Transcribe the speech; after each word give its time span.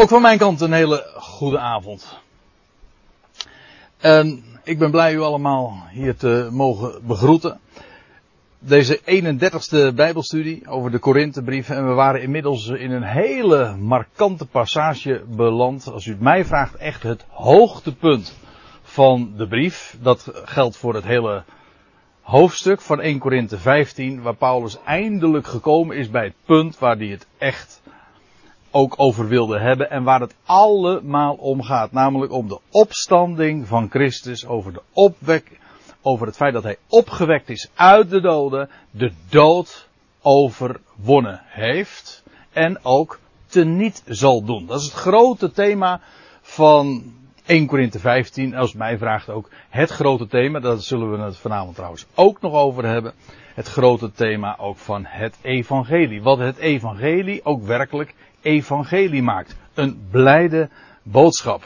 Ook 0.00 0.08
van 0.08 0.22
mijn 0.22 0.38
kant 0.38 0.60
een 0.60 0.72
hele 0.72 1.10
goede 1.14 1.58
avond. 1.58 2.18
En 3.96 4.44
ik 4.64 4.78
ben 4.78 4.90
blij 4.90 5.14
u 5.14 5.20
allemaal 5.20 5.82
hier 5.90 6.16
te 6.16 6.48
mogen 6.50 7.06
begroeten. 7.06 7.60
Deze 8.58 9.00
31ste 9.00 9.94
Bijbelstudie 9.94 10.68
over 10.68 10.90
de 10.90 10.98
Korinthebrief. 10.98 11.68
En 11.68 11.88
we 11.88 11.92
waren 11.92 12.22
inmiddels 12.22 12.68
in 12.68 12.90
een 12.90 13.02
hele 13.02 13.76
markante 13.76 14.46
passage 14.46 15.24
beland. 15.26 15.92
Als 15.92 16.06
u 16.06 16.10
het 16.10 16.20
mij 16.20 16.44
vraagt, 16.44 16.74
echt 16.74 17.02
het 17.02 17.24
hoogtepunt 17.28 18.36
van 18.82 19.32
de 19.36 19.48
brief. 19.48 19.96
Dat 20.00 20.30
geldt 20.44 20.76
voor 20.76 20.94
het 20.94 21.04
hele 21.04 21.42
hoofdstuk 22.22 22.80
van 22.80 23.00
1 23.00 23.18
Korinthe 23.18 23.58
15. 23.58 24.22
Waar 24.22 24.36
Paulus 24.36 24.78
eindelijk 24.84 25.46
gekomen 25.46 25.96
is 25.96 26.10
bij 26.10 26.24
het 26.24 26.36
punt 26.44 26.78
waar 26.78 26.96
hij 26.96 27.06
het 27.06 27.26
echt 27.38 27.80
ook 28.70 28.94
over 28.96 29.28
wilde 29.28 29.58
hebben 29.58 29.90
en 29.90 30.02
waar 30.02 30.20
het 30.20 30.34
allemaal 30.44 31.34
om 31.34 31.62
gaat. 31.62 31.92
Namelijk 31.92 32.32
om 32.32 32.48
de 32.48 32.58
opstanding 32.70 33.66
van 33.66 33.90
Christus, 33.90 34.46
over 34.46 34.72
de 34.72 34.82
opwek, 34.92 35.58
over 36.02 36.26
het 36.26 36.36
feit 36.36 36.52
dat 36.52 36.62
hij 36.62 36.76
opgewekt 36.88 37.48
is 37.48 37.70
uit 37.74 38.10
de 38.10 38.20
doden, 38.20 38.68
de 38.90 39.12
dood 39.28 39.88
overwonnen 40.22 41.40
heeft 41.44 42.22
en 42.52 42.84
ook 42.84 43.18
teniet 43.46 44.02
zal 44.06 44.44
doen. 44.44 44.66
Dat 44.66 44.80
is 44.80 44.84
het 44.84 44.94
grote 44.94 45.50
thema 45.50 46.00
van 46.40 47.12
1 47.46 47.66
Korinthe 47.66 47.98
15, 47.98 48.54
als 48.54 48.74
mij 48.74 48.98
vraagt 48.98 49.30
ook 49.30 49.50
het 49.68 49.90
grote 49.90 50.26
thema, 50.26 50.60
daar 50.60 50.78
zullen 50.78 51.10
we 51.10 51.18
het 51.18 51.36
vanavond 51.36 51.74
trouwens 51.74 52.06
ook 52.14 52.40
nog 52.40 52.52
over 52.52 52.84
hebben. 52.84 53.12
Het 53.54 53.68
grote 53.68 54.12
thema 54.12 54.58
ook 54.58 54.76
van 54.76 55.04
het 55.04 55.36
evangelie. 55.42 56.22
Wat 56.22 56.38
het 56.38 56.56
evangelie 56.56 57.44
ook 57.44 57.62
werkelijk 57.62 58.14
evangelie 58.42 59.22
maakt. 59.22 59.56
Een 59.74 60.06
blijde 60.10 60.68
boodschap. 61.02 61.62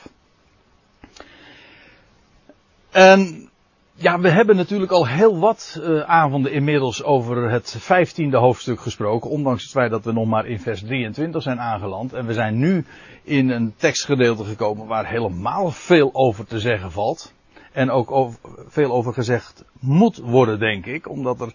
En 2.90 3.50
ja, 3.94 4.20
we 4.20 4.28
hebben 4.28 4.56
natuurlijk 4.56 4.92
al 4.92 5.06
heel 5.06 5.38
wat 5.38 5.80
uh, 5.80 6.00
avonden 6.00 6.52
inmiddels 6.52 7.02
over 7.02 7.50
het 7.50 7.76
vijftiende 7.78 8.36
hoofdstuk 8.36 8.80
gesproken. 8.80 9.30
Ondanks 9.30 9.62
het 9.62 9.72
feit 9.72 9.90
dat 9.90 10.04
we 10.04 10.12
nog 10.12 10.26
maar 10.26 10.46
in 10.46 10.60
vers 10.60 10.82
23 10.82 11.42
zijn 11.42 11.60
aangeland. 11.60 12.12
En 12.12 12.26
we 12.26 12.32
zijn 12.32 12.58
nu 12.58 12.84
in 13.22 13.50
een 13.50 13.74
tekstgedeelte 13.76 14.44
gekomen 14.44 14.86
waar 14.86 15.06
helemaal 15.06 15.70
veel 15.70 16.10
over 16.12 16.46
te 16.46 16.60
zeggen 16.60 16.92
valt. 16.92 17.32
En 17.72 17.90
ook 17.90 18.10
over, 18.10 18.38
veel 18.68 18.92
over 18.92 19.12
gezegd 19.12 19.64
moet 19.80 20.16
worden, 20.16 20.58
denk 20.58 20.86
ik. 20.86 21.08
Omdat 21.08 21.40
er 21.40 21.52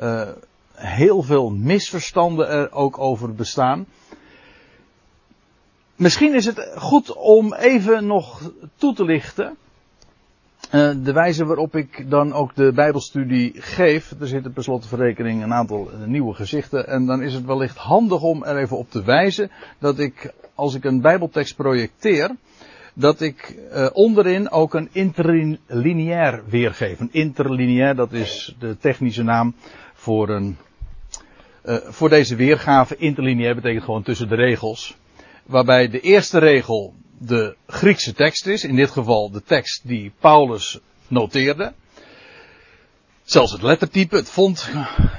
uh, 0.00 0.28
heel 0.74 1.22
veel 1.22 1.50
misverstanden 1.50 2.48
er 2.48 2.72
ook 2.72 2.98
over 2.98 3.34
bestaan. 3.34 3.86
Misschien 5.98 6.34
is 6.34 6.46
het 6.46 6.70
goed 6.76 7.12
om 7.12 7.54
even 7.54 8.06
nog 8.06 8.52
toe 8.76 8.94
te 8.94 9.04
lichten. 9.04 9.56
Uh, 10.74 10.90
de 11.04 11.12
wijze 11.12 11.44
waarop 11.44 11.76
ik 11.76 12.10
dan 12.10 12.32
ook 12.32 12.54
de 12.54 12.72
Bijbelstudie 12.72 13.52
geef. 13.54 14.14
Er 14.20 14.26
zitten 14.26 14.52
per 14.52 14.62
slot 14.62 14.86
van 14.86 14.98
rekening 14.98 15.42
een 15.42 15.52
aantal 15.52 15.90
nieuwe 16.04 16.34
gezichten. 16.34 16.86
En 16.86 17.06
dan 17.06 17.22
is 17.22 17.34
het 17.34 17.44
wellicht 17.44 17.76
handig 17.76 18.22
om 18.22 18.44
er 18.44 18.58
even 18.58 18.76
op 18.76 18.90
te 18.90 19.02
wijzen. 19.02 19.50
Dat 19.78 19.98
ik, 19.98 20.32
als 20.54 20.74
ik 20.74 20.84
een 20.84 21.00
Bijbeltekst 21.00 21.56
projecteer. 21.56 22.36
Dat 22.94 23.20
ik 23.20 23.56
uh, 23.72 23.88
onderin 23.92 24.50
ook 24.50 24.74
een 24.74 24.88
interlineair 24.92 26.42
weergeef. 26.48 27.00
Een 27.00 27.12
interlineair, 27.12 27.94
dat 27.94 28.12
is 28.12 28.56
de 28.58 28.76
technische 28.78 29.22
naam 29.22 29.54
voor 29.94 30.28
een. 30.28 30.56
Voor 31.84 32.08
deze 32.08 32.36
weergave. 32.36 32.96
Interlineair 32.96 33.54
betekent 33.54 33.84
gewoon 33.84 34.02
tussen 34.02 34.28
de 34.28 34.34
regels 34.34 34.96
waarbij 35.48 35.88
de 35.88 36.00
eerste 36.00 36.38
regel 36.38 36.94
de 37.18 37.56
Griekse 37.66 38.12
tekst 38.12 38.46
is, 38.46 38.64
in 38.64 38.76
dit 38.76 38.90
geval 38.90 39.30
de 39.30 39.42
tekst 39.42 39.88
die 39.88 40.12
Paulus 40.18 40.78
noteerde. 41.08 41.72
Zelfs 43.22 43.52
het 43.52 43.62
lettertype, 43.62 44.16
het 44.16 44.30
font 44.30 44.70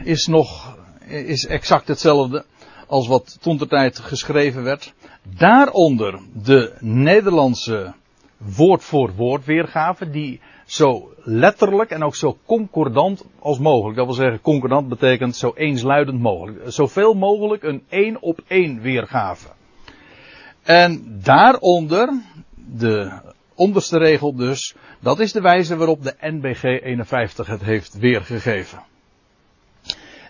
is 0.04 0.28
nog, 0.28 0.78
is 1.08 1.46
exact 1.46 1.88
hetzelfde 1.88 2.46
als 2.88 3.08
wat 3.08 3.38
toen 3.42 3.58
ter 3.58 3.68
tijd 3.68 4.00
geschreven 4.00 4.64
werd. 4.64 4.94
Daaronder 5.38 6.20
de 6.34 6.74
Nederlandse 6.80 7.94
woord 8.38 8.84
voor 8.84 9.14
woord 9.16 9.46
weergave, 9.46 10.10
die 10.10 10.42
zo 10.66 11.14
letterlijk 11.24 11.90
en 11.90 12.04
ook 12.04 12.16
zo 12.16 12.38
concordant 12.46 13.26
als 13.40 13.60
mogelijk. 13.60 13.98
Dat 13.98 14.06
wil 14.06 14.16
zeggen, 14.16 14.42
concordant 14.42 14.90
betekent 14.90 15.36
zo 15.36 15.54
eensluidend 15.56 16.20
mogelijk. 16.20 16.60
Zoveel 16.72 17.14
mogelijk 17.14 17.64
een 17.64 17.84
één 17.90 18.22
op 18.22 18.40
één 18.48 18.82
weergave. 18.82 19.48
En 20.70 21.20
daaronder, 21.24 22.22
de 22.56 23.12
onderste 23.56 23.98
regel 23.98 24.36
dus, 24.36 24.76
dat 25.00 25.20
is 25.20 25.32
de 25.32 25.42
wijze 25.42 25.76
waarop 25.76 26.04
de 26.04 26.16
NBG 26.22 26.64
51 26.64 27.48
het 27.48 27.62
heeft 27.62 27.98
weergegeven. 27.98 28.84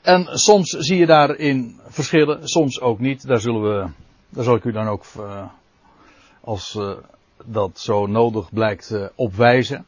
En 0.01 0.25
soms 0.25 0.69
zie 0.69 0.97
je 0.97 1.05
daarin 1.05 1.79
verschillen, 1.87 2.47
soms 2.47 2.81
ook 2.81 2.99
niet. 2.99 3.27
Daar 3.27 3.39
zullen 3.39 3.61
we, 3.61 3.87
daar 4.29 4.43
zal 4.43 4.55
ik 4.55 4.63
u 4.63 4.71
dan 4.71 4.87
ook, 4.87 5.03
uh, 5.17 5.45
als 6.41 6.75
uh, 6.75 6.91
dat 7.45 7.79
zo 7.79 8.07
nodig 8.07 8.53
blijkt, 8.53 8.89
uh, 8.91 9.05
op 9.15 9.33
wijzen. 9.33 9.85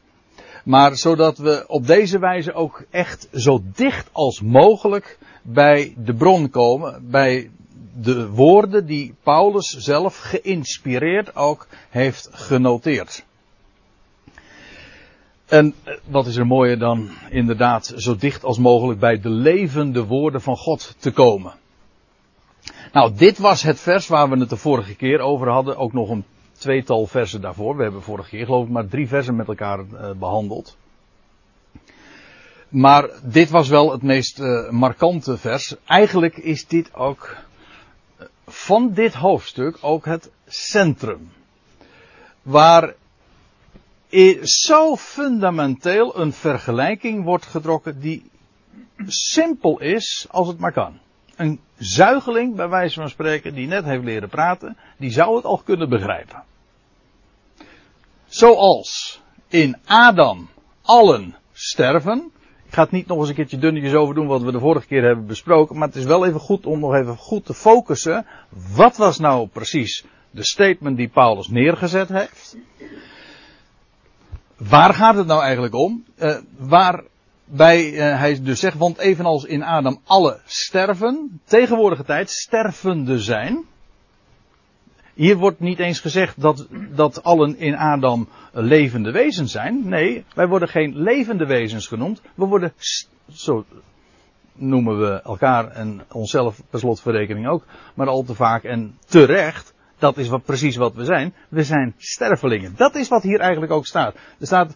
Maar 0.64 0.96
zodat 0.96 1.38
we 1.38 1.64
op 1.66 1.86
deze 1.86 2.18
wijze 2.18 2.52
ook 2.52 2.84
echt 2.90 3.28
zo 3.32 3.62
dicht 3.74 4.08
als 4.12 4.40
mogelijk 4.40 5.18
bij 5.42 5.94
de 5.96 6.14
bron 6.14 6.50
komen, 6.50 7.10
bij 7.10 7.50
de 7.94 8.28
woorden 8.28 8.86
die 8.86 9.14
Paulus 9.22 9.76
zelf 9.76 10.18
geïnspireerd 10.18 11.36
ook 11.36 11.66
heeft 11.90 12.28
genoteerd. 12.32 13.24
En 15.46 15.74
eh, 15.84 15.94
wat 16.04 16.26
is 16.26 16.36
er 16.36 16.46
mooier 16.46 16.78
dan 16.78 17.10
inderdaad 17.30 17.92
zo 17.96 18.16
dicht 18.16 18.44
als 18.44 18.58
mogelijk 18.58 19.00
bij 19.00 19.20
de 19.20 19.28
levende 19.28 20.04
woorden 20.04 20.40
van 20.40 20.56
God 20.56 20.94
te 20.98 21.10
komen. 21.10 21.52
Nou, 22.92 23.12
dit 23.14 23.38
was 23.38 23.62
het 23.62 23.80
vers 23.80 24.08
waar 24.08 24.30
we 24.30 24.38
het 24.38 24.50
de 24.50 24.56
vorige 24.56 24.94
keer 24.94 25.18
over 25.18 25.48
hadden. 25.48 25.76
Ook 25.76 25.92
nog 25.92 26.10
een 26.10 26.24
tweetal 26.52 27.06
versen 27.06 27.40
daarvoor. 27.40 27.76
We 27.76 27.82
hebben 27.82 28.02
vorige 28.02 28.28
keer 28.28 28.44
geloof 28.44 28.64
ik 28.64 28.72
maar 28.72 28.88
drie 28.88 29.08
versen 29.08 29.36
met 29.36 29.48
elkaar 29.48 29.78
uh, 29.78 30.10
behandeld. 30.18 30.76
Maar 32.68 33.08
dit 33.22 33.50
was 33.50 33.68
wel 33.68 33.92
het 33.92 34.02
meest 34.02 34.40
uh, 34.40 34.70
markante 34.70 35.36
vers. 35.36 35.76
Eigenlijk 35.86 36.36
is 36.36 36.66
dit 36.66 36.94
ook 36.94 37.36
van 38.52 38.92
dit 38.92 39.14
hoofdstuk 39.14 39.78
ook 39.80 40.04
het 40.04 40.30
centrum. 40.46 41.32
Waar 42.42 42.94
zo 44.42 44.96
fundamenteel 44.96 46.18
een 46.18 46.32
vergelijking 46.32 47.24
wordt 47.24 47.46
getrokken 47.46 48.00
die 48.00 48.30
simpel 49.06 49.80
is 49.80 50.26
als 50.30 50.48
het 50.48 50.58
maar 50.58 50.72
kan. 50.72 50.98
Een 51.36 51.60
zuigeling, 51.78 52.56
bij 52.56 52.68
wijze 52.68 53.00
van 53.00 53.08
spreken, 53.08 53.54
die 53.54 53.66
net 53.66 53.84
heeft 53.84 54.04
leren 54.04 54.28
praten, 54.28 54.76
die 54.96 55.10
zou 55.10 55.36
het 55.36 55.44
al 55.44 55.62
kunnen 55.64 55.88
begrijpen. 55.88 56.42
Zoals 58.26 59.20
in 59.48 59.76
Adam 59.84 60.48
allen 60.82 61.36
sterven, 61.52 62.32
ik 62.72 62.78
ga 62.78 62.84
het 62.84 62.92
niet 62.92 63.06
nog 63.06 63.18
eens 63.18 63.28
een 63.28 63.34
keertje 63.34 63.58
dunnetjes 63.58 63.94
over 63.94 64.14
doen 64.14 64.26
wat 64.26 64.42
we 64.42 64.52
de 64.52 64.58
vorige 64.58 64.86
keer 64.86 65.02
hebben 65.02 65.26
besproken. 65.26 65.78
Maar 65.78 65.88
het 65.88 65.96
is 65.96 66.04
wel 66.04 66.26
even 66.26 66.40
goed 66.40 66.66
om 66.66 66.80
nog 66.80 66.94
even 66.94 67.16
goed 67.16 67.46
te 67.46 67.54
focussen. 67.54 68.26
Wat 68.74 68.96
was 68.96 69.18
nou 69.18 69.48
precies 69.48 70.04
de 70.30 70.44
statement 70.44 70.96
die 70.96 71.08
Paulus 71.08 71.48
neergezet 71.48 72.08
heeft? 72.08 72.56
Waar 74.56 74.94
gaat 74.94 75.14
het 75.14 75.26
nou 75.26 75.42
eigenlijk 75.42 75.74
om? 75.74 76.04
Uh, 76.18 76.36
waarbij 76.58 77.92
uh, 77.92 78.18
hij 78.18 78.42
dus 78.42 78.60
zegt, 78.60 78.76
want 78.76 78.98
evenals 78.98 79.44
in 79.44 79.62
Adam 79.62 80.00
alle 80.04 80.40
sterven, 80.44 81.40
tegenwoordige 81.44 82.04
tijd 82.04 82.30
stervende 82.30 83.18
zijn. 83.18 83.64
Hier 85.14 85.36
wordt 85.36 85.60
niet 85.60 85.78
eens 85.78 86.00
gezegd 86.00 86.40
dat, 86.40 86.66
dat 86.94 87.22
allen 87.22 87.58
in 87.58 87.76
Adam 87.76 88.28
levende 88.52 89.10
wezens 89.10 89.52
zijn. 89.52 89.88
Nee, 89.88 90.24
wij 90.34 90.48
worden 90.48 90.68
geen 90.68 90.96
levende 90.96 91.46
wezens 91.46 91.86
genoemd. 91.86 92.20
We 92.34 92.44
worden, 92.44 92.72
zo 93.32 93.64
noemen 94.54 94.98
we 94.98 95.22
elkaar 95.22 95.68
en 95.68 96.02
onszelf 96.12 96.62
per 96.70 96.78
slotverrekening 96.78 97.48
ook, 97.48 97.64
maar 97.94 98.08
al 98.08 98.22
te 98.22 98.34
vaak 98.34 98.64
en 98.64 98.98
terecht. 99.06 99.74
Dat 99.98 100.16
is 100.16 100.28
wat, 100.28 100.44
precies 100.44 100.76
wat 100.76 100.94
we 100.94 101.04
zijn. 101.04 101.34
We 101.48 101.64
zijn 101.64 101.94
stervelingen. 101.96 102.74
Dat 102.76 102.94
is 102.94 103.08
wat 103.08 103.22
hier 103.22 103.40
eigenlijk 103.40 103.72
ook 103.72 103.86
staat. 103.86 104.14
Er 104.14 104.46
staat 104.46 104.74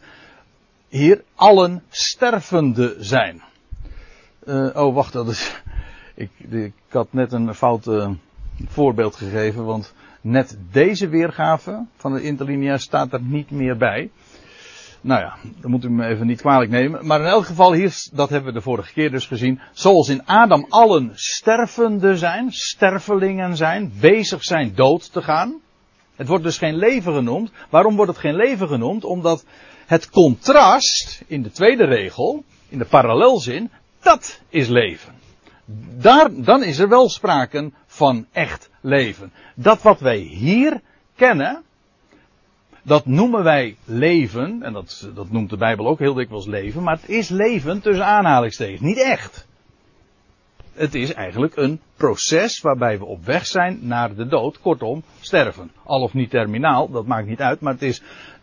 hier 0.89 1.23
allen 1.35 1.83
stervende 1.89 2.97
zijn. 2.99 3.43
Uh, 4.45 4.77
oh, 4.77 4.95
wacht, 4.95 5.13
dat 5.13 5.29
is. 5.29 5.63
Ik, 6.15 6.31
ik 6.51 6.73
had 6.89 7.13
net 7.13 7.33
een 7.33 7.55
fout 7.55 7.87
uh, 7.87 8.11
voorbeeld 8.67 9.17
gegeven, 9.17 9.65
want 9.65 9.95
Net 10.29 10.59
deze 10.73 11.09
weergave 11.09 11.87
van 11.97 12.13
de 12.13 12.23
interlineair 12.23 12.79
staat 12.79 13.13
er 13.13 13.23
niet 13.23 13.51
meer 13.51 13.77
bij. 13.77 14.11
Nou 15.01 15.21
ja, 15.21 15.37
dan 15.61 15.71
moet 15.71 15.85
u 15.85 15.91
me 15.91 16.07
even 16.07 16.27
niet 16.27 16.41
kwalijk 16.41 16.71
nemen. 16.71 17.07
Maar 17.07 17.21
in 17.21 17.27
elk 17.27 17.47
geval, 17.47 17.73
hier, 17.73 17.95
dat 18.13 18.29
hebben 18.29 18.53
we 18.53 18.59
de 18.59 18.65
vorige 18.65 18.93
keer 18.93 19.11
dus 19.11 19.27
gezien. 19.27 19.61
Zoals 19.73 20.09
in 20.09 20.25
Adam 20.25 20.67
allen 20.69 21.11
stervende 21.15 22.17
zijn, 22.17 22.53
stervelingen 22.53 23.57
zijn, 23.57 23.93
bezig 24.01 24.43
zijn 24.43 24.75
dood 24.75 25.13
te 25.13 25.23
gaan. 25.23 25.61
Het 26.17 26.29
wordt 26.29 26.45
dus 26.45 26.59
geen 26.59 26.77
leven 26.77 27.15
genoemd. 27.15 27.51
Waarom 27.71 27.97
wordt 27.97 28.11
het 28.11 28.21
geen 28.21 28.37
leven 28.37 28.69
genoemd? 28.69 29.05
Omdat 29.05 29.45
het 29.87 30.11
contrast 30.11 31.23
in 31.27 31.43
de 31.43 31.51
tweede 31.51 31.85
regel, 31.85 32.45
in 32.69 32.79
de 32.79 32.85
parallelzin, 32.85 33.71
dat 34.01 34.41
is 34.49 34.69
leven. 34.69 35.15
Daar, 35.99 36.31
dan 36.33 36.63
is 36.63 36.79
er 36.79 36.89
wel 36.89 37.09
sprake 37.09 37.71
van 37.87 38.27
echt 38.33 38.71
leven. 38.81 39.33
Dat 39.55 39.83
wat 39.83 40.01
wij 40.01 40.19
hier 40.19 40.81
kennen, 41.15 41.63
dat 42.83 43.07
noemen 43.07 43.43
wij 43.43 43.77
leven, 43.85 44.63
en 44.63 44.73
dat, 44.73 45.11
dat 45.15 45.31
noemt 45.31 45.51
de 45.51 45.57
Bijbel 45.57 45.87
ook 45.87 45.99
heel 45.99 46.15
dikwijls 46.15 46.47
leven, 46.47 46.83
maar 46.83 46.97
het 47.01 47.09
is 47.09 47.29
leven 47.29 47.81
tussen 47.81 48.07
aanhalingstekens, 48.07 48.81
niet 48.81 49.03
echt. 49.03 49.47
Het 50.73 50.95
is 50.95 51.13
eigenlijk 51.13 51.57
een 51.57 51.81
proces 51.97 52.61
waarbij 52.61 52.99
we 52.99 53.05
op 53.05 53.25
weg 53.25 53.47
zijn 53.47 53.79
naar 53.83 54.15
de 54.15 54.27
dood, 54.27 54.61
kortom, 54.61 55.03
sterven. 55.21 55.71
Al 55.85 56.03
of 56.03 56.15
niet 56.15 56.31
terminaal, 56.31 56.91
dat 56.91 57.07
maakt 57.07 57.27
niet 57.27 57.41
uit, 57.41 57.61
maar 57.61 57.73
het 57.73 57.83
is 57.83 58.03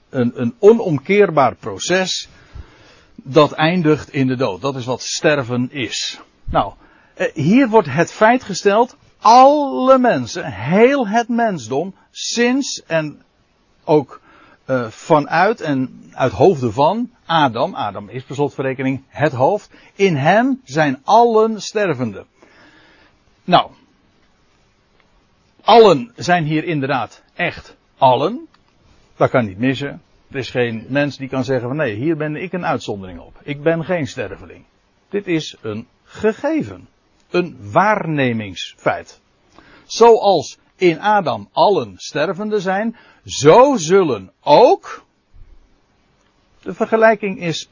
een, 0.10 0.31
een 0.36 0.56
onomkeerbaar 0.60 1.56
proces 1.56 2.30
dat 3.16 3.52
eindigt 3.52 4.10
in 4.10 4.28
de 4.28 4.36
dood. 4.36 4.62
Dat 4.62 4.75
is 4.75 4.86
wat 4.86 5.02
sterven 5.02 5.72
is. 5.72 6.20
Nou, 6.46 6.74
hier 7.33 7.69
wordt 7.69 7.89
het 7.92 8.12
feit 8.12 8.44
gesteld, 8.44 8.98
alle 9.19 9.98
mensen, 9.98 10.45
heel 10.45 11.07
het 11.07 11.27
mensdom, 11.27 11.95
sinds 12.12 12.83
en 12.83 13.21
ook 13.83 14.21
uh, 14.68 14.88
vanuit 14.88 15.62
en 15.62 16.10
uit 16.13 16.31
hoofden 16.31 16.74
van 16.74 17.12
Adam, 17.25 17.75
Adam 17.75 18.10
is 18.10 18.24
per 18.24 18.36
slotverrekening 18.36 19.04
het 19.07 19.31
hoofd, 19.31 19.71
in 19.95 20.15
hem 20.15 20.62
zijn 20.63 21.01
allen 21.04 21.62
stervende. 21.62 22.25
Nou, 23.44 23.71
allen 25.62 26.12
zijn 26.15 26.44
hier 26.44 26.63
inderdaad 26.63 27.24
echt 27.33 27.75
allen. 27.98 28.48
Dat 29.15 29.30
kan 29.30 29.45
niet 29.45 29.57
missen. 29.57 30.01
Er 30.30 30.38
is 30.38 30.50
geen 30.50 30.86
mens 30.88 31.18
die 31.18 31.30
kan 31.30 31.44
zeggen 31.44 31.68
van 31.68 31.77
nee, 31.77 31.95
hier 31.95 32.18
ben 32.18 32.36
ik 32.36 32.54
een 32.54 32.65
uitzondering 32.65 33.19
op. 33.19 33.39
Ik 33.44 33.63
ben 33.63 33.86
geen 33.86 34.07
sterveling. 34.07 34.63
Dit 35.10 35.27
is 35.27 35.56
een 35.62 35.88
gegeven. 36.04 36.88
Een 37.34 37.58
waarnemingsfeit. 37.72 39.20
Zoals 39.86 40.58
in 40.76 41.00
Adam 41.00 41.50
allen 41.52 41.94
stervende 41.98 42.60
zijn, 42.60 42.96
zo 43.26 43.76
zullen 43.78 44.32
ook. 44.44 45.06
De 46.62 46.74
vergelijking 46.74 47.40
is, 47.40 47.70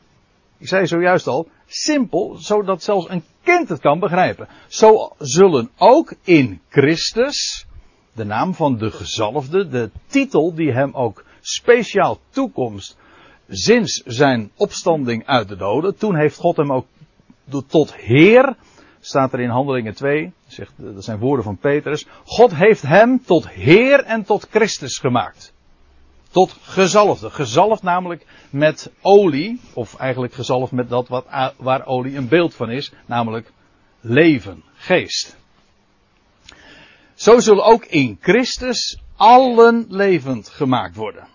ik 0.57 0.67
zei 0.67 0.87
zojuist 0.87 1.27
al, 1.27 1.47
simpel, 1.67 2.35
zodat 2.39 2.83
zelfs 2.83 3.09
een 3.09 3.23
kind 3.43 3.69
het 3.69 3.79
kan 3.79 3.99
begrijpen. 3.99 4.47
Zo 4.67 5.15
zullen 5.19 5.69
ook 5.77 6.13
in 6.23 6.61
Christus, 6.69 7.65
de 8.13 8.23
naam 8.23 8.53
van 8.53 8.77
de 8.77 8.91
gezalfde, 8.91 9.67
de 9.67 9.89
titel 10.07 10.53
die 10.53 10.71
hem 10.71 10.93
ook 10.93 11.23
speciaal 11.41 12.19
toekomst 12.29 12.97
sinds 13.49 14.03
zijn 14.05 14.51
opstanding 14.55 15.25
uit 15.25 15.47
de 15.47 15.55
doden. 15.55 15.97
Toen 15.97 16.15
heeft 16.15 16.37
God 16.37 16.57
hem 16.57 16.73
ook 16.73 16.85
tot 17.67 17.95
Heer, 17.95 18.55
staat 19.01 19.33
er 19.33 19.39
in 19.39 19.49
Handelingen 19.49 19.93
2, 19.93 20.31
zegt, 20.47 20.73
dat 20.75 21.03
zijn 21.03 21.19
woorden 21.19 21.43
van 21.43 21.57
Petrus. 21.57 22.05
God 22.25 22.55
heeft 22.55 22.81
hem 22.81 23.23
tot 23.23 23.49
Heer 23.49 24.03
en 24.03 24.23
tot 24.23 24.47
Christus 24.49 24.97
gemaakt. 24.97 25.53
Tot 26.29 26.57
gezalfde. 26.61 27.29
Gezalfd 27.29 27.83
namelijk 27.83 28.25
met 28.49 28.91
olie, 29.01 29.59
of 29.73 29.95
eigenlijk 29.95 30.33
gezalfd 30.33 30.71
met 30.71 30.89
dat 30.89 31.07
wat, 31.07 31.25
waar 31.57 31.85
olie 31.85 32.17
een 32.17 32.27
beeld 32.27 32.55
van 32.55 32.69
is, 32.69 32.91
namelijk 33.05 33.51
leven, 34.01 34.63
geest. 34.73 35.37
Zo 37.13 37.39
zullen 37.39 37.63
ook 37.63 37.85
in 37.85 38.17
Christus 38.21 38.99
allen 39.15 39.85
levend 39.89 40.49
gemaakt 40.49 40.95
worden. 40.95 41.27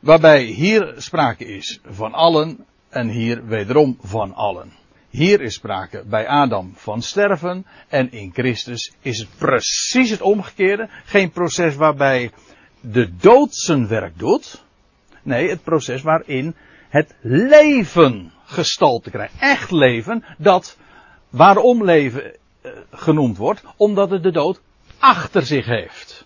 Waarbij 0.00 0.42
hier 0.42 0.94
sprake 0.96 1.44
is 1.44 1.80
van 1.84 2.12
allen 2.12 2.66
en 2.88 3.08
hier 3.08 3.46
wederom 3.46 3.98
van 4.00 4.34
allen. 4.34 4.72
Hier 5.10 5.40
is 5.40 5.54
sprake 5.54 6.04
bij 6.06 6.26
Adam 6.26 6.72
van 6.76 7.02
sterven 7.02 7.66
en 7.88 8.12
in 8.12 8.30
Christus 8.32 8.92
is 9.00 9.18
het 9.18 9.28
precies 9.38 10.10
het 10.10 10.20
omgekeerde. 10.20 10.88
Geen 11.04 11.30
proces 11.30 11.74
waarbij 11.74 12.30
de 12.80 13.16
dood 13.16 13.54
zijn 13.54 13.88
werk 13.88 14.18
doet. 14.18 14.64
Nee, 15.22 15.48
het 15.48 15.62
proces 15.62 16.02
waarin 16.02 16.54
het 16.88 17.14
leven 17.20 18.32
gestalte 18.44 19.10
krijgt. 19.10 19.34
Echt 19.40 19.70
leven, 19.70 20.24
dat 20.38 20.76
waarom 21.28 21.84
leven 21.84 22.34
eh, 22.62 22.72
genoemd 22.92 23.36
wordt, 23.36 23.62
omdat 23.76 24.10
het 24.10 24.22
de 24.22 24.32
dood 24.32 24.60
achter 24.98 25.46
zich 25.46 25.66
heeft. 25.66 26.24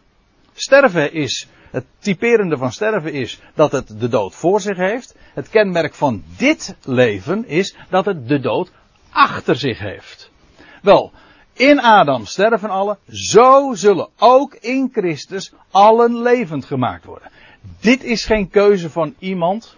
Sterven 0.54 1.12
is, 1.12 1.48
het 1.74 1.84
typerende 1.98 2.56
van 2.56 2.72
sterven 2.72 3.12
is 3.12 3.40
dat 3.54 3.72
het 3.72 4.00
de 4.00 4.08
dood 4.08 4.34
voor 4.34 4.60
zich 4.60 4.76
heeft. 4.76 5.16
Het 5.34 5.48
kenmerk 5.48 5.94
van 5.94 6.22
dit 6.36 6.76
leven 6.84 7.46
is 7.48 7.76
dat 7.90 8.04
het 8.04 8.28
de 8.28 8.40
dood 8.40 8.72
achter 9.10 9.56
zich 9.56 9.78
heeft. 9.78 10.30
Wel, 10.82 11.12
in 11.52 11.80
Adam 11.80 12.26
sterven 12.26 12.70
alle, 12.70 12.98
zo 13.08 13.72
zullen 13.74 14.08
ook 14.18 14.54
in 14.54 14.88
Christus 14.92 15.52
allen 15.70 16.22
levend 16.22 16.64
gemaakt 16.64 17.04
worden. 17.04 17.30
Dit 17.80 18.04
is 18.04 18.24
geen 18.24 18.48
keuze 18.48 18.90
van 18.90 19.14
iemand. 19.18 19.76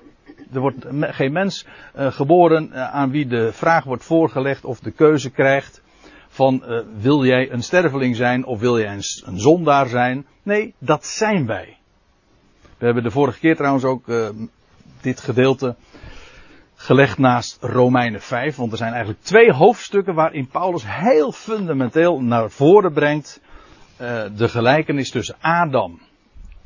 Er 0.52 0.60
wordt 0.60 0.86
geen 0.90 1.32
mens 1.32 1.66
uh, 1.96 2.12
geboren 2.12 2.70
uh, 2.72 2.94
aan 2.94 3.10
wie 3.10 3.26
de 3.26 3.52
vraag 3.52 3.84
wordt 3.84 4.04
voorgelegd 4.04 4.64
of 4.64 4.80
de 4.80 4.90
keuze 4.90 5.30
krijgt 5.30 5.82
van 6.28 6.62
uh, 6.66 6.80
wil 6.98 7.24
jij 7.24 7.52
een 7.52 7.62
sterveling 7.62 8.16
zijn 8.16 8.44
of 8.44 8.60
wil 8.60 8.78
jij 8.78 8.92
een, 8.92 9.02
een, 9.24 9.40
zondaar 9.40 9.86
zijn. 9.88 10.26
Nee, 10.42 10.74
dat 10.78 11.06
zijn 11.06 11.46
wij. 11.46 11.76
We 12.78 12.84
hebben 12.84 13.02
de 13.02 13.10
vorige 13.10 13.38
keer 13.38 13.56
trouwens 13.56 13.84
ook 13.84 14.06
dit 15.00 15.20
gedeelte 15.20 15.76
gelegd 16.74 17.18
naast 17.18 17.58
Romeinen 17.60 18.20
5. 18.20 18.56
Want 18.56 18.72
er 18.72 18.78
zijn 18.78 18.92
eigenlijk 18.92 19.22
twee 19.22 19.52
hoofdstukken 19.52 20.14
waarin 20.14 20.46
Paulus 20.46 20.82
heel 20.86 21.32
fundamenteel 21.32 22.20
naar 22.20 22.50
voren 22.50 22.92
brengt 22.92 23.40
uh, 24.00 24.24
de 24.36 24.48
gelijkenis 24.48 25.10
tussen 25.10 25.36
Adam. 25.40 26.00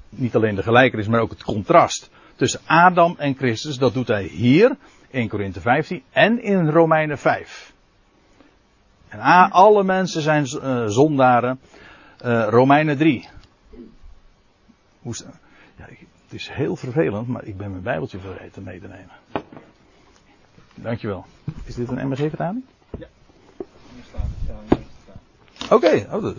Niet 0.08 0.34
alleen 0.34 0.54
de 0.54 0.62
gelijkenis, 0.62 1.06
maar 1.06 1.20
ook 1.20 1.30
het 1.30 1.42
contrast 1.42 2.10
tussen 2.36 2.60
Adam 2.66 3.14
en 3.18 3.34
Christus. 3.34 3.78
Dat 3.78 3.94
doet 3.94 4.08
hij 4.08 4.24
hier, 4.24 4.76
in 5.10 5.28
Korinthe 5.28 5.60
15 5.60 6.02
en 6.10 6.42
in 6.42 6.68
Romeinen 6.68 7.18
5. 7.18 7.72
En 9.08 9.20
alle 9.50 9.84
mensen 9.84 10.22
zijn 10.22 10.46
uh, 10.54 10.86
zondaren. 10.86 11.60
Romeinen 12.48 12.96
3. 12.98 13.28
Hoe, 15.02 15.14
het 16.30 16.40
is 16.40 16.48
heel 16.48 16.76
vervelend, 16.76 17.28
maar 17.28 17.44
ik 17.44 17.56
ben 17.56 17.70
mijn 17.70 17.82
Bijbeltje 17.82 18.18
vergeten 18.18 18.62
mee 18.62 18.80
te 18.80 18.88
nemen. 18.88 19.10
Dankjewel. 20.74 21.26
Is 21.64 21.74
dit 21.74 21.88
een 21.88 22.08
MBG-vertaling? 22.08 22.64
Ja. 22.98 23.06
Hier 23.94 24.04
staat 24.08 24.78
Oké, 25.64 25.74
okay, 25.74 26.06
oh. 26.10 26.36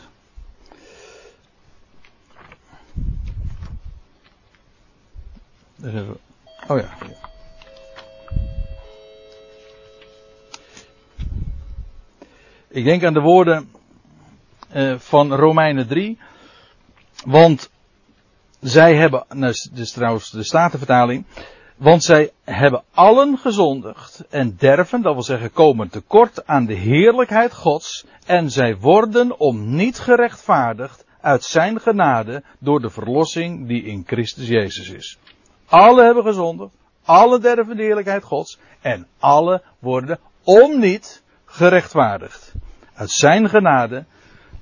Even, 5.83 6.17
oh 6.67 6.79
ja. 6.79 6.97
Ik 12.67 12.83
denk 12.83 13.03
aan 13.03 13.13
de 13.13 13.19
woorden 13.19 13.71
uh, 14.75 14.99
van 14.99 15.33
Romeinen 15.33 15.87
3. 15.87 16.19
Want 17.25 17.70
zij 18.61 18.95
hebben, 18.95 19.25
dus 19.71 19.91
trouwens 19.91 20.31
de 20.31 20.43
Statenvertaling. 20.43 21.25
Want 21.77 22.03
zij 22.03 22.31
hebben 22.43 22.83
allen 22.93 23.37
gezondigd 23.37 24.23
en 24.29 24.55
derven, 24.57 25.01
dat 25.01 25.13
wil 25.13 25.23
zeggen 25.23 25.51
komen 25.51 25.89
tekort 25.89 26.47
aan 26.47 26.65
de 26.65 26.73
heerlijkheid 26.73 27.53
Gods 27.53 28.05
en 28.25 28.49
zij 28.49 28.77
worden 28.77 29.39
om 29.39 29.75
niet 29.75 29.99
gerechtvaardigd 29.99 31.05
uit 31.21 31.43
zijn 31.43 31.79
genade 31.79 32.43
door 32.59 32.81
de 32.81 32.89
verlossing 32.89 33.67
die 33.67 33.83
in 33.83 34.03
Christus 34.07 34.47
Jezus 34.47 34.89
is. 34.89 35.17
Alle 35.65 36.03
hebben 36.03 36.23
gezondigd, 36.23 36.71
alle 37.05 37.39
derven 37.39 37.77
de 37.77 37.83
heerlijkheid 37.83 38.23
Gods 38.23 38.59
en 38.81 39.07
alle 39.19 39.61
worden 39.79 40.19
om 40.43 40.79
niet 40.79 41.23
gerechtvaardigd 41.45 42.53
uit 42.93 43.11
zijn 43.11 43.49
genade 43.49 44.05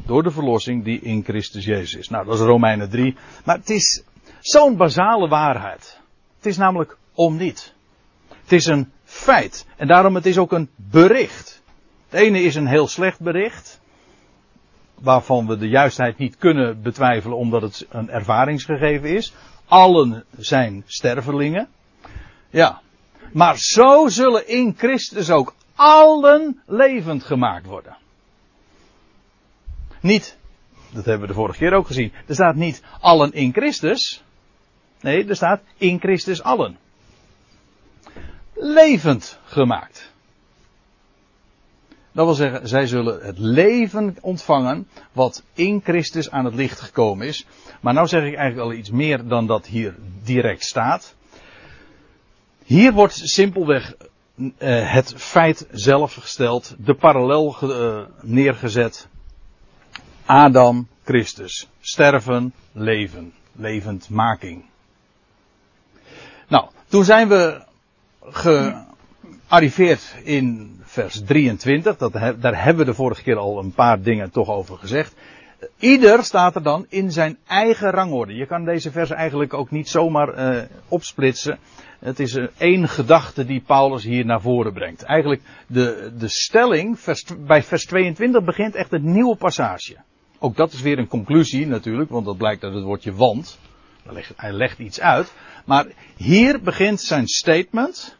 door 0.05 0.23
de 0.23 0.31
verlossing 0.31 0.83
die 0.83 0.99
in 0.99 1.23
Christus 1.23 1.65
Jezus 1.65 1.93
is. 1.93 2.09
Nou, 2.09 2.25
dat 2.25 2.33
is 2.33 2.39
Romeinen 2.39 2.89
3, 2.89 3.15
maar 3.45 3.57
het 3.57 3.69
is 3.69 4.03
zo'n 4.39 4.77
basale 4.77 5.27
waarheid. 5.27 5.99
Het 6.37 6.45
is 6.45 6.57
namelijk 6.57 6.97
om 7.13 7.37
niet. 7.37 7.73
Het 8.27 8.51
is 8.51 8.65
een 8.65 8.91
feit. 9.03 9.65
En 9.75 9.87
daarom 9.87 10.15
het 10.15 10.25
is 10.25 10.37
ook 10.37 10.51
een 10.51 10.69
bericht. 10.75 11.61
Het 12.09 12.19
ene 12.19 12.41
is 12.41 12.55
een 12.55 12.67
heel 12.67 12.87
slecht 12.87 13.19
bericht. 13.19 13.79
Waarvan 14.95 15.47
we 15.47 15.57
de 15.57 15.67
juistheid 15.67 16.17
niet 16.17 16.37
kunnen 16.37 16.81
betwijfelen 16.81 17.37
omdat 17.37 17.61
het 17.61 17.87
een 17.89 18.09
ervaringsgegeven 18.09 19.09
is. 19.09 19.33
Allen 19.67 20.25
zijn 20.37 20.83
stervelingen. 20.85 21.67
Ja. 22.49 22.81
Maar 23.33 23.57
zo 23.57 24.07
zullen 24.07 24.47
in 24.47 24.75
Christus 24.77 25.29
ook 25.29 25.53
allen 25.75 26.61
levend 26.65 27.23
gemaakt 27.23 27.65
worden. 27.65 27.97
Niet 30.01 30.37
Dat 30.91 31.05
hebben 31.05 31.21
we 31.21 31.27
de 31.27 31.39
vorige 31.39 31.59
keer 31.59 31.73
ook 31.73 31.87
gezien. 31.87 32.13
Er 32.27 32.33
staat 32.33 32.55
niet 32.55 32.83
allen 32.99 33.31
in 33.31 33.53
Christus. 33.53 34.23
Nee, 35.01 35.27
er 35.27 35.35
staat 35.35 35.61
in 35.77 35.99
Christus 35.99 36.43
allen. 36.43 36.77
Levend 38.53 39.39
gemaakt. 39.43 40.11
Dat 42.11 42.25
wil 42.25 42.33
zeggen, 42.33 42.67
zij 42.67 42.87
zullen 42.87 43.25
het 43.25 43.37
leven 43.37 44.15
ontvangen 44.21 44.87
wat 45.11 45.43
in 45.53 45.81
Christus 45.83 46.31
aan 46.31 46.45
het 46.45 46.53
licht 46.53 46.79
gekomen 46.79 47.27
is. 47.27 47.45
Maar 47.81 47.93
nou 47.93 48.07
zeg 48.07 48.23
ik 48.23 48.35
eigenlijk 48.35 48.71
al 48.71 48.77
iets 48.77 48.91
meer 48.91 49.27
dan 49.27 49.47
dat 49.47 49.67
hier 49.67 49.95
direct 50.23 50.63
staat. 50.63 51.15
Hier 52.63 52.93
wordt 52.93 53.15
simpelweg 53.15 53.95
uh, 54.35 54.47
het 54.93 55.13
feit 55.17 55.67
zelf 55.71 56.13
gesteld, 56.13 56.75
de 56.77 56.95
parallel 56.95 57.55
uh, 57.63 58.01
neergezet. 58.21 59.07
Adam, 60.29 60.87
Christus. 61.03 61.67
Sterven, 61.79 62.53
leven. 62.71 63.33
Levendmaking. 63.51 64.63
Nou, 66.47 66.69
toen 66.87 67.03
zijn 67.03 67.27
we 67.27 67.63
gearriveerd 68.21 70.15
in 70.23 70.77
vers 70.83 71.21
23. 71.25 71.97
Dat, 71.97 72.13
daar 72.13 72.63
hebben 72.63 72.85
we 72.85 72.91
de 72.91 72.97
vorige 72.97 73.23
keer 73.23 73.37
al 73.37 73.59
een 73.59 73.71
paar 73.71 74.01
dingen 74.01 74.31
toch 74.31 74.49
over 74.49 74.77
gezegd. 74.77 75.15
Ieder 75.79 76.23
staat 76.23 76.55
er 76.55 76.63
dan 76.63 76.85
in 76.89 77.11
zijn 77.11 77.37
eigen 77.47 77.89
rangorde. 77.89 78.33
Je 78.33 78.45
kan 78.45 78.65
deze 78.65 78.91
vers 78.91 79.09
eigenlijk 79.09 79.53
ook 79.53 79.71
niet 79.71 79.89
zomaar 79.89 80.55
uh, 80.55 80.61
opsplitsen. 80.87 81.59
Het 81.99 82.19
is 82.19 82.39
één 82.57 82.87
gedachte 82.87 83.45
die 83.45 83.63
Paulus 83.65 84.03
hier 84.03 84.25
naar 84.25 84.41
voren 84.41 84.73
brengt. 84.73 85.03
Eigenlijk 85.03 85.41
de, 85.67 86.11
de 86.17 86.27
stelling, 86.27 86.99
bij 87.39 87.63
vers 87.63 87.85
22 87.85 88.43
begint 88.43 88.75
echt 88.75 88.93
een 88.93 89.11
nieuwe 89.11 89.35
passage. 89.35 89.97
Ook 90.39 90.55
dat 90.55 90.73
is 90.73 90.81
weer 90.81 90.99
een 90.99 91.07
conclusie 91.07 91.67
natuurlijk, 91.67 92.09
want 92.09 92.25
dat 92.25 92.37
blijkt 92.37 92.63
uit 92.63 92.73
het 92.73 92.83
woordje 92.83 93.13
want. 93.13 93.59
Hij 94.35 94.51
legt 94.51 94.79
iets 94.79 94.99
uit. 94.99 95.33
Maar 95.65 95.85
hier 96.17 96.61
begint 96.61 97.01
zijn 97.01 97.27
statement, 97.27 98.17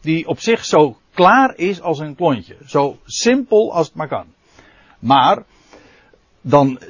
die 0.00 0.26
op 0.26 0.40
zich 0.40 0.64
zo 0.64 0.96
klaar 1.14 1.56
is 1.56 1.80
als 1.80 1.98
een 1.98 2.14
klontje. 2.14 2.56
Zo 2.66 2.98
simpel 3.04 3.72
als 3.74 3.86
het 3.86 3.96
maar 3.96 4.08
kan. 4.08 4.26
Maar, 4.98 5.44
dan, 6.40 6.80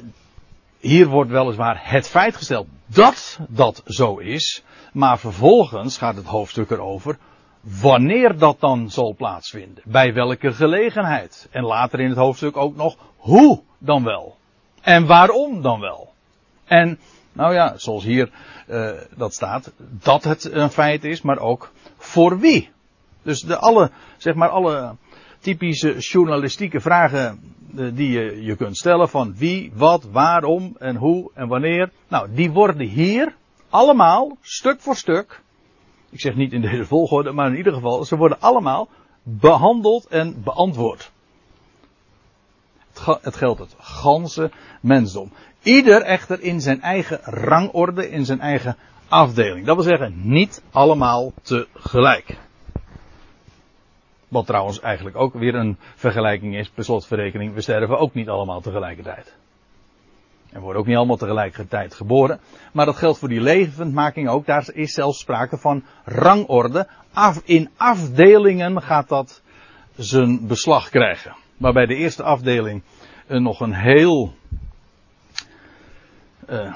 hier 0.79 1.07
wordt 1.07 1.31
weliswaar 1.31 1.79
het 1.81 2.07
feit 2.07 2.35
gesteld 2.35 2.67
dat 2.85 3.39
dat 3.49 3.81
zo 3.85 4.17
is. 4.17 4.63
Maar 4.93 5.19
vervolgens 5.19 5.97
gaat 5.97 6.15
het 6.15 6.25
hoofdstuk 6.25 6.69
erover 6.69 7.17
wanneer 7.61 8.37
dat 8.37 8.59
dan 8.59 8.89
zal 8.89 9.15
plaatsvinden. 9.15 9.83
Bij 9.85 10.13
welke 10.13 10.53
gelegenheid. 10.53 11.47
En 11.51 11.63
later 11.63 11.99
in 11.99 12.09
het 12.09 12.17
hoofdstuk 12.17 12.57
ook 12.57 12.75
nog 12.75 12.97
hoe 13.17 13.61
dan 13.77 14.03
wel. 14.03 14.39
En 14.81 15.05
waarom 15.05 15.61
dan 15.61 15.79
wel. 15.79 16.13
En, 16.65 16.99
nou 17.33 17.53
ja, 17.53 17.77
zoals 17.77 18.03
hier 18.03 18.29
uh, 18.69 18.91
dat 19.15 19.33
staat, 19.33 19.71
dat 19.77 20.23
het 20.23 20.51
een 20.51 20.69
feit 20.69 21.03
is, 21.03 21.21
maar 21.21 21.39
ook 21.39 21.71
voor 21.97 22.39
wie. 22.39 22.69
Dus 23.21 23.41
de 23.41 23.57
alle, 23.57 23.91
zeg 24.17 24.35
maar 24.35 24.49
alle 24.49 24.95
typische 25.39 25.97
journalistieke 25.97 26.79
vragen 26.79 27.39
uh, 27.75 27.95
die 27.95 28.11
je, 28.11 28.43
je 28.43 28.55
kunt 28.55 28.77
stellen 28.77 29.09
van 29.09 29.35
wie, 29.35 29.71
wat, 29.73 30.03
waarom 30.11 30.75
en 30.79 30.95
hoe 30.95 31.31
en 31.33 31.47
wanneer. 31.47 31.91
Nou, 32.07 32.27
die 32.33 32.51
worden 32.51 32.87
hier 32.87 33.35
allemaal, 33.69 34.37
stuk 34.41 34.79
voor 34.79 34.95
stuk, 34.95 35.41
ik 36.09 36.19
zeg 36.19 36.35
niet 36.35 36.53
in 36.53 36.61
deze 36.61 36.85
volgorde, 36.85 37.31
maar 37.31 37.47
in 37.47 37.57
ieder 37.57 37.73
geval, 37.73 38.05
ze 38.05 38.17
worden 38.17 38.39
allemaal 38.39 38.89
behandeld 39.23 40.07
en 40.07 40.43
beantwoord. 40.43 41.11
Het 43.21 43.35
geldt 43.35 43.59
het 43.59 43.75
ganse 43.79 44.51
mensdom. 44.81 45.31
Ieder 45.61 46.01
echter 46.01 46.41
in 46.41 46.61
zijn 46.61 46.81
eigen 46.81 47.19
rangorde, 47.23 48.09
in 48.09 48.25
zijn 48.25 48.39
eigen 48.39 48.77
afdeling. 49.07 49.65
Dat 49.65 49.75
wil 49.75 49.85
zeggen, 49.85 50.13
niet 50.23 50.63
allemaal 50.71 51.33
tegelijk. 51.41 52.37
Wat 54.27 54.45
trouwens 54.45 54.79
eigenlijk 54.79 55.15
ook 55.15 55.33
weer 55.33 55.55
een 55.55 55.77
vergelijking 55.95 56.55
is, 56.55 56.69
per 56.69 56.83
slotverrekening, 56.83 57.53
we 57.53 57.61
sterven 57.61 57.97
ook 57.97 58.13
niet 58.13 58.29
allemaal 58.29 58.61
tegelijkertijd. 58.61 59.35
En 60.51 60.61
worden 60.61 60.81
ook 60.81 60.87
niet 60.87 60.97
allemaal 60.97 61.17
tegelijkertijd 61.17 61.93
geboren. 61.93 62.39
Maar 62.73 62.85
dat 62.85 62.95
geldt 62.95 63.19
voor 63.19 63.29
die 63.29 63.41
levendmaking 63.41 64.29
ook. 64.29 64.45
Daar 64.45 64.69
is 64.73 64.93
zelfs 64.93 65.19
sprake 65.19 65.57
van 65.57 65.83
rangorde. 66.05 66.87
Af, 67.13 67.41
in 67.45 67.69
afdelingen 67.77 68.81
gaat 68.81 69.09
dat 69.09 69.41
zijn 69.95 70.47
beslag 70.47 70.89
krijgen. 70.89 71.35
Waarbij 71.61 71.85
de 71.85 71.95
eerste 71.95 72.23
afdeling 72.23 72.83
uh, 73.27 73.39
nog 73.39 73.59
een 73.59 73.73
heel. 73.73 74.33
Uh, 76.49 76.73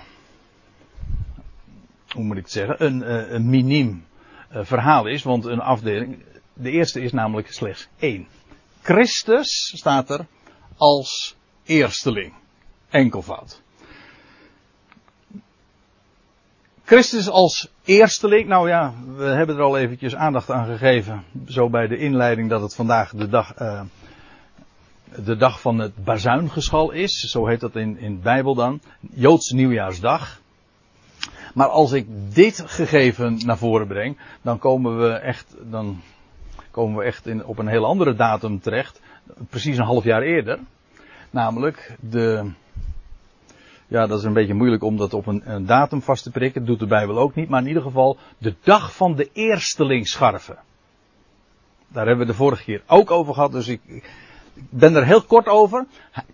hoe 2.10 2.24
moet 2.24 2.38
ik 2.38 2.44
het 2.44 2.51
zeggen? 2.51 2.86
Een, 2.86 3.01
uh, 3.01 3.32
een 3.32 3.50
miniem 3.50 4.06
verhaal 4.50 5.06
is. 5.06 5.24
Want 5.24 5.46
een 5.46 5.60
afdeling. 5.60 6.24
De 6.54 6.72
eerste 6.72 7.01
is 7.01 7.12
namelijk 7.12 7.54
slechts 7.54 7.88
één. 8.00 8.27
Christus 8.82 9.74
staat 9.75 10.10
er 10.10 10.25
als 10.77 11.36
eersteling. 11.63 12.34
Enkelvoud. 12.89 13.62
Christus 16.84 17.30
als 17.30 17.72
eersteling, 17.84 18.48
nou 18.48 18.70
ja, 18.70 18.94
we 19.15 19.24
hebben 19.24 19.56
er 19.56 19.62
al 19.62 19.77
eventjes 19.77 20.15
aandacht 20.15 20.51
aan 20.51 20.65
gegeven, 20.65 21.24
zo 21.48 21.70
bij 21.70 21.88
de 21.88 21.98
inleiding 21.98 22.50
dat 22.50 22.62
het 22.62 22.75
vandaag 22.75 23.12
de 23.12 23.27
dag, 23.27 23.54
de 25.24 25.36
dag 25.36 25.62
van 25.62 25.80
het 25.80 26.04
bazuingeschal 26.04 26.92
is, 26.92 27.20
zo 27.20 27.48
heet 27.48 27.60
dat 27.60 27.76
in, 27.76 27.98
in 27.98 28.16
de 28.16 28.22
Bijbel 28.22 28.56
dan, 28.56 28.82
Joodse 29.00 29.56
nieuwjaarsdag. 29.56 30.42
Maar 31.54 31.68
als 31.68 31.92
ik 31.92 32.08
dit 32.34 32.64
gegeven 32.66 33.40
naar 33.46 33.58
voren 33.58 33.88
breng, 33.88 34.18
dan 34.42 34.60
komen 34.60 35.00
we 35.00 35.10
echt, 35.10 35.56
dan 35.62 36.02
komen 36.72 36.98
we 36.98 37.04
echt 37.04 37.28
in, 37.28 37.46
op 37.46 37.58
een 37.58 37.68
heel 37.68 37.86
andere 37.86 38.16
datum 38.16 38.60
terecht, 38.60 39.02
precies 39.50 39.78
een 39.78 39.84
half 39.84 40.04
jaar 40.04 40.22
eerder. 40.22 40.60
Namelijk 41.30 41.96
de, 42.00 42.52
ja, 43.88 44.08
dat 44.08 44.20
is 44.20 44.26
een 44.26 44.34
beetje 44.34 44.54
moeilijk 44.54 44.84
om 44.84 44.98
dat 44.98 45.14
op 45.14 45.28
een, 45.28 45.66
datum 45.66 46.02
vast 46.02 46.24
te 46.24 46.32
prikken. 46.32 46.62
Dat 46.62 46.70
doet 46.70 46.80
de 46.80 46.96
Bijbel 46.96 47.18
ook 47.18 47.36
niet. 47.36 47.50
Maar 47.50 47.62
in 47.62 47.68
ieder 47.68 47.84
geval 47.84 48.18
de 48.38 48.56
dag 48.64 48.96
van 48.96 49.16
de 49.16 49.30
eerstelingsscharven. 49.34 50.58
Daar 51.88 52.08
hebben 52.08 52.26
we 52.26 52.32
de 52.32 52.38
vorige 52.38 52.64
keer 52.64 52.82
ook 52.88 53.12
over 53.12 53.34
gehad. 53.34 53.52
Dus 53.52 53.68
ik 53.68 53.82
ben 54.56 54.96
er 54.96 55.06
heel 55.06 55.22
kort 55.22 55.48
over. 55.48 55.86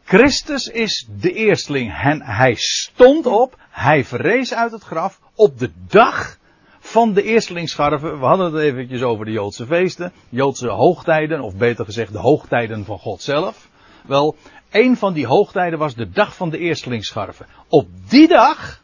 Christus 0.03 0.67
is 0.67 1.07
de 1.19 1.33
eersteling. 1.33 1.93
En 2.01 2.21
hij 2.21 2.55
stond 2.55 3.25
op. 3.25 3.59
Hij 3.69 4.05
verrees 4.05 4.53
uit 4.53 4.71
het 4.71 4.83
graf. 4.83 5.19
Op 5.35 5.59
de 5.59 5.71
dag 5.87 6.37
van 6.79 7.13
de 7.13 7.23
eerstelingsscharven. 7.23 8.19
We 8.19 8.25
hadden 8.25 8.53
het 8.53 8.63
eventjes 8.63 9.01
over 9.01 9.25
de 9.25 9.31
Joodse 9.31 9.65
feesten. 9.65 10.11
Joodse 10.29 10.69
hoogtijden. 10.69 11.41
Of 11.41 11.55
beter 11.55 11.85
gezegd 11.85 12.11
de 12.11 12.19
hoogtijden 12.19 12.85
van 12.85 12.99
God 12.99 13.21
zelf. 13.21 13.69
Wel, 14.07 14.35
een 14.71 14.97
van 14.97 15.13
die 15.13 15.27
hoogtijden 15.27 15.79
was 15.79 15.95
de 15.95 16.09
dag 16.09 16.35
van 16.35 16.49
de 16.49 16.57
eerstelingsscharven. 16.57 17.45
Op 17.67 17.87
die 18.07 18.27
dag 18.27 18.81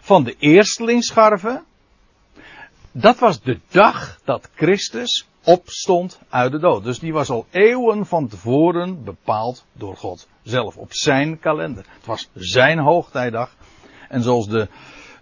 van 0.00 0.24
de 0.24 0.36
eerstelingsscharven, 0.38 1.64
dat 2.92 3.18
was 3.18 3.42
de 3.42 3.58
dag 3.68 4.18
dat 4.24 4.48
Christus 4.54 5.26
opstond 5.48 6.18
uit 6.28 6.52
de 6.52 6.58
dood. 6.58 6.84
Dus 6.84 6.98
die 6.98 7.12
was 7.12 7.30
al 7.30 7.46
eeuwen 7.50 8.06
van 8.06 8.28
tevoren 8.28 9.04
bepaald 9.04 9.64
door 9.72 9.96
God 9.96 10.28
zelf 10.42 10.76
op 10.76 10.94
zijn 10.94 11.38
kalender. 11.38 11.84
Het 11.88 12.06
was 12.06 12.28
zijn 12.34 12.78
hoogtijdag. 12.78 13.56
En 14.08 14.22
zoals 14.22 14.48
de 14.48 14.68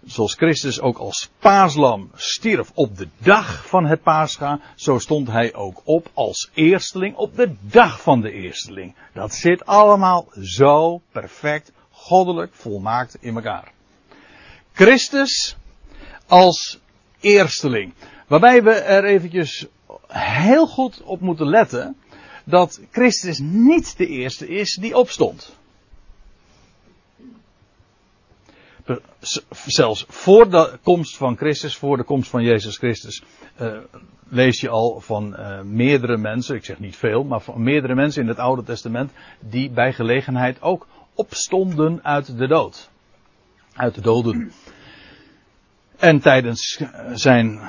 zoals 0.05 0.35
Christus 0.35 0.81
ook 0.81 0.97
als 0.97 1.29
paaslam 1.39 2.11
stierf 2.15 2.71
op 2.73 2.97
de 2.97 3.07
dag 3.17 3.67
van 3.67 3.85
het 3.85 4.01
paascha, 4.01 4.59
zo 4.75 4.99
stond 4.99 5.27
hij 5.27 5.53
ook 5.53 5.81
op 5.83 6.09
als 6.13 6.49
eersteling 6.53 7.15
op 7.15 7.35
de 7.35 7.55
dag 7.61 8.01
van 8.01 8.21
de 8.21 8.31
eersteling. 8.31 8.95
Dat 9.13 9.33
zit 9.33 9.65
allemaal 9.65 10.27
zo 10.41 11.01
perfect, 11.11 11.71
goddelijk, 11.91 12.53
volmaakt 12.53 13.17
in 13.19 13.35
elkaar. 13.35 13.71
Christus 14.73 15.55
als 16.25 16.79
eersteling. 17.19 17.93
Waarbij 18.27 18.63
we 18.63 18.71
er 18.71 19.03
eventjes 19.03 19.67
heel 20.07 20.67
goed 20.67 21.01
op 21.03 21.21
moeten 21.21 21.47
letten 21.47 21.97
dat 22.43 22.81
Christus 22.91 23.39
niet 23.39 23.97
de 23.97 24.07
eerste 24.07 24.47
is 24.47 24.77
die 24.81 24.97
opstond. 24.97 25.55
zelfs 29.65 30.05
voor 30.07 30.49
de 30.49 30.79
komst 30.83 31.17
van 31.17 31.37
Christus, 31.37 31.77
voor 31.77 31.97
de 31.97 32.03
komst 32.03 32.29
van 32.29 32.43
Jezus 32.43 32.77
Christus, 32.77 33.23
uh, 33.61 33.77
lees 34.29 34.59
je 34.59 34.69
al 34.69 34.99
van 34.99 35.33
uh, 35.33 35.61
meerdere 35.61 36.17
mensen, 36.17 36.55
ik 36.55 36.65
zeg 36.65 36.79
niet 36.79 36.95
veel, 36.95 37.23
maar 37.23 37.41
van 37.41 37.63
meerdere 37.63 37.95
mensen 37.95 38.21
in 38.21 38.27
het 38.27 38.37
Oude 38.37 38.63
Testament, 38.63 39.11
die 39.39 39.69
bij 39.69 39.93
gelegenheid 39.93 40.61
ook 40.61 40.87
opstonden 41.13 41.99
uit 42.03 42.37
de 42.37 42.47
dood. 42.47 42.89
Uit 43.73 43.95
de 43.95 44.01
doden. 44.01 44.51
En 45.97 46.19
tijdens 46.19 46.81
zijn 47.13 47.59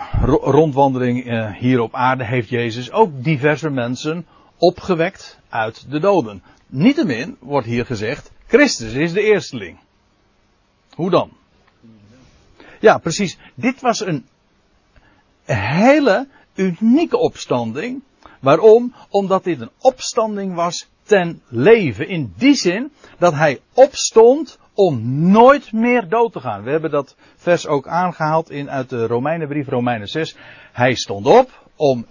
rondwandeling 0.41 1.27
uh, 1.27 1.53
hier 1.53 1.81
op 1.81 1.95
aarde 1.95 2.25
heeft 2.25 2.49
Jezus 2.49 2.93
ook 2.93 3.25
diverse 3.25 3.71
mensen 3.71 4.27
opgewekt 4.57 5.39
uit 5.49 5.91
de 5.91 6.01
doden. 6.01 6.43
Niettemin 6.67 7.37
wordt 7.41 7.67
hier 7.67 7.87
gezegd, 7.87 8.31
Christus 8.47 8.93
is 8.93 9.13
de 9.13 9.23
eersteling. 9.23 9.79
Hoe 10.95 11.11
dan? 11.11 11.31
Ja, 12.81 12.99
precies. 12.99 13.39
Dit 13.55 13.81
was 13.81 14.01
een 14.01 14.27
hele 15.45 16.29
unieke 16.55 17.17
opstanding. 17.17 18.03
Waarom? 18.41 18.95
Omdat 19.09 19.45
dit 19.45 19.61
een 19.61 19.71
opstanding 19.79 20.55
was 20.55 20.89
ten 21.03 21.43
leven. 21.49 22.09
In 22.09 22.33
die 22.37 22.55
zin 22.55 22.93
dat 23.19 23.33
hij 23.33 23.61
opstond 23.73 24.59
om 24.79 25.31
nooit 25.31 25.73
meer 25.73 26.09
dood 26.09 26.33
te 26.33 26.41
gaan. 26.41 26.63
We 26.63 26.71
hebben 26.71 26.91
dat 26.91 27.17
vers 27.37 27.67
ook 27.67 27.89
aangehaald 27.89 28.51
in, 28.51 28.71
uit 28.71 28.89
de 28.89 29.07
Romeinenbrief, 29.07 29.69
Romeinen 29.69 30.07
6. 30.07 30.37
Hij 30.73 30.95
stond 30.95 31.27
op 31.27 31.69
om 31.77 32.07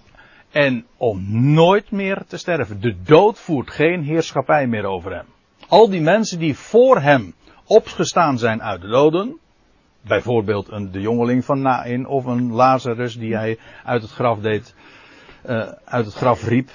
en 0.51 0.85
om 0.97 1.25
nooit 1.53 1.91
meer 1.91 2.23
te 2.27 2.37
sterven. 2.37 2.81
De 2.81 2.95
dood 3.03 3.39
voert 3.39 3.71
geen 3.71 4.03
heerschappij 4.03 4.67
meer 4.67 4.85
over 4.85 5.15
hem. 5.15 5.25
Al 5.67 5.89
die 5.89 6.01
mensen 6.01 6.39
die 6.39 6.57
voor 6.57 6.99
hem 6.99 7.33
opgestaan 7.65 8.37
zijn 8.37 8.61
uit 8.61 8.81
de 8.81 8.87
doden, 8.87 9.39
bijvoorbeeld 10.01 10.71
een, 10.71 10.91
de 10.91 11.01
jongeling 11.01 11.45
van 11.45 11.61
Nain 11.61 12.07
of 12.07 12.25
een 12.25 12.51
Lazarus 12.51 13.17
die 13.17 13.35
hij 13.35 13.57
uit 13.83 14.01
het 14.01 14.11
graf 14.11 14.39
deed, 14.39 14.75
uh, 15.45 15.71
uit 15.85 16.05
het 16.05 16.13
graf 16.13 16.47
riep, 16.47 16.69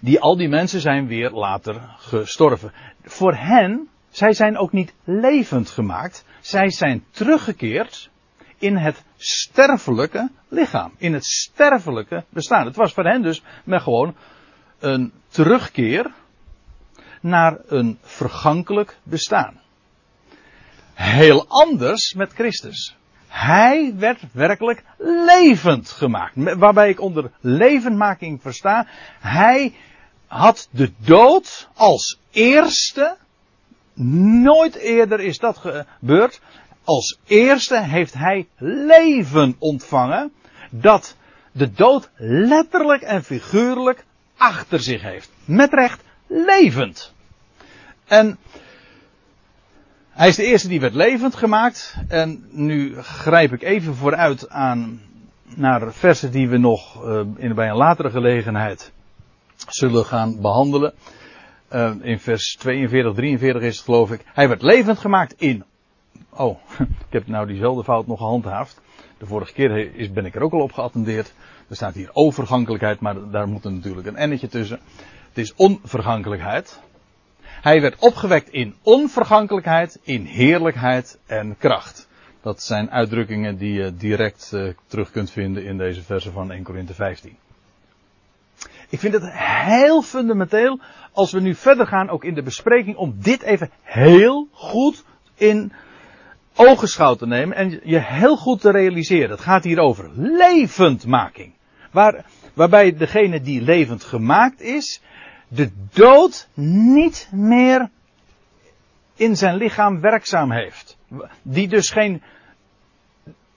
die 0.00 0.20
al 0.20 0.36
die 0.36 0.48
mensen 0.48 0.80
zijn 0.80 1.06
weer 1.06 1.30
later 1.30 1.94
gestorven. 1.98 2.72
Voor 3.02 3.34
hen, 3.34 3.89
zij 4.10 4.32
zijn 4.32 4.56
ook 4.56 4.72
niet 4.72 4.92
levend 5.04 5.70
gemaakt, 5.70 6.24
zij 6.40 6.70
zijn 6.70 7.04
teruggekeerd 7.10 8.10
in 8.58 8.76
het 8.76 9.04
sterfelijke 9.16 10.30
lichaam, 10.48 10.92
in 10.98 11.12
het 11.12 11.24
sterfelijke 11.24 12.24
bestaan. 12.28 12.66
Het 12.66 12.76
was 12.76 12.92
voor 12.92 13.04
hen 13.04 13.22
dus 13.22 13.42
met 13.64 13.82
gewoon 13.82 14.14
een 14.78 15.12
terugkeer 15.28 16.10
naar 17.20 17.58
een 17.66 17.98
vergankelijk 18.02 18.98
bestaan. 19.02 19.60
Heel 20.94 21.44
anders 21.48 22.14
met 22.14 22.32
Christus. 22.32 22.96
Hij 23.28 23.94
werd 23.96 24.20
werkelijk 24.32 24.82
levend 24.98 25.90
gemaakt. 25.90 26.34
Waarbij 26.34 26.88
ik 26.88 27.00
onder 27.00 27.30
levendmaking 27.40 28.42
versta. 28.42 28.86
Hij 29.20 29.74
had 30.26 30.68
de 30.70 30.92
dood 30.96 31.68
als 31.74 32.18
eerste. 32.30 33.16
Nooit 34.02 34.74
eerder 34.74 35.20
is 35.20 35.38
dat 35.38 35.58
gebeurd. 35.58 36.40
Als 36.84 37.18
eerste 37.26 37.80
heeft 37.82 38.14
hij 38.14 38.48
leven 38.58 39.56
ontvangen. 39.58 40.32
Dat 40.70 41.16
de 41.52 41.72
dood 41.72 42.10
letterlijk 42.16 43.02
en 43.02 43.24
figuurlijk 43.24 44.04
achter 44.36 44.80
zich 44.80 45.02
heeft. 45.02 45.30
Met 45.44 45.72
recht 45.72 46.02
levend. 46.26 47.14
En 48.06 48.38
hij 50.10 50.28
is 50.28 50.36
de 50.36 50.44
eerste 50.44 50.68
die 50.68 50.80
werd 50.80 50.94
levend 50.94 51.34
gemaakt. 51.34 51.96
En 52.08 52.46
nu 52.50 53.02
grijp 53.02 53.52
ik 53.52 53.62
even 53.62 53.94
vooruit 53.94 54.48
aan 54.50 55.00
naar 55.54 55.92
versen 55.92 56.30
die 56.30 56.48
we 56.48 56.58
nog 56.58 57.04
uh, 57.04 57.20
in, 57.36 57.54
bij 57.54 57.68
een 57.68 57.76
latere 57.76 58.10
gelegenheid 58.10 58.92
zullen 59.68 60.04
gaan 60.04 60.40
behandelen. 60.40 60.94
Uh, 61.72 61.92
in 62.00 62.20
vers 62.20 62.56
42, 62.56 63.14
43 63.14 63.62
is 63.62 63.76
het 63.76 63.84
geloof 63.84 64.10
ik. 64.10 64.20
Hij 64.24 64.48
werd 64.48 64.62
levend 64.62 64.98
gemaakt 64.98 65.34
in. 65.38 65.64
Oh, 66.30 66.58
ik 67.08 67.12
heb 67.12 67.26
nou 67.26 67.46
diezelfde 67.46 67.84
fout 67.84 68.06
nog 68.06 68.18
gehandhaafd. 68.18 68.80
De 69.18 69.26
vorige 69.26 69.52
keer 69.52 69.94
is, 69.94 70.12
ben 70.12 70.24
ik 70.24 70.34
er 70.34 70.42
ook 70.42 70.52
al 70.52 70.60
op 70.60 70.72
geattendeerd. 70.72 71.34
Er 71.68 71.76
staat 71.76 71.94
hier 71.94 72.10
overgankelijkheid, 72.12 73.00
maar 73.00 73.30
daar 73.30 73.48
moet 73.48 73.64
er 73.64 73.72
natuurlijk 73.72 74.06
een 74.06 74.16
ennetje 74.16 74.48
tussen. 74.48 74.80
Het 75.28 75.38
is 75.38 75.54
onvergankelijkheid. 75.54 76.80
Hij 77.40 77.80
werd 77.80 77.98
opgewekt 77.98 78.48
in 78.48 78.74
onvergankelijkheid, 78.82 79.98
in 80.02 80.24
heerlijkheid 80.24 81.18
en 81.26 81.56
kracht. 81.58 82.08
Dat 82.42 82.62
zijn 82.62 82.90
uitdrukkingen 82.90 83.56
die 83.56 83.72
je 83.72 83.96
direct 83.96 84.50
uh, 84.54 84.72
terug 84.86 85.10
kunt 85.10 85.30
vinden 85.30 85.64
in 85.64 85.78
deze 85.78 86.02
versen 86.02 86.32
van 86.32 86.52
1 86.52 86.62
Korinthe 86.62 86.94
15. 86.94 87.36
Ik 88.88 88.98
vind 88.98 89.14
het 89.14 89.30
heel 89.32 90.02
fundamenteel 90.02 90.80
als 91.12 91.32
we 91.32 91.40
nu 91.40 91.54
verder 91.54 91.86
gaan 91.86 92.08
ook 92.08 92.24
in 92.24 92.34
de 92.34 92.42
bespreking 92.42 92.96
om 92.96 93.14
dit 93.16 93.42
even 93.42 93.70
heel 93.82 94.48
goed 94.52 95.04
in 95.34 95.72
ogenschouw 96.54 97.14
te 97.14 97.26
nemen 97.26 97.56
en 97.56 97.80
je 97.84 98.00
heel 98.00 98.36
goed 98.36 98.60
te 98.60 98.70
realiseren. 98.70 99.30
Het 99.30 99.40
gaat 99.40 99.64
hier 99.64 99.78
over 99.78 100.10
levendmaking. 100.14 101.52
Waar, 101.90 102.24
waarbij 102.54 102.96
degene 102.96 103.40
die 103.40 103.62
levend 103.62 104.04
gemaakt 104.04 104.60
is, 104.60 105.00
de 105.48 105.70
dood 105.92 106.48
niet 106.54 107.28
meer 107.32 107.90
in 109.14 109.36
zijn 109.36 109.56
lichaam 109.56 110.00
werkzaam 110.00 110.52
heeft. 110.52 110.96
Die 111.42 111.68
dus 111.68 111.90
geen, 111.90 112.22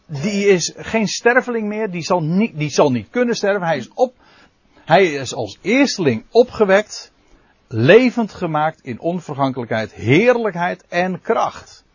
die 0.06 0.48
is 0.48 0.74
geen 0.76 1.08
sterveling 1.08 1.68
meer, 1.68 1.92
die 1.92 2.02
zal 2.02 2.24
niet, 2.24 2.58
die 2.58 2.70
zal 2.70 2.92
niet 2.92 3.10
kunnen 3.10 3.36
sterven. 3.36 3.68
Hij 3.68 3.78
is 3.78 3.90
op, 3.94 4.14
hij 4.86 5.06
is 5.06 5.34
als 5.34 5.58
eersteling 5.62 6.26
opgewekt, 6.32 7.13
levend 7.74 8.34
gemaakt 8.34 8.82
in 8.82 9.00
onvergankelijkheid, 9.00 9.94
heerlijkheid 9.94 10.86
en 10.88 11.22
kracht. 11.22 11.86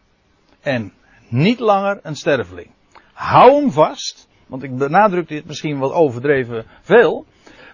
En 0.60 0.92
niet 1.28 1.58
langer 1.58 2.00
een 2.02 2.16
sterveling. 2.16 2.70
Hou 3.12 3.60
hem 3.60 3.72
vast, 3.72 4.28
want 4.46 4.62
ik 4.62 4.76
benadruk 4.76 5.28
dit 5.28 5.46
misschien 5.46 5.78
wat 5.78 5.92
overdreven 5.92 6.66
veel. 6.82 7.26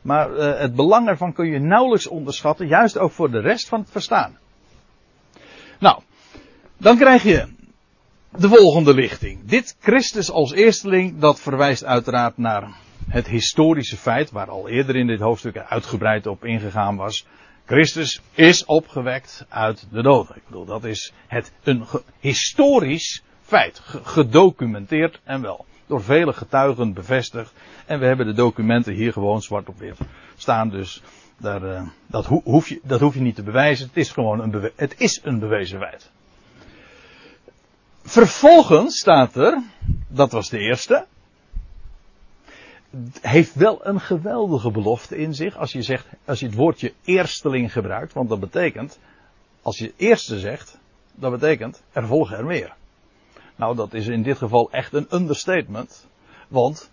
Maar 0.03 0.31
uh, 0.31 0.59
het 0.59 0.75
belang 0.75 1.09
ervan 1.09 1.33
kun 1.33 1.47
je 1.47 1.59
nauwelijks 1.59 2.07
onderschatten, 2.07 2.67
juist 2.67 2.99
ook 2.99 3.13
voor 3.13 3.31
de 3.31 3.41
rest 3.41 3.69
van 3.69 3.81
het 3.81 3.91
verstaan. 3.91 4.39
Nou, 5.79 6.03
dan 6.77 6.97
krijg 6.97 7.23
je 7.23 7.49
de 8.31 8.49
volgende 8.49 8.95
lichting. 8.95 9.45
Dit 9.45 9.77
Christus 9.81 10.31
als 10.31 10.53
eersteling, 10.53 11.19
dat 11.19 11.41
verwijst 11.41 11.85
uiteraard 11.85 12.37
naar 12.39 12.69
het 13.09 13.27
historische 13.27 13.97
feit, 13.97 14.31
waar 14.31 14.51
al 14.51 14.69
eerder 14.69 14.97
in 14.97 15.07
dit 15.07 15.21
hoofdstuk 15.21 15.57
uitgebreid 15.57 16.27
op 16.27 16.45
ingegaan 16.45 16.97
was. 16.97 17.27
Christus 17.67 18.21
is 18.33 18.65
opgewekt 18.65 19.47
uit 19.49 19.87
de 19.91 20.03
dood. 20.03 20.37
Ik 20.37 20.43
bedoel, 20.47 20.65
dat 20.65 20.85
is 20.85 21.13
het 21.27 21.53
een 21.63 21.85
historisch 22.21 23.23
feit, 23.43 23.81
gedocumenteerd 23.85 25.21
en 25.25 25.43
wel 25.43 25.65
door 25.87 26.03
vele 26.03 26.33
getuigen 26.33 26.93
bevestigd. 26.93 27.53
En 27.87 27.99
we 27.99 28.07
hebben 28.07 28.27
de 28.27 28.33
documenten 28.33 28.95
hier 28.95 29.13
gewoon 29.13 29.43
zwart 29.43 29.69
op 29.69 29.79
wit 29.79 29.99
staan. 30.37 30.69
Dus 30.69 31.03
daar, 31.37 31.63
uh, 31.63 31.89
dat, 32.07 32.27
hoef 32.27 32.69
je, 32.69 32.81
dat 32.83 33.01
hoef 33.01 33.15
je 33.15 33.21
niet 33.21 33.35
te 33.35 33.43
bewijzen. 33.43 33.87
Het 33.87 33.97
is 33.97 34.11
gewoon 34.11 34.41
een, 34.41 34.71
het 34.77 35.01
is 35.01 35.21
een 35.23 35.39
bewezen 35.39 35.79
feit. 35.79 36.11
Vervolgens 38.03 38.99
staat 38.99 39.37
er, 39.37 39.63
dat 40.09 40.33
was 40.33 40.49
de 40.49 40.59
eerste. 40.59 41.07
Heeft 43.21 43.55
wel 43.55 43.87
een 43.87 44.01
geweldige 44.01 44.71
belofte 44.71 45.17
in 45.17 45.35
zich. 45.35 45.57
Als 45.57 45.73
je 45.73 45.83
zegt, 45.83 46.07
als 46.25 46.41
je 46.41 46.47
het 46.47 46.55
woordje 46.55 46.93
eersteling 47.05 47.73
gebruikt. 47.73 48.13
Want 48.13 48.29
dat 48.29 48.41
betekent, 48.41 48.99
als 49.63 49.79
je 49.79 49.93
eerste 49.97 50.39
zegt, 50.39 50.79
dat 51.15 51.31
betekent, 51.31 51.83
er 51.93 52.07
volgen 52.07 52.37
er 52.37 52.45
meer. 52.45 52.75
Nou, 53.57 53.77
dat 53.77 53.95
is 53.95 54.07
in 54.07 54.23
dit 54.23 54.39
geval 54.39 54.71
echt 54.71 54.93
een 54.93 55.07
understatement. 55.11 56.07
Want 56.49 56.91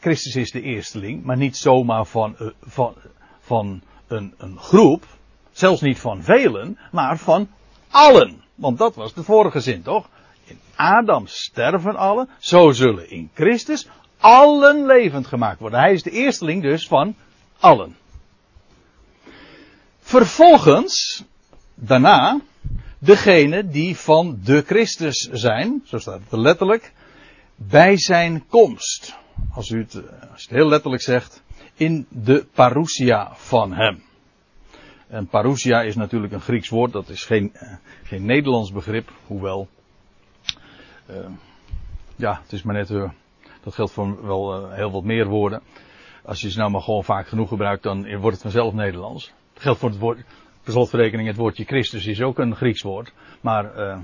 Christus 0.00 0.36
is 0.36 0.50
de 0.50 0.62
eersteling, 0.62 1.24
maar 1.24 1.36
niet 1.36 1.56
zomaar 1.56 2.06
van, 2.06 2.36
eh, 2.38 2.46
van, 2.62 2.94
van 3.40 3.82
een, 4.06 4.34
een 4.38 4.58
groep. 4.58 5.04
Zelfs 5.52 5.80
niet 5.80 5.98
van 5.98 6.22
velen, 6.22 6.78
maar 6.92 7.18
van 7.18 7.48
allen. 7.90 8.42
Want 8.54 8.78
dat 8.78 8.94
was 8.94 9.14
de 9.14 9.22
vorige 9.22 9.60
zin, 9.60 9.82
toch? 9.82 10.08
In 10.44 10.58
Adam 10.74 11.26
sterven 11.26 11.96
allen, 11.96 12.28
zo 12.38 12.70
zullen 12.70 13.10
in 13.10 13.30
Christus 13.34 13.88
allen 14.22 14.86
levend 14.86 15.26
gemaakt 15.26 15.60
worden. 15.60 15.80
Hij 15.80 15.92
is 15.92 16.02
de 16.02 16.10
eersteling 16.10 16.62
dus 16.62 16.86
van 16.86 17.14
allen. 17.58 17.96
Vervolgens, 20.00 21.24
daarna, 21.74 22.40
degene 22.98 23.66
die 23.66 23.96
van 23.96 24.38
de 24.44 24.62
Christus 24.66 25.28
zijn, 25.32 25.82
zo 25.84 25.98
staat 25.98 26.20
het 26.28 26.40
letterlijk, 26.40 26.92
bij 27.56 27.98
zijn 27.98 28.46
komst. 28.46 29.16
Als 29.54 29.70
u 29.70 29.78
het, 29.78 29.94
eh, 29.94 30.30
als 30.32 30.42
het 30.42 30.50
heel 30.50 30.68
letterlijk 30.68 31.02
zegt, 31.02 31.42
in 31.74 32.06
de 32.08 32.46
parousia 32.52 33.34
van 33.34 33.72
hem. 33.72 34.02
En 35.08 35.26
parousia 35.26 35.82
is 35.82 35.96
natuurlijk 35.96 36.32
een 36.32 36.40
Grieks 36.40 36.68
woord, 36.68 36.92
dat 36.92 37.08
is 37.08 37.24
geen, 37.24 37.52
uh, 37.54 37.72
geen 38.02 38.24
Nederlands 38.24 38.72
begrip, 38.72 39.12
hoewel. 39.26 39.68
Uh, 41.10 41.16
ja, 42.16 42.40
het 42.42 42.52
is 42.52 42.62
maar 42.62 42.74
net, 42.74 42.90
uh, 42.90 43.10
dat 43.62 43.74
geldt 43.74 43.92
voor 43.92 44.26
wel 44.26 44.70
heel 44.70 44.90
wat 44.90 45.04
meer 45.04 45.26
woorden. 45.26 45.62
Als 46.24 46.40
je 46.40 46.50
ze 46.50 46.58
nou 46.58 46.70
maar 46.70 46.80
gewoon 46.80 47.04
vaak 47.04 47.28
genoeg 47.28 47.48
gebruikt, 47.48 47.82
dan 47.82 48.16
wordt 48.16 48.32
het 48.32 48.42
vanzelf 48.42 48.72
Nederlands. 48.72 49.32
Dat 49.52 49.62
geldt 49.62 49.78
voor 49.78 49.88
het 49.88 49.98
woord, 49.98 50.24
per 50.62 50.72
slotverrekening, 50.72 51.28
het 51.28 51.36
woordje 51.36 51.64
Christus 51.64 52.06
is 52.06 52.22
ook 52.22 52.38
een 52.38 52.56
Grieks 52.56 52.82
woord. 52.82 53.12
Maar 53.40 53.78
uh, 53.78 53.98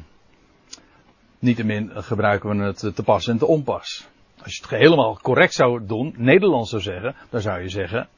niettemin 1.39 1.91
gebruiken 1.95 2.59
we 2.59 2.65
het 2.65 2.95
te 2.95 3.03
pas 3.03 3.27
en 3.27 3.39
te 3.39 3.47
onpas. 3.47 4.07
Als 4.43 4.57
je 4.57 4.63
het 4.63 4.71
helemaal 4.71 5.19
correct 5.23 5.55
zou 5.55 5.87
doen, 5.87 6.15
Nederlands 6.17 6.71
zou 6.71 6.83
zeggen, 6.83 7.15
dan 7.31 7.41
zou 7.41 7.61
je 7.61 7.69
zeggen, 7.69 8.09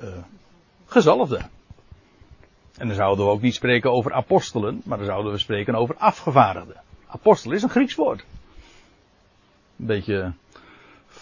uh, 0.00 0.08
gezalfde. 0.86 1.40
En 2.76 2.86
dan 2.86 2.96
zouden 2.96 3.24
we 3.24 3.30
ook 3.30 3.40
niet 3.40 3.54
spreken 3.54 3.92
over 3.92 4.12
apostelen, 4.12 4.80
maar 4.84 4.98
dan 4.98 5.06
zouden 5.06 5.32
we 5.32 5.38
spreken 5.38 5.74
over 5.74 5.96
afgevaardigden. 5.96 6.80
Apostel 7.06 7.52
is 7.52 7.62
een 7.62 7.70
Grieks 7.70 7.94
woord. 7.94 8.24
Een 9.78 9.86
beetje 9.86 10.32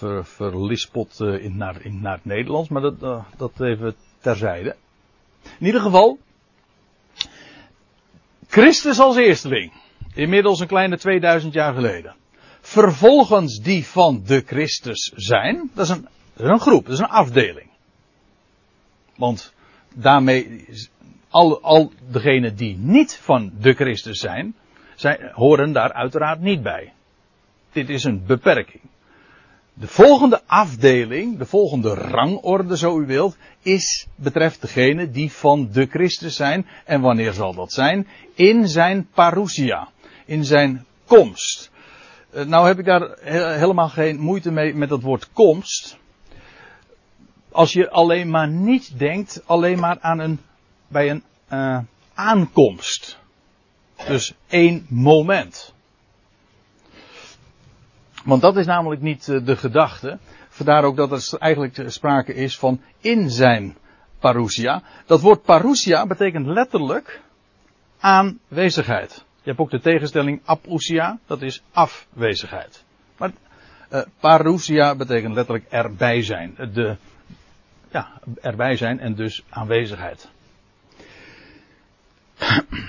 ver, 0.04 0.24
verlispot 0.24 1.20
eh, 1.20 1.44
in, 1.44 1.56
naar, 1.56 1.84
in, 1.84 2.00
naar 2.00 2.14
het 2.14 2.24
Nederlands, 2.24 2.68
maar 2.68 2.82
dat, 2.82 3.02
uh, 3.02 3.24
dat 3.36 3.60
even 3.60 3.94
terzijde. 4.20 4.76
In 5.58 5.66
ieder 5.66 5.80
geval, 5.80 6.18
Christus 8.48 8.98
als 8.98 9.16
eersteling. 9.16 9.72
Inmiddels 10.14 10.60
een 10.60 10.66
kleine 10.66 10.98
2000 10.98 11.52
jaar 11.52 11.74
geleden. 11.74 12.14
Vervolgens 12.60 13.60
die 13.60 13.86
van 13.86 14.22
de 14.26 14.42
Christus 14.46 15.12
zijn. 15.14 15.70
Dat 15.74 15.84
is 15.84 15.90
een, 15.90 16.08
een 16.36 16.60
groep, 16.60 16.84
dat 16.84 16.92
is 16.92 16.98
een 16.98 17.08
afdeling. 17.08 17.68
Want 19.16 19.54
daarmee, 19.94 20.66
al, 21.28 21.60
al 21.62 21.92
degenen 22.10 22.56
die 22.56 22.76
niet 22.76 23.16
van 23.16 23.52
de 23.60 23.72
Christus 23.72 24.18
zijn, 24.18 24.54
horen 25.32 25.72
daar 25.72 25.92
uiteraard 25.92 26.40
niet 26.40 26.62
bij. 26.62 26.92
Dit 27.72 27.88
is 27.88 28.04
een 28.04 28.26
beperking. 28.26 28.82
De 29.76 29.86
volgende 29.86 30.40
afdeling, 30.46 31.38
de 31.38 31.46
volgende 31.46 31.94
rangorde, 31.94 32.76
zo 32.76 33.00
u 33.00 33.06
wilt, 33.06 33.36
is, 33.62 34.06
betreft 34.16 34.60
degene 34.60 35.10
die 35.10 35.32
van 35.32 35.68
de 35.72 35.86
Christus 35.86 36.36
zijn. 36.36 36.66
En 36.84 37.00
wanneer 37.00 37.32
zal 37.32 37.54
dat 37.54 37.72
zijn? 37.72 38.06
In 38.34 38.68
zijn 38.68 39.08
parousia. 39.14 39.88
In 40.24 40.44
zijn 40.44 40.84
komst. 41.06 41.70
Eh, 42.30 42.44
nou 42.44 42.66
heb 42.66 42.78
ik 42.78 42.84
daar 42.84 43.16
helemaal 43.58 43.88
geen 43.88 44.20
moeite 44.20 44.50
mee 44.50 44.74
met 44.74 44.88
dat 44.88 45.02
woord 45.02 45.32
komst. 45.32 45.98
Als 47.50 47.72
je 47.72 47.90
alleen 47.90 48.30
maar 48.30 48.48
niet 48.48 48.98
denkt, 48.98 49.42
alleen 49.46 49.78
maar 49.78 49.98
aan 50.00 50.18
een, 50.18 50.40
bij 50.88 51.10
een 51.10 51.22
uh, 51.52 51.78
aankomst. 52.14 53.18
Dus 54.06 54.34
één 54.48 54.86
moment. 54.88 55.73
Want 58.24 58.42
dat 58.42 58.56
is 58.56 58.66
namelijk 58.66 59.00
niet 59.00 59.28
eh, 59.28 59.44
de 59.44 59.56
gedachte. 59.56 60.18
Vandaar 60.48 60.84
ook 60.84 60.96
dat 60.96 61.12
er 61.12 61.38
eigenlijk 61.38 61.82
sprake 61.86 62.34
is 62.34 62.58
van 62.58 62.80
in 63.00 63.30
zijn 63.30 63.76
parousia. 64.18 64.82
Dat 65.06 65.20
woord 65.20 65.42
parousia 65.42 66.06
betekent 66.06 66.46
letterlijk 66.46 67.20
aanwezigheid. 68.00 69.24
Je 69.42 69.50
hebt 69.50 69.58
ook 69.58 69.70
de 69.70 69.80
tegenstelling 69.80 70.40
apousia, 70.44 71.18
dat 71.26 71.42
is 71.42 71.62
afwezigheid. 71.72 72.84
Maar 73.16 73.30
uh, 73.92 74.02
parousia 74.20 74.94
betekent 74.94 75.34
letterlijk 75.34 75.66
erbij 75.68 76.22
zijn. 76.22 76.54
De, 76.72 76.96
ja, 77.90 78.20
erbij 78.40 78.76
zijn 78.76 79.00
en 79.00 79.14
dus 79.14 79.44
aanwezigheid. 79.48 80.30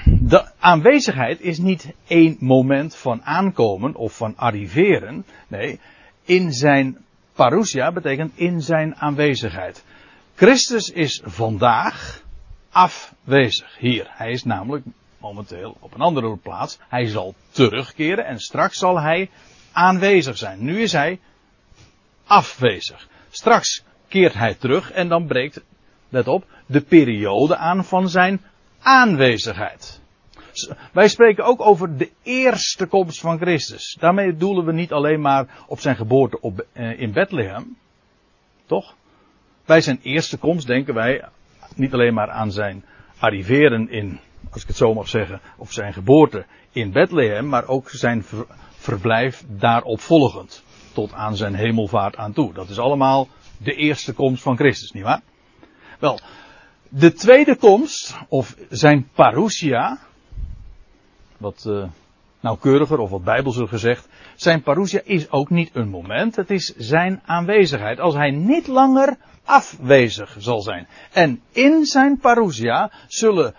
De 0.06 0.52
aanwezigheid 0.60 1.42
is 1.42 1.58
niet 1.58 1.94
één 2.08 2.38
moment 2.40 2.96
van 2.96 3.24
aankomen 3.24 3.96
of 3.96 4.18
van 4.18 4.38
arriveren. 4.38 5.26
Nee, 5.48 5.80
in 6.24 6.52
zijn 6.52 6.98
parousia 7.34 7.92
betekent 7.92 8.32
in 8.36 8.62
zijn 8.62 8.96
aanwezigheid. 8.96 9.84
Christus 10.36 10.90
is 10.90 11.22
vandaag 11.24 12.24
afwezig 12.70 13.78
hier. 13.78 14.08
Hij 14.10 14.32
is 14.32 14.44
namelijk 14.44 14.86
momenteel 15.18 15.78
op 15.80 15.94
een 15.94 16.02
andere 16.02 16.38
plaats. 16.38 16.80
Hij 16.88 17.06
zal 17.06 17.36
terugkeren 17.50 18.26
en 18.26 18.40
straks 18.40 18.78
zal 18.78 19.00
hij 19.00 19.30
aanwezig 19.72 20.38
zijn. 20.38 20.64
Nu 20.64 20.82
is 20.82 20.92
hij 20.92 21.20
afwezig. 22.26 23.08
Straks 23.30 23.84
keert 24.08 24.34
hij 24.34 24.54
terug 24.54 24.92
en 24.92 25.08
dan 25.08 25.28
breekt, 25.28 25.62
let 26.10 26.28
op, 26.28 26.46
de 26.66 26.82
periode 26.82 27.58
aan 27.58 27.86
van 27.86 28.10
zijn 28.10 28.42
aanwezigheid. 28.86 30.02
Wij 30.94 31.08
spreken 31.08 31.46
ook 31.46 31.62
over 31.62 31.98
de 31.98 32.12
eerste 32.24 32.86
komst 32.86 33.20
van 33.20 33.38
Christus. 33.38 33.98
Daarmee 34.00 34.36
doelen 34.36 34.66
we 34.66 34.72
niet 34.72 34.92
alleen 34.92 35.22
maar 35.22 35.64
op 35.68 35.80
zijn 35.80 35.96
geboorte 35.96 36.40
op, 36.42 36.66
eh, 36.74 37.00
in 37.00 37.12
Bethlehem. 37.12 37.78
Toch? 38.66 38.96
Bij 39.66 39.82
zijn 39.82 40.00
eerste 40.02 40.38
komst 40.38 40.68
denken 40.68 40.94
wij 40.94 41.26
niet 41.76 41.94
alleen 41.94 42.14
maar 42.14 42.30
aan 42.30 42.52
zijn 42.52 42.86
arriveren 43.20 43.90
in, 43.90 44.20
als 44.52 44.62
ik 44.62 44.68
het 44.68 44.78
zo 44.78 44.94
mag 44.94 45.08
zeggen, 45.08 45.42
of 45.58 45.72
zijn 45.72 45.94
geboorte 45.94 46.46
in 46.72 46.92
Bethlehem, 46.92 47.48
maar 47.48 47.68
ook 47.68 47.90
zijn 47.90 48.24
ver, 48.24 48.46
verblijf 48.76 49.44
daarop 49.48 50.00
volgend. 50.00 50.64
Tot 50.94 51.14
aan 51.14 51.36
zijn 51.36 51.56
hemelvaart 51.56 52.16
aan 52.16 52.34
toe. 52.34 52.54
Dat 52.54 52.70
is 52.70 52.80
allemaal 52.80 53.28
de 53.58 53.74
eerste 53.74 54.14
komst 54.14 54.44
van 54.44 54.58
Christus, 54.58 54.92
nietwaar? 54.92 55.22
Wel, 56.00 56.20
de 56.98 57.14
tweede 57.14 57.56
komst, 57.56 58.16
of 58.28 58.56
zijn 58.70 59.10
parousia, 59.14 60.00
wat 61.38 61.66
uh, 61.68 61.88
nauwkeuriger 62.40 63.00
of 63.00 63.10
wat 63.10 63.24
bijbelser 63.24 63.68
gezegd, 63.68 64.08
zijn 64.36 64.62
parousia 64.62 65.02
is 65.04 65.32
ook 65.32 65.50
niet 65.50 65.70
een 65.74 65.90
moment, 65.90 66.36
het 66.36 66.50
is 66.50 66.74
zijn 66.78 67.22
aanwezigheid. 67.26 68.00
Als 68.00 68.14
hij 68.14 68.32
niet 68.32 68.68
langer 68.68 69.18
afwezig 69.44 70.36
zal 70.40 70.62
zijn. 70.62 70.88
En 71.12 71.42
in 71.52 71.86
zijn 71.86 72.18
parousia 72.18 72.92
zullen 73.08 73.56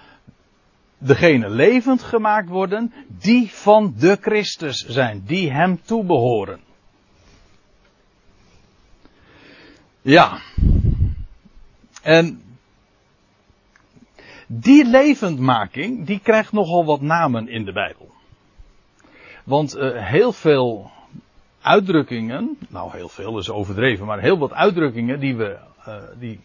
degenen 0.99 1.51
levend 1.51 2.03
gemaakt 2.03 2.49
worden 2.49 2.93
die 3.09 3.51
van 3.51 3.95
de 3.99 4.19
Christus 4.21 4.87
zijn, 4.89 5.23
die 5.27 5.53
hem 5.53 5.81
toebehoren. 5.83 6.61
Ja. 10.03 10.41
En 12.03 12.46
die 14.47 14.85
levendmaking, 14.85 16.07
die 16.07 16.21
krijgt 16.21 16.53
nogal 16.53 16.85
wat 16.85 17.01
namen 17.01 17.49
in 17.49 17.65
de 17.65 17.73
Bijbel. 17.73 18.11
Want 19.45 19.77
uh, 19.77 20.09
heel 20.09 20.33
veel 20.33 20.91
uitdrukkingen, 21.61 22.59
nou 22.69 22.91
heel 22.93 23.09
veel 23.09 23.39
is 23.39 23.51
overdreven, 23.51 24.07
maar 24.07 24.21
heel 24.21 24.39
wat 24.39 24.53
uitdrukkingen 24.53 25.21
die 25.21 25.37
we, 25.37 25.59
uh, 25.89 25.95
die 26.19 26.41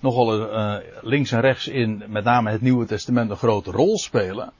nogal 0.00 0.52
uh, 0.52 0.76
links 1.00 1.32
en 1.32 1.40
rechts 1.40 1.68
in 1.68 2.02
met 2.08 2.24
name 2.24 2.50
het 2.50 2.60
Nieuwe 2.60 2.86
Testament 2.86 3.30
een 3.30 3.36
grote 3.36 3.70
rol 3.70 3.98
spelen, 3.98 4.52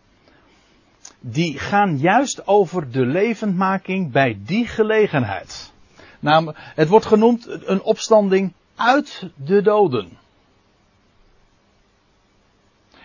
die 1.20 1.58
gaan 1.58 1.98
juist 1.98 2.46
over 2.46 2.90
de 2.90 3.06
levendmaking 3.06 4.12
bij 4.12 4.38
die 4.44 4.66
gelegenheid. 4.66 5.72
Het 6.54 6.88
wordt 6.88 7.06
genoemd 7.06 7.46
een 7.48 7.82
opstanding 7.82 8.52
uit 8.76 9.30
de 9.34 9.62
doden. 9.62 10.19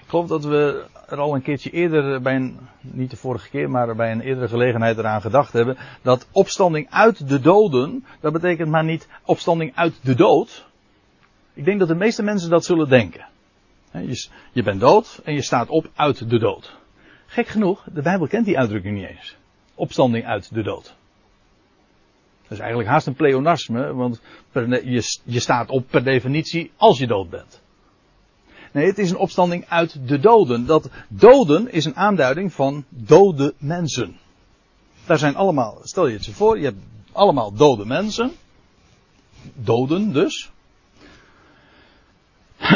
Ik 0.05 0.11
geloof 0.11 0.27
dat 0.27 0.45
we 0.45 0.85
er 1.07 1.17
al 1.17 1.35
een 1.35 1.41
keertje 1.41 1.69
eerder 1.69 2.21
bij 2.21 2.35
een, 2.35 2.59
niet 2.81 3.09
de 3.09 3.17
vorige 3.17 3.49
keer, 3.49 3.69
maar 3.69 3.95
bij 3.95 4.11
een 4.11 4.21
eerdere 4.21 4.47
gelegenheid 4.47 4.97
eraan 4.97 5.21
gedacht 5.21 5.53
hebben. 5.53 5.77
Dat 6.01 6.27
opstanding 6.31 6.89
uit 6.89 7.27
de 7.27 7.39
doden, 7.39 8.05
dat 8.19 8.33
betekent 8.33 8.69
maar 8.69 8.83
niet 8.83 9.07
opstanding 9.23 9.75
uit 9.75 9.99
de 10.03 10.15
dood. 10.15 10.65
Ik 11.53 11.65
denk 11.65 11.79
dat 11.79 11.87
de 11.87 11.95
meeste 11.95 12.23
mensen 12.23 12.49
dat 12.49 12.65
zullen 12.65 12.89
denken. 12.89 13.25
Je, 14.51 14.63
bent 14.63 14.79
dood 14.79 15.21
en 15.23 15.33
je 15.33 15.41
staat 15.41 15.69
op 15.69 15.89
uit 15.95 16.29
de 16.29 16.39
dood. 16.39 16.77
Gek 17.25 17.47
genoeg, 17.47 17.83
de 17.93 18.01
Bijbel 18.01 18.27
kent 18.27 18.45
die 18.45 18.57
uitdrukking 18.57 18.97
niet 18.97 19.07
eens. 19.07 19.37
Opstanding 19.75 20.25
uit 20.25 20.53
de 20.53 20.63
dood. 20.63 20.95
Dat 22.41 22.51
is 22.51 22.59
eigenlijk 22.59 22.89
haast 22.89 23.07
een 23.07 23.15
pleonasme, 23.15 23.93
want 23.93 24.21
je 25.23 25.39
staat 25.39 25.69
op 25.69 25.87
per 25.87 26.03
definitie 26.03 26.71
als 26.75 26.97
je 26.97 27.07
dood 27.07 27.29
bent. 27.29 27.63
Nee, 28.75 28.87
het 28.87 28.97
is 28.97 29.09
een 29.09 29.17
opstanding 29.17 29.65
uit 29.69 30.07
de 30.07 30.19
doden. 30.19 30.65
Dat 30.65 30.89
doden 31.07 31.71
is 31.71 31.85
een 31.85 31.95
aanduiding 31.95 32.53
van 32.53 32.85
dode 32.89 33.53
mensen. 33.57 34.17
Daar 35.05 35.17
zijn 35.17 35.35
allemaal, 35.35 35.79
stel 35.83 36.07
je 36.07 36.13
het 36.13 36.25
je 36.25 36.33
voor, 36.33 36.57
je 36.57 36.63
hebt 36.65 36.83
allemaal 37.11 37.53
dode 37.53 37.85
mensen. 37.85 38.31
Doden 39.53 40.13
dus. 40.13 40.51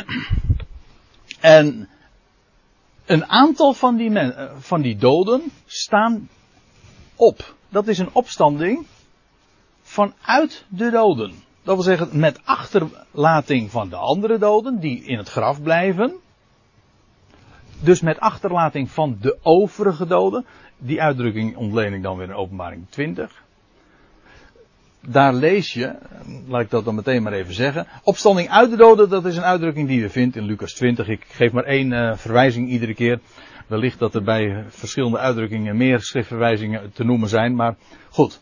En 1.40 1.90
een 3.06 3.26
aantal 3.26 3.74
van 3.74 3.96
die, 3.96 4.20
eh, 4.20 4.52
van 4.60 4.82
die 4.82 4.98
doden 4.98 5.52
staan 5.66 6.30
op. 7.16 7.56
Dat 7.70 7.88
is 7.88 7.98
een 7.98 8.14
opstanding 8.14 8.86
vanuit 9.82 10.66
de 10.70 10.90
doden. 10.90 11.34
Dat 11.70 11.78
wil 11.78 11.96
zeggen 11.96 12.20
met 12.20 12.40
achterlating 12.44 13.72
van 13.72 13.90
de 13.90 13.96
andere 13.96 14.38
doden 14.38 14.80
die 14.80 15.04
in 15.04 15.18
het 15.18 15.30
graf 15.30 15.62
blijven. 15.62 16.16
Dus 17.80 18.02
met 18.02 18.20
achterlating 18.20 18.90
van 18.90 19.18
de 19.22 19.38
overige 19.42 20.08
doden. 20.08 20.46
Die 20.78 21.02
uitdrukking 21.02 21.56
ontleen 21.56 21.94
ik 21.94 22.04
dan 22.04 22.18
weer 22.18 22.28
in 22.28 22.34
openbaring 22.34 22.86
20. 22.90 23.44
Daar 25.02 25.34
lees 25.34 25.74
je, 25.74 25.96
laat 26.48 26.62
ik 26.62 26.70
dat 26.70 26.86
dan 26.86 26.96
meteen 26.96 27.24
maar 27.24 27.34
even 27.34 27.54
zeggen. 27.54 27.88
Opstanding 28.04 28.50
uit 28.50 28.70
de 28.70 28.78
doden, 28.78 29.10
dat 29.10 29.26
is 29.26 29.38
een 29.38 29.44
uitdrukking 29.44 29.88
die 29.88 30.00
je 30.00 30.10
vindt 30.10 30.36
in 30.36 30.44
Lucas 30.44 30.74
20. 30.74 31.08
Ik 31.08 31.26
geef 31.30 31.52
maar 31.52 31.64
één 31.64 31.92
uh, 31.92 32.16
verwijzing 32.16 32.70
iedere 32.70 32.94
keer. 32.94 33.20
Wellicht 33.68 34.00
dat 34.00 34.16
er 34.16 34.24
bij 34.24 34.66
verschillende 34.68 35.18
uitdrukkingen 35.18 35.78
meer 35.78 36.02
schriftverwijzingen 36.02 36.92
te 36.94 37.04
noemen 37.04 37.30
zijn, 37.30 37.56
maar 37.56 37.76
goed. 38.10 38.42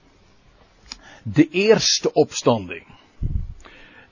De 1.23 1.49
eerste 1.49 2.13
opstanding. 2.13 2.95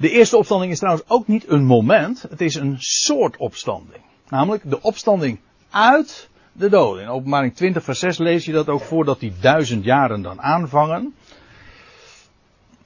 De 0.05 0.11
eerste 0.11 0.37
opstanding 0.37 0.71
is 0.71 0.79
trouwens 0.79 1.09
ook 1.09 1.27
niet 1.27 1.49
een 1.49 1.63
moment, 1.65 2.25
het 2.29 2.41
is 2.41 2.55
een 2.55 2.75
soort 2.79 3.37
opstanding. 3.37 4.01
Namelijk 4.29 4.69
de 4.69 4.81
opstanding 4.81 5.39
uit 5.69 6.29
de 6.51 6.69
doden. 6.69 7.03
In 7.03 7.09
openbaring 7.09 7.55
20 7.55 7.83
vers 7.83 7.99
6 7.99 8.17
lees 8.17 8.45
je 8.45 8.51
dat 8.51 8.69
ook 8.69 8.81
voordat 8.81 9.19
die 9.19 9.33
duizend 9.41 9.83
jaren 9.83 10.21
dan 10.21 10.41
aanvangen. 10.41 11.15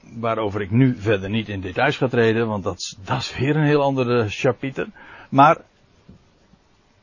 Waarover 0.00 0.60
ik 0.60 0.70
nu 0.70 0.96
verder 0.98 1.30
niet 1.30 1.48
in 1.48 1.60
details 1.60 1.96
ga 1.96 2.08
treden, 2.08 2.46
want 2.48 2.64
dat, 2.64 2.78
is- 2.78 2.96
dat 3.04 3.18
is 3.18 3.36
weer 3.38 3.56
een 3.56 3.66
heel 3.66 3.82
andere 3.82 4.28
chapiter. 4.28 4.86
Maar 5.28 5.56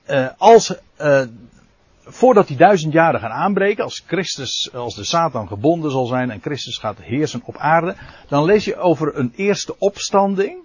eh, 0.06 0.28
als, 0.38 0.76
eh, 0.96 1.22
voordat 2.08 2.48
die 2.48 2.58
duizend 2.58 2.94
jaren 2.94 3.20
gaan 3.20 3.32
aanbreken, 3.32 3.84
als 3.84 4.04
Christus, 4.08 4.74
als 4.74 4.96
de 4.96 5.04
Satan 5.04 5.48
gebonden 5.48 5.92
zal 5.92 6.06
zijn 6.06 6.32
en 6.32 6.42
Christus 6.42 6.78
gaat 6.78 7.02
heersen 7.02 7.42
op 7.46 7.58
aarde, 7.58 7.96
dan 8.28 8.44
lees 8.44 8.66
je 8.66 8.76
over 8.76 9.18
een 9.18 9.34
eerste 9.36 9.76
opstanding. 9.78 10.58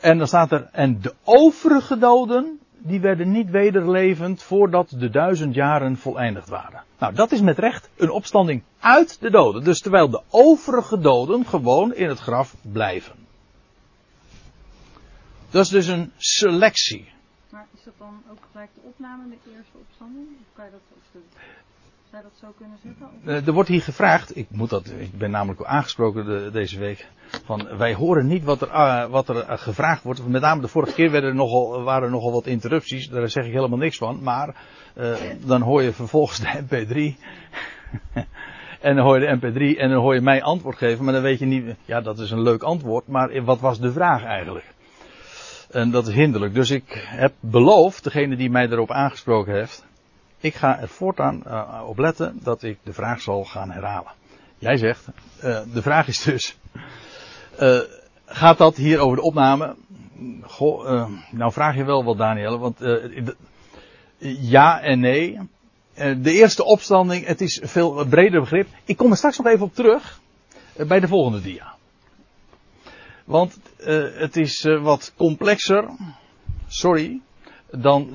En 0.00 0.18
dan 0.18 0.26
staat 0.26 0.52
er, 0.52 0.68
en 0.72 1.00
de 1.00 1.14
overige 1.24 1.98
doden, 1.98 2.58
die 2.78 3.00
werden 3.00 3.30
niet 3.30 3.50
wederlevend 3.50 4.42
voordat 4.42 4.90
de 4.90 5.10
duizend 5.10 5.54
jaren 5.54 5.96
voleindigd 5.96 6.48
waren. 6.48 6.82
Nou, 6.98 7.14
dat 7.14 7.32
is 7.32 7.40
met 7.40 7.58
recht 7.58 7.88
een 7.96 8.10
opstanding 8.10 8.62
uit 8.80 9.20
de 9.20 9.30
doden. 9.30 9.64
Dus 9.64 9.80
terwijl 9.80 10.10
de 10.10 10.22
overige 10.30 10.98
doden 10.98 11.46
gewoon 11.46 11.94
in 11.94 12.08
het 12.08 12.18
graf 12.18 12.54
blijven. 12.62 13.14
Dat 15.50 15.64
is 15.64 15.70
dus 15.70 15.86
een 15.86 16.12
selectie. 16.16 17.08
Is 17.86 17.92
dan 17.98 18.22
ook 18.30 18.38
gelijk 18.52 18.70
de 18.74 18.80
opname, 18.84 19.22
de 19.28 19.50
eerste 19.56 19.76
opstanding? 19.88 20.26
Of 20.40 20.46
kan 20.56 20.64
je 20.64 20.70
dat, 20.70 20.80
de, 21.12 21.18
zou 22.10 22.22
dat 22.22 22.32
zo 22.40 22.46
kunnen 22.56 22.78
zetten? 22.84 23.06
Of- 23.06 23.28
Eh, 23.28 23.46
er 23.46 23.52
wordt 23.52 23.68
hier 23.68 23.82
gevraagd, 23.82 24.36
ik, 24.36 24.46
moet 24.50 24.70
dat, 24.70 24.86
ik 24.98 25.18
ben 25.18 25.30
namelijk 25.30 25.60
ook 25.60 25.66
aangesproken 25.66 26.24
de- 26.24 26.50
deze 26.52 26.78
week, 26.78 27.06
van 27.44 27.76
wij 27.76 27.94
horen 27.94 28.26
niet 28.26 28.44
wat 28.44 28.60
er, 28.60 28.68
ah, 28.68 29.10
wat 29.10 29.28
er 29.28 29.38
eh, 29.38 29.58
gevraagd 29.58 30.02
wordt. 30.02 30.26
Met 30.28 30.40
name 30.42 30.60
de 30.60 30.68
vorige 30.68 30.94
keer 30.94 31.10
werden 31.10 31.30
er 31.30 31.36
nogal, 31.36 31.82
waren 31.82 32.02
er 32.02 32.10
nogal 32.10 32.32
wat 32.32 32.46
interrupties, 32.46 33.08
daar 33.08 33.28
zeg 33.30 33.44
ik 33.46 33.52
helemaal 33.52 33.78
niks 33.78 33.96
van. 33.98 34.22
Maar 34.22 34.54
eh, 34.94 35.14
dan 35.46 35.62
hoor 35.62 35.82
je 35.82 35.92
vervolgens 35.92 36.38
de 36.40 36.62
MP3 36.68 37.18
en 38.80 38.96
dan 38.96 39.04
hoor 39.04 39.20
je 39.20 39.26
de 39.26 39.36
MP3 39.74 39.78
en 39.78 39.90
dan 39.90 40.00
hoor 40.00 40.14
je 40.14 40.20
mij 40.20 40.42
antwoord 40.42 40.76
geven, 40.76 41.04
maar 41.04 41.12
dan 41.14 41.22
weet 41.22 41.38
je 41.38 41.46
niet, 41.46 41.76
ja 41.84 42.00
dat 42.00 42.18
is 42.18 42.30
een 42.30 42.42
leuk 42.42 42.62
antwoord, 42.62 43.06
maar 43.06 43.44
wat 43.44 43.60
was 43.60 43.78
de 43.80 43.92
vraag 43.92 44.24
eigenlijk? 44.24 44.74
En 45.70 45.90
dat 45.90 46.06
is 46.06 46.14
hinderlijk. 46.14 46.54
Dus 46.54 46.70
ik 46.70 47.06
heb 47.06 47.32
beloofd, 47.40 48.04
degene 48.04 48.36
die 48.36 48.50
mij 48.50 48.68
erop 48.68 48.90
aangesproken 48.90 49.54
heeft, 49.54 49.84
ik 50.40 50.54
ga 50.54 50.80
er 50.80 50.88
voortaan 50.88 51.42
uh, 51.46 51.82
op 51.86 51.98
letten 51.98 52.38
dat 52.42 52.62
ik 52.62 52.78
de 52.82 52.92
vraag 52.92 53.20
zal 53.20 53.44
gaan 53.44 53.70
herhalen. 53.70 54.12
Jij 54.58 54.76
zegt, 54.76 55.08
uh, 55.44 55.58
de 55.72 55.82
vraag 55.82 56.08
is 56.08 56.22
dus, 56.22 56.56
uh, 57.60 57.78
gaat 58.26 58.58
dat 58.58 58.76
hier 58.76 58.98
over 58.98 59.16
de 59.16 59.22
opname? 59.22 59.76
Goh, 60.42 61.08
nou 61.30 61.52
vraag 61.52 61.76
je 61.76 61.84
wel 61.84 62.04
wat 62.04 62.18
Daniel, 62.18 62.58
want 62.58 62.78
ja 64.40 64.80
en 64.80 65.00
nee. 65.00 65.38
de 65.94 66.32
eerste 66.32 66.64
opstanding, 66.64 67.26
het 67.26 67.40
is 67.40 67.60
veel 67.62 68.06
breder 68.06 68.40
begrip. 68.40 68.68
Ik 68.84 68.96
kom 68.96 69.10
er 69.10 69.16
straks 69.16 69.38
nog 69.38 69.46
even 69.46 69.64
op 69.64 69.74
terug 69.74 70.20
bij 70.86 71.00
de 71.00 71.08
volgende 71.08 71.40
dia. 71.40 71.75
Want 73.26 73.58
het 74.18 74.36
is 74.36 74.62
wat 74.62 75.12
complexer, 75.16 75.88
sorry, 76.66 77.20
dan, 77.70 78.12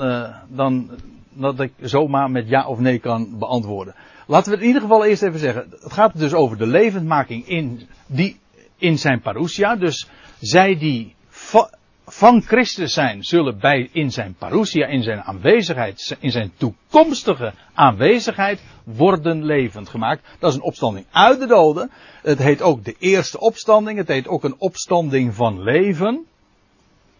dan 0.47 0.89
dat 1.33 1.59
ik 1.59 1.73
zomaar 1.79 2.31
met 2.31 2.49
ja 2.49 2.67
of 2.67 2.79
nee 2.79 2.99
kan 2.99 3.37
beantwoorden. 3.39 3.95
Laten 4.27 4.45
we 4.45 4.51
het 4.51 4.61
in 4.61 4.67
ieder 4.67 4.81
geval 4.81 5.05
eerst 5.05 5.23
even 5.23 5.39
zeggen. 5.39 5.67
Het 5.69 5.93
gaat 5.93 6.19
dus 6.19 6.33
over 6.33 6.57
de 6.57 6.67
levendmaking 6.67 7.47
in, 7.47 7.87
die, 8.05 8.39
in 8.77 8.97
zijn 8.97 9.21
parousia. 9.21 9.75
Dus 9.75 10.07
zij 10.39 10.77
die 10.77 11.15
va, 11.27 11.69
van 12.05 12.41
Christus 12.41 12.93
zijn, 12.93 13.23
zullen 13.23 13.59
bij, 13.59 13.89
in 13.91 14.11
zijn 14.11 14.35
parousia, 14.37 14.87
in 14.87 15.03
zijn 15.03 15.21
aanwezigheid, 15.21 16.17
in 16.19 16.31
zijn 16.31 16.51
toekomstige 16.57 17.53
aanwezigheid, 17.73 18.61
worden 18.83 19.43
levend 19.43 19.89
gemaakt. 19.89 20.27
Dat 20.39 20.49
is 20.49 20.55
een 20.55 20.63
opstanding 20.63 21.05
uit 21.11 21.39
de 21.39 21.47
doden. 21.47 21.91
Het 22.21 22.39
heet 22.39 22.61
ook 22.61 22.83
de 22.83 22.95
eerste 22.99 23.39
opstanding. 23.39 23.97
Het 23.97 24.07
heet 24.07 24.27
ook 24.27 24.43
een 24.43 24.55
opstanding 24.57 25.35
van 25.35 25.61
leven. 25.63 26.25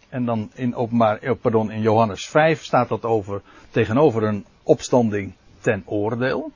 En 0.10 0.26
dan 0.26 0.52
in 0.54 0.76
openbaar, 0.76 1.36
pardon, 1.36 1.72
in 1.72 1.82
Johannes 1.82 2.28
5 2.28 2.64
staat 2.64 2.90
dat 2.90 3.06
over, 3.06 3.42
tegenover 3.70 4.24
een 4.24 4.46
opstanding 4.64 5.34
ten 5.60 5.84
oordeel. 5.86 6.52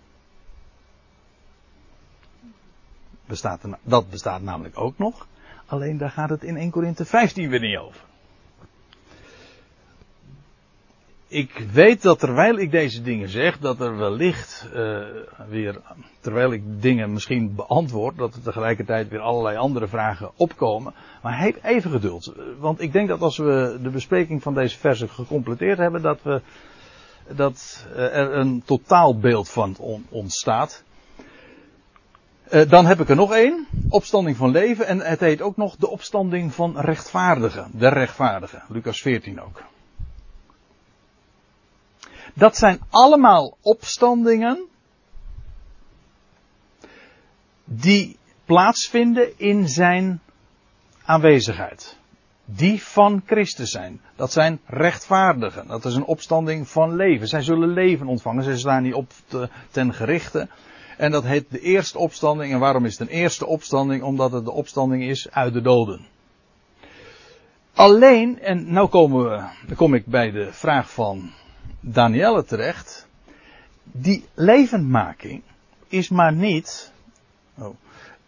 Bestaat 3.25 3.61
dat 3.83 4.09
bestaat 4.09 4.41
namelijk 4.41 4.79
ook 4.79 4.97
nog. 4.97 5.27
Alleen 5.65 5.97
daar 5.97 6.09
gaat 6.09 6.29
het 6.29 6.43
in 6.43 6.57
1 6.57 6.69
Korinthe 6.69 7.05
15 7.05 7.49
weer 7.49 7.59
niet 7.59 7.77
over. 7.77 8.01
Ik 11.35 11.65
weet 11.71 12.01
dat 12.01 12.19
terwijl 12.19 12.57
ik 12.57 12.71
deze 12.71 13.01
dingen 13.01 13.29
zeg, 13.29 13.59
dat 13.59 13.79
er 13.79 13.97
wellicht 13.97 14.67
uh, 14.75 14.99
weer, 15.49 15.81
terwijl 16.19 16.51
ik 16.51 16.81
dingen 16.81 17.13
misschien 17.13 17.55
beantwoord, 17.55 18.17
dat 18.17 18.35
er 18.35 18.41
tegelijkertijd 18.41 19.09
weer 19.09 19.19
allerlei 19.19 19.57
andere 19.57 19.87
vragen 19.87 20.31
opkomen. 20.35 20.93
Maar 21.21 21.39
heb 21.39 21.57
even 21.63 21.91
geduld. 21.91 22.33
Want 22.59 22.81
ik 22.81 22.91
denk 22.91 23.07
dat 23.07 23.21
als 23.21 23.37
we 23.37 23.79
de 23.81 23.89
bespreking 23.89 24.43
van 24.43 24.53
deze 24.53 24.77
versen 24.77 25.09
gecompleteerd 25.09 25.77
hebben, 25.77 26.01
dat, 26.01 26.19
we, 26.21 26.41
dat 27.27 27.85
er 27.95 28.35
een 28.35 28.63
totaalbeeld 28.65 29.49
van 29.49 29.75
ontstaat. 30.09 30.83
Dan 32.67 32.85
heb 32.85 32.99
ik 32.99 33.09
er 33.09 33.15
nog 33.15 33.33
één. 33.33 33.67
Opstanding 33.89 34.37
van 34.37 34.51
leven. 34.51 34.87
En 34.87 34.99
het 34.99 35.19
heet 35.19 35.41
ook 35.41 35.57
nog 35.57 35.75
de 35.75 35.89
opstanding 35.89 36.53
van 36.53 36.79
rechtvaardigen. 36.79 37.71
De 37.73 37.89
rechtvaardigen. 37.89 38.63
Lucas 38.69 39.01
14 39.01 39.41
ook. 39.41 39.61
Dat 42.33 42.57
zijn 42.57 42.79
allemaal 42.89 43.57
opstandingen 43.61 44.65
die 47.63 48.17
plaatsvinden 48.45 49.39
in 49.39 49.69
zijn 49.69 50.21
aanwezigheid. 51.03 51.97
Die 52.45 52.83
van 52.83 53.23
Christus 53.25 53.71
zijn. 53.71 54.01
Dat 54.15 54.31
zijn 54.31 54.59
rechtvaardigen. 54.65 55.67
Dat 55.67 55.85
is 55.85 55.95
een 55.95 56.05
opstanding 56.05 56.67
van 56.67 56.95
leven. 56.95 57.27
Zij 57.27 57.41
zullen 57.41 57.69
leven 57.69 58.07
ontvangen. 58.07 58.43
Zij 58.43 58.57
staan 58.57 58.83
niet 58.83 58.93
op 58.93 59.11
te, 59.27 59.49
ten 59.71 59.93
gerichte. 59.93 60.47
En 60.97 61.11
dat 61.11 61.23
heet 61.23 61.45
de 61.49 61.59
eerste 61.59 61.97
opstanding. 61.97 62.53
En 62.53 62.59
waarom 62.59 62.85
is 62.85 62.97
het 62.97 63.07
een 63.07 63.15
eerste 63.15 63.45
opstanding? 63.45 64.03
Omdat 64.03 64.31
het 64.31 64.45
de 64.45 64.51
opstanding 64.51 65.03
is 65.03 65.31
uit 65.31 65.53
de 65.53 65.61
doden. 65.61 66.05
Alleen, 67.73 68.39
en 68.39 68.71
nou 68.73 68.87
komen 68.87 69.23
we, 69.23 69.43
dan 69.67 69.75
kom 69.75 69.93
ik 69.93 70.05
bij 70.05 70.31
de 70.31 70.53
vraag 70.53 70.91
van 70.91 71.31
Danielle 71.87 72.43
terecht. 72.43 73.07
Die 73.83 74.25
levendmaking 74.33 75.43
is 75.87 76.09
maar 76.09 76.33
niet 76.33 76.91
oh, 77.57 77.75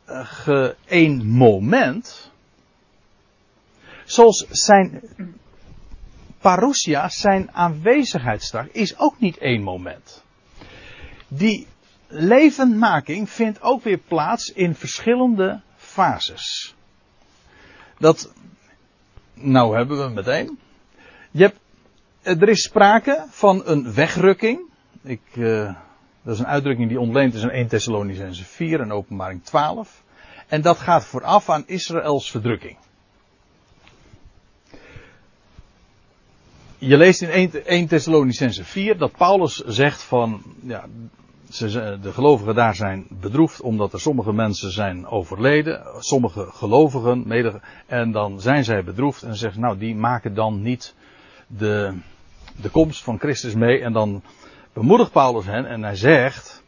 uh, 0.08 0.70
één 0.86 1.28
moment. 1.28 2.32
Zoals 4.06 4.46
zijn 4.50 5.04
parousia, 6.40 7.10
zijn 7.10 7.52
aanwezigheidsdag, 7.52 8.68
is 8.72 8.98
ook 8.98 9.20
niet 9.20 9.38
één 9.38 9.62
moment. 9.62 10.24
Die 11.28 11.68
levendmaking 12.08 13.30
vindt 13.30 13.62
ook 13.62 13.84
weer 13.84 13.98
plaats 13.98 14.52
in 14.52 14.76
verschillende 14.76 15.62
fases. 15.76 16.76
Dat, 17.98 18.34
nou 19.34 19.76
hebben 19.76 20.06
we 20.06 20.10
meteen. 20.10 20.60
Je 21.32 21.44
hebt 21.44 21.60
er 22.28 22.50
is 22.50 22.64
sprake 22.64 23.26
van 23.30 23.62
een 23.66 23.94
wegrukking. 23.94 24.60
Ik, 25.02 25.22
uh, 25.36 25.74
dat 26.22 26.34
is 26.34 26.40
een 26.40 26.48
uitdrukking 26.48 26.90
die 26.90 27.00
ontleend 27.00 27.34
is 27.34 27.42
in 27.42 27.50
1 27.50 27.68
Thessalonicense 27.68 28.44
4 28.46 28.80
en 28.80 28.92
openbaring 28.92 29.44
12. 29.44 30.04
En 30.48 30.62
dat 30.62 30.78
gaat 30.78 31.06
vooraf 31.06 31.50
aan 31.50 31.64
Israëls 31.66 32.32
verdrukking. 32.32 32.78
Je 36.78 36.98
leest 36.98 37.22
in 37.22 37.30
1, 37.30 37.66
1 37.66 37.88
Thessalonicense 37.88 38.64
4 38.64 38.98
dat 38.98 39.12
Paulus 39.12 39.56
zegt 39.56 40.04
van, 40.04 40.42
ja, 40.62 40.86
de 42.02 42.12
gelovigen 42.14 42.56
daar 42.56 42.76
zijn 42.76 43.06
bedroefd 43.10 43.62
omdat 43.62 43.94
er 43.94 44.00
sommige 44.00 44.34
mensen 44.34 44.72
zijn 44.72 45.08
overleden, 45.08 45.84
sommige 46.00 46.46
gelovigen, 46.52 47.26
en 47.86 48.12
dan 48.12 48.42
zijn 48.42 48.64
zij 48.64 48.84
bedroefd 48.84 49.24
en 49.24 49.36
zeggen, 49.36 49.62
nou 49.62 49.78
die 49.78 49.96
maken 49.96 50.34
dan 50.34 50.62
niet 50.62 50.96
de, 51.48 51.94
de 52.62 52.70
komst 52.70 53.04
van 53.04 53.20
Christus 53.20 53.54
mee. 53.54 53.82
En 53.82 53.94
dan 53.94 54.24
bemoedigt 54.74 55.12
Paulus 55.12 55.46
hen 55.46 55.66
en 55.66 55.84
hij 55.84 55.96
zegt 55.96 56.64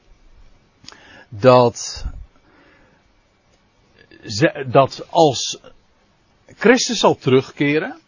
dat, 1.29 2.05
dat 4.67 5.07
als 5.09 5.59
Christus 6.45 6.99
zal 6.99 7.15
terugkeren, 7.15 7.99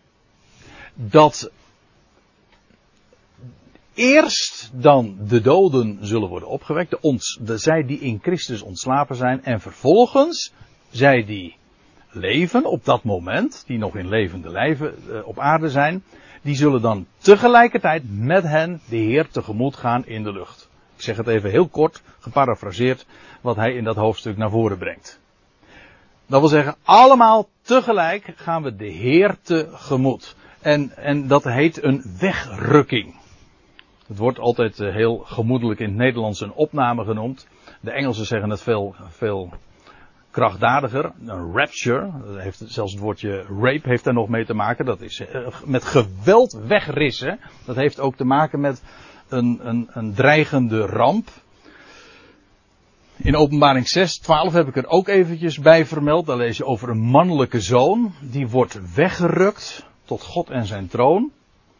dat 0.93 1.51
eerst 3.93 4.69
dan 4.73 5.17
de 5.27 5.41
doden 5.41 5.97
zullen 6.01 6.29
worden 6.29 6.49
opgewekt, 6.49 6.89
de, 6.89 7.01
ons, 7.01 7.39
de 7.41 7.57
zij 7.57 7.85
die 7.85 7.99
in 7.99 8.19
Christus 8.21 8.61
ontslapen 8.61 9.15
zijn, 9.15 9.43
en 9.43 9.61
vervolgens 9.61 10.53
zij 10.89 11.25
die 11.25 11.55
leven 12.11 12.65
op 12.65 12.85
dat 12.85 13.03
moment, 13.03 13.63
die 13.67 13.77
nog 13.77 13.95
in 13.95 14.09
levende 14.09 14.49
lijven 14.49 14.95
uh, 15.07 15.27
op 15.27 15.39
aarde 15.39 15.69
zijn, 15.69 16.03
die 16.41 16.55
zullen 16.55 16.81
dan 16.81 17.05
tegelijkertijd 17.17 18.03
met 18.07 18.43
hen 18.43 18.81
de 18.89 18.95
Heer 18.95 19.29
tegemoet 19.29 19.75
gaan 19.75 20.05
in 20.05 20.23
de 20.23 20.31
lucht. 20.31 20.69
Ik 20.95 21.01
zeg 21.01 21.17
het 21.17 21.27
even 21.27 21.49
heel 21.49 21.67
kort, 21.67 22.01
geparafraseerd, 22.19 23.05
wat 23.41 23.55
hij 23.55 23.73
in 23.73 23.83
dat 23.83 23.95
hoofdstuk 23.95 24.37
naar 24.37 24.49
voren 24.49 24.77
brengt. 24.77 25.19
Dat 26.25 26.39
wil 26.39 26.49
zeggen, 26.49 26.75
allemaal 26.83 27.49
tegelijk 27.61 28.33
gaan 28.35 28.63
we 28.63 28.75
de 28.75 28.87
Heer 28.87 29.37
tegemoet. 29.41 30.35
En, 30.61 30.97
en 30.97 31.27
dat 31.27 31.43
heet 31.43 31.83
een 31.83 32.03
wegrukking. 32.19 33.15
Het 34.07 34.17
wordt 34.17 34.39
altijd 34.39 34.79
eh, 34.79 34.93
heel 34.93 35.17
gemoedelijk 35.17 35.79
in 35.79 35.87
het 35.87 35.97
Nederlands 35.97 36.41
een 36.41 36.53
opname 36.53 37.03
genoemd. 37.03 37.47
De 37.81 37.91
Engelsen 37.91 38.25
zeggen 38.25 38.49
het 38.49 38.61
veel, 38.61 38.95
veel 39.09 39.53
krachtdadiger. 40.31 41.11
Een 41.25 41.53
rapture. 41.53 42.11
Heeft, 42.37 42.63
zelfs 42.65 42.91
het 42.91 43.01
woordje 43.01 43.45
rape 43.61 43.89
heeft 43.89 44.03
daar 44.03 44.13
nog 44.13 44.29
mee 44.29 44.45
te 44.45 44.53
maken. 44.53 44.85
Dat 44.85 45.01
is 45.01 45.19
eh, 45.19 45.47
met 45.65 45.83
geweld 45.83 46.59
wegrissen. 46.67 47.39
Dat 47.65 47.75
heeft 47.75 47.99
ook 47.99 48.15
te 48.15 48.25
maken 48.25 48.59
met 48.59 48.83
een, 49.29 49.59
een, 49.63 49.89
een 49.91 50.13
dreigende 50.13 50.85
ramp. 50.85 51.29
In 53.15 53.35
openbaring 53.35 53.87
6, 53.87 54.17
12 54.17 54.53
heb 54.53 54.67
ik 54.67 54.75
er 54.75 54.87
ook 54.87 55.07
eventjes 55.07 55.59
bij 55.59 55.85
vermeld. 55.85 56.25
Daar 56.25 56.37
lees 56.37 56.57
je 56.57 56.65
over 56.65 56.89
een 56.89 57.01
mannelijke 57.01 57.59
zoon. 57.59 58.13
Die 58.21 58.47
wordt 58.47 58.93
weggerukt 58.95 59.85
tot 60.05 60.21
God 60.21 60.49
en 60.49 60.65
zijn 60.65 60.87
troon. 60.87 61.31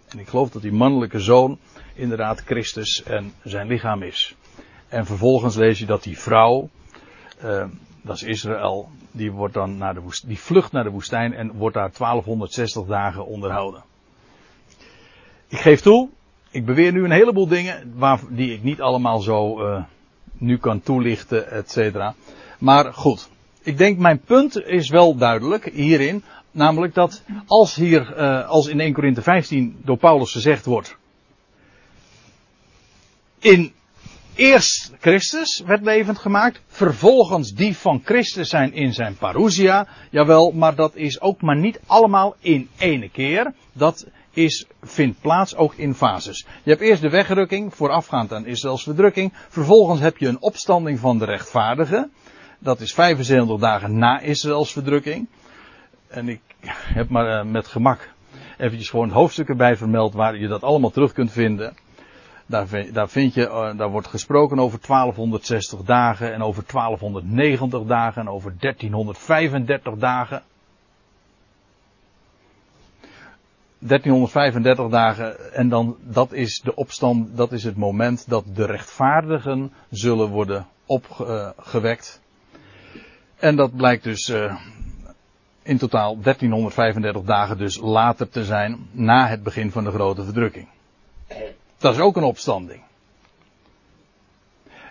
En 0.09 0.19
ik 0.19 0.27
geloof 0.27 0.49
dat 0.49 0.61
die 0.61 0.71
mannelijke 0.71 1.19
zoon 1.19 1.59
inderdaad 1.93 2.41
Christus 2.41 3.03
en 3.03 3.33
zijn 3.43 3.67
lichaam 3.67 4.03
is. 4.03 4.35
En 4.87 5.05
vervolgens 5.05 5.55
lees 5.55 5.79
je 5.79 5.85
dat 5.85 6.03
die 6.03 6.17
vrouw, 6.17 6.69
uh, 7.43 7.65
dat 8.01 8.15
is 8.15 8.23
Israël, 8.23 8.89
die, 9.11 9.31
wordt 9.31 9.53
dan 9.53 9.77
naar 9.77 9.93
de 9.93 10.01
die 10.25 10.39
vlucht 10.39 10.71
naar 10.71 10.83
de 10.83 10.89
woestijn 10.89 11.33
en 11.33 11.51
wordt 11.51 11.75
daar 11.75 11.91
1260 11.97 12.85
dagen 12.85 13.25
onderhouden. 13.25 13.83
Ik 15.47 15.57
geef 15.57 15.81
toe, 15.81 16.09
ik 16.51 16.65
beweer 16.65 16.91
nu 16.91 17.03
een 17.03 17.11
heleboel 17.11 17.47
dingen 17.47 17.93
waar, 17.95 18.19
die 18.29 18.53
ik 18.53 18.63
niet 18.63 18.81
allemaal 18.81 19.19
zo 19.19 19.67
uh, 19.67 19.83
nu 20.33 20.57
kan 20.57 20.81
toelichten, 20.81 21.51
et 21.51 21.71
cetera. 21.71 22.15
Maar 22.59 22.93
goed, 22.93 23.29
ik 23.61 23.77
denk 23.77 23.97
mijn 23.97 24.19
punt 24.19 24.63
is 24.63 24.89
wel 24.89 25.15
duidelijk 25.15 25.65
hierin. 25.65 26.23
Namelijk 26.51 26.93
dat 26.93 27.23
als 27.45 27.75
hier, 27.75 28.17
uh, 28.17 28.49
als 28.49 28.67
in 28.67 28.79
1 28.79 28.93
Korinthe 28.93 29.21
15 29.21 29.79
door 29.83 29.97
Paulus 29.97 30.31
gezegd 30.31 30.65
wordt. 30.65 30.97
In 33.39 33.73
eerst 34.41 34.91
Christus 34.99 35.63
werd 35.65 35.83
levend 35.83 36.17
gemaakt, 36.17 36.61
vervolgens 36.67 37.53
die 37.53 37.77
van 37.77 38.01
Christus 38.03 38.49
zijn 38.49 38.73
in 38.73 38.93
zijn 38.93 39.15
parousia. 39.15 39.87
Jawel, 40.09 40.51
maar 40.51 40.75
dat 40.75 40.95
is 40.95 41.21
ook 41.21 41.41
maar 41.41 41.57
niet 41.57 41.79
allemaal 41.85 42.35
in 42.39 42.69
ene 42.77 43.09
keer. 43.09 43.53
Dat 43.73 44.07
is, 44.33 44.65
vindt 44.81 45.21
plaats 45.21 45.55
ook 45.55 45.73
in 45.75 45.93
fases. 45.93 46.45
Je 46.63 46.69
hebt 46.69 46.81
eerst 46.81 47.01
de 47.01 47.09
wegrukking, 47.09 47.75
voorafgaand 47.75 48.33
aan 48.33 48.45
Israëls 48.45 48.83
verdrukking. 48.83 49.33
Vervolgens 49.49 49.99
heb 49.99 50.17
je 50.17 50.27
een 50.27 50.41
opstanding 50.41 50.99
van 50.99 51.17
de 51.17 51.25
rechtvaardigen. 51.25 52.11
Dat 52.59 52.79
is 52.79 52.93
75 52.93 53.59
dagen 53.59 53.97
na 53.97 54.19
Israëls 54.19 54.71
verdrukking. 54.71 55.27
En 56.07 56.29
ik 56.29 56.41
heb 56.93 57.09
maar 57.09 57.45
uh, 57.45 57.51
met 57.51 57.67
gemak 57.67 58.09
eventjes 58.57 58.89
gewoon 58.89 59.09
hoofdstukken 59.09 59.57
bij 59.57 59.75
vermeld 59.75 60.13
waar 60.13 60.37
je 60.37 60.47
dat 60.47 60.63
allemaal 60.63 60.91
terug 60.91 61.13
kunt 61.13 61.31
vinden. 61.31 61.73
Daar, 62.51 63.09
vind 63.09 63.33
je, 63.33 63.41
uh, 63.41 63.77
daar 63.77 63.89
wordt 63.89 64.07
gesproken 64.07 64.59
over 64.59 64.79
1260 64.87 65.81
dagen 65.81 66.33
en 66.33 66.41
over 66.41 66.63
1290 66.71 67.83
dagen 67.83 68.21
en 68.21 68.29
over 68.29 68.53
1335 68.59 69.95
dagen. 69.95 70.43
1335 73.79 74.89
dagen 74.89 75.53
en 75.53 75.69
dan 75.69 75.97
dat 76.01 76.31
is 76.31 76.59
de 76.59 76.75
opstand, 76.75 77.37
dat 77.37 77.51
is 77.51 77.63
het 77.63 77.77
moment 77.77 78.29
dat 78.29 78.43
de 78.53 78.65
rechtvaardigen 78.65 79.73
zullen 79.89 80.29
worden 80.29 80.67
opgewekt. 80.85 82.21
En 83.37 83.55
dat 83.55 83.75
blijkt 83.75 84.03
dus 84.03 84.29
uh, 84.29 84.55
in 85.63 85.77
totaal 85.77 86.19
1335 86.19 87.21
dagen 87.23 87.57
dus 87.57 87.79
later 87.79 88.29
te 88.29 88.45
zijn 88.45 88.87
na 88.91 89.27
het 89.27 89.43
begin 89.43 89.71
van 89.71 89.83
de 89.83 89.91
grote 89.91 90.23
verdrukking. 90.23 90.67
Dat 91.81 91.93
is 91.93 91.99
ook 91.99 92.15
een 92.15 92.23
opstanding. 92.23 92.81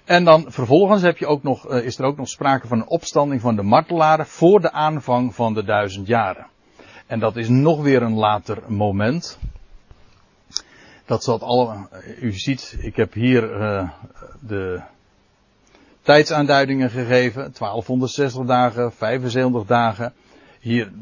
En 0.04 0.24
dan 0.24 0.44
vervolgens 0.48 1.02
heb 1.02 1.18
je 1.18 1.26
ook 1.26 1.42
nog, 1.42 1.68
is 1.68 1.98
er 1.98 2.04
ook 2.04 2.16
nog 2.16 2.28
sprake 2.28 2.66
van 2.66 2.78
een 2.78 2.86
opstanding 2.86 3.40
van 3.40 3.56
de 3.56 3.62
martelaren 3.62 4.26
voor 4.26 4.60
de 4.60 4.72
aanvang 4.72 5.34
van 5.34 5.54
de 5.54 5.64
duizend 5.64 6.06
jaren. 6.06 6.46
En 7.06 7.18
dat 7.18 7.36
is 7.36 7.48
nog 7.48 7.82
weer 7.82 8.02
een 8.02 8.14
later 8.14 8.62
moment. 8.66 9.38
Dat 11.04 11.24
zat 11.24 11.42
alle, 11.42 11.88
u 12.20 12.32
ziet, 12.32 12.76
ik 12.80 12.96
heb 12.96 13.12
hier 13.12 13.60
uh, 13.60 13.90
de 14.40 14.80
tijdsaanduidingen 16.02 16.90
gegeven. 16.90 17.40
1260 17.40 18.44
dagen, 18.44 18.92
75 18.92 19.66
dagen. 19.66 20.12
Hier 20.60 20.92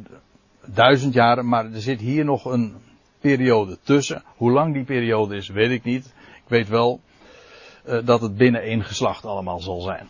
duizend 0.67 1.15
jaren, 1.15 1.49
maar 1.49 1.65
er 1.65 1.81
zit 1.81 2.01
hier 2.01 2.25
nog 2.25 2.45
een 2.45 2.77
periode 3.21 3.79
tussen. 3.83 4.23
Hoe 4.37 4.51
lang 4.51 4.75
die 4.75 4.85
periode 4.85 5.37
is, 5.37 5.49
weet 5.49 5.71
ik 5.71 5.85
niet. 5.85 6.07
Ik 6.35 6.49
weet 6.49 6.69
wel 6.69 7.01
uh, 7.87 7.99
dat 8.05 8.21
het 8.21 8.37
binnen 8.37 8.63
één 8.63 8.85
geslacht 8.85 9.25
allemaal 9.25 9.61
zal 9.61 9.81
zijn. 9.81 10.09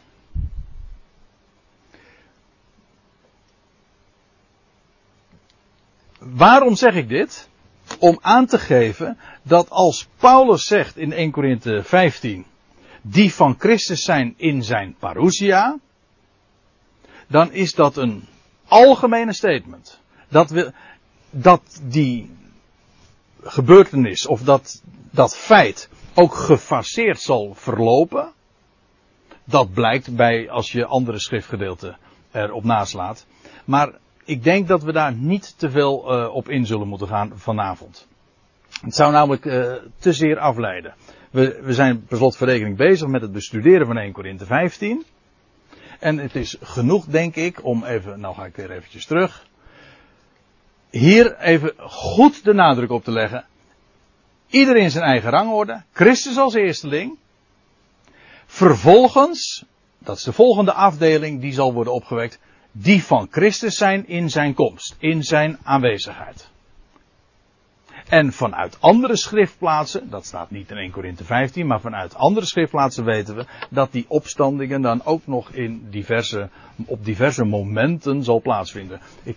Waarom 6.18 6.76
zeg 6.76 6.94
ik 6.94 7.08
dit? 7.08 7.48
Om 7.98 8.18
aan 8.20 8.46
te 8.46 8.58
geven 8.58 9.18
dat 9.42 9.70
als 9.70 10.08
Paulus 10.16 10.66
zegt 10.66 10.96
in 10.96 11.12
1 11.12 11.30
Korinthe 11.30 11.82
15, 11.82 12.46
die 13.02 13.34
van 13.34 13.54
Christus 13.58 14.04
zijn 14.04 14.34
in 14.36 14.62
zijn 14.62 14.94
parousia, 14.98 15.78
dan 17.26 17.52
is 17.52 17.74
dat 17.74 17.96
een 17.96 18.26
algemene 18.68 19.32
statement. 19.32 20.00
Dat, 20.28 20.50
we, 20.50 20.72
dat 21.30 21.80
die 21.82 22.30
gebeurtenis 23.42 24.26
of 24.26 24.42
dat, 24.42 24.82
dat 25.10 25.36
feit 25.36 25.88
ook 26.14 26.34
gefaseerd 26.34 27.20
zal 27.20 27.54
verlopen, 27.54 28.32
dat 29.44 29.72
blijkt 29.72 30.16
bij 30.16 30.50
als 30.50 30.72
je 30.72 30.86
andere 30.86 31.18
schriftgedeelten 31.18 31.98
erop 32.32 32.64
naslaat. 32.64 33.26
Maar 33.64 33.92
ik 34.24 34.42
denk 34.42 34.68
dat 34.68 34.82
we 34.82 34.92
daar 34.92 35.14
niet 35.14 35.58
te 35.58 35.70
veel 35.70 36.12
uh, 36.12 36.34
op 36.34 36.48
in 36.48 36.66
zullen 36.66 36.88
moeten 36.88 37.08
gaan 37.08 37.32
vanavond. 37.34 38.08
Het 38.80 38.94
zou 38.94 39.12
namelijk 39.12 39.44
uh, 39.44 39.74
te 39.98 40.12
zeer 40.12 40.38
afleiden. 40.38 40.94
We, 41.30 41.60
we 41.62 41.72
zijn 41.72 42.04
per 42.04 42.16
slotverrekening 42.16 42.76
bezig 42.76 43.08
met 43.08 43.22
het 43.22 43.32
bestuderen 43.32 43.86
van 43.86 43.98
1 43.98 44.12
Korinthe 44.12 44.46
15. 44.46 45.04
En 45.98 46.18
het 46.18 46.34
is 46.34 46.56
genoeg, 46.60 47.04
denk 47.04 47.36
ik, 47.36 47.64
om 47.64 47.84
even, 47.84 48.20
nou 48.20 48.34
ga 48.34 48.44
ik 48.44 48.56
weer 48.56 48.70
eventjes 48.70 49.06
terug. 49.06 49.46
Hier 50.90 51.38
even 51.38 51.72
goed 51.78 52.44
de 52.44 52.52
nadruk 52.52 52.90
op 52.90 53.04
te 53.04 53.10
leggen. 53.10 53.44
Iedereen 54.50 54.90
zijn 54.90 55.04
eigen 55.04 55.30
rangorde. 55.30 55.82
Christus 55.92 56.36
als 56.36 56.54
eersteling. 56.54 57.16
Vervolgens, 58.46 59.64
dat 59.98 60.16
is 60.16 60.22
de 60.22 60.32
volgende 60.32 60.72
afdeling, 60.72 61.40
die 61.40 61.52
zal 61.52 61.72
worden 61.72 61.92
opgewekt 61.92 62.38
die 62.72 63.04
van 63.04 63.28
Christus 63.30 63.76
zijn 63.76 64.08
in 64.08 64.30
zijn 64.30 64.54
komst, 64.54 64.96
in 64.98 65.22
zijn 65.22 65.58
aanwezigheid. 65.62 66.48
En 68.08 68.32
vanuit 68.32 68.76
andere 68.80 69.16
schriftplaatsen, 69.16 70.10
dat 70.10 70.26
staat 70.26 70.50
niet 70.50 70.70
in 70.70 70.76
1 70.76 70.90
Korinthe 70.90 71.24
15, 71.24 71.66
maar 71.66 71.80
vanuit 71.80 72.14
andere 72.14 72.46
schriftplaatsen 72.46 73.04
weten 73.04 73.36
we 73.36 73.46
dat 73.70 73.92
die 73.92 74.04
opstandingen 74.08 74.82
dan 74.82 75.04
ook 75.04 75.26
nog 75.26 75.50
in 75.50 75.86
diverse, 75.90 76.48
op 76.86 77.04
diverse 77.04 77.44
momenten 77.44 78.24
zal 78.24 78.40
plaatsvinden. 78.40 79.00
Ik 79.22 79.36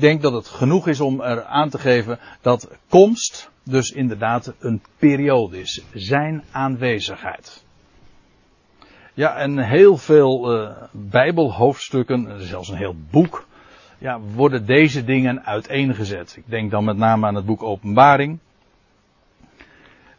denk 0.00 0.22
dat 0.22 0.32
het 0.32 0.46
genoeg 0.48 0.88
is 0.88 1.00
om 1.00 1.20
er 1.20 1.44
aan 1.44 1.68
te 1.68 1.78
geven 1.78 2.18
dat 2.40 2.68
komst 2.88 3.50
dus 3.64 3.90
inderdaad 3.90 4.54
een 4.58 4.82
periode 4.98 5.60
is. 5.60 5.82
Zijn 5.92 6.44
aanwezigheid. 6.50 7.64
Ja, 9.14 9.36
en 9.36 9.58
heel 9.58 9.96
veel 9.96 10.62
uh, 10.62 10.76
Bijbelhoofdstukken, 10.90 12.42
zelfs 12.42 12.68
een 12.68 12.76
heel 12.76 12.96
boek, 13.10 13.46
ja, 13.98 14.20
worden 14.20 14.66
deze 14.66 15.04
dingen 15.04 15.44
uiteengezet. 15.44 16.36
Ik 16.36 16.44
denk 16.46 16.70
dan 16.70 16.84
met 16.84 16.96
name 16.96 17.26
aan 17.26 17.34
het 17.34 17.46
boek 17.46 17.62
Openbaring. 17.62 18.38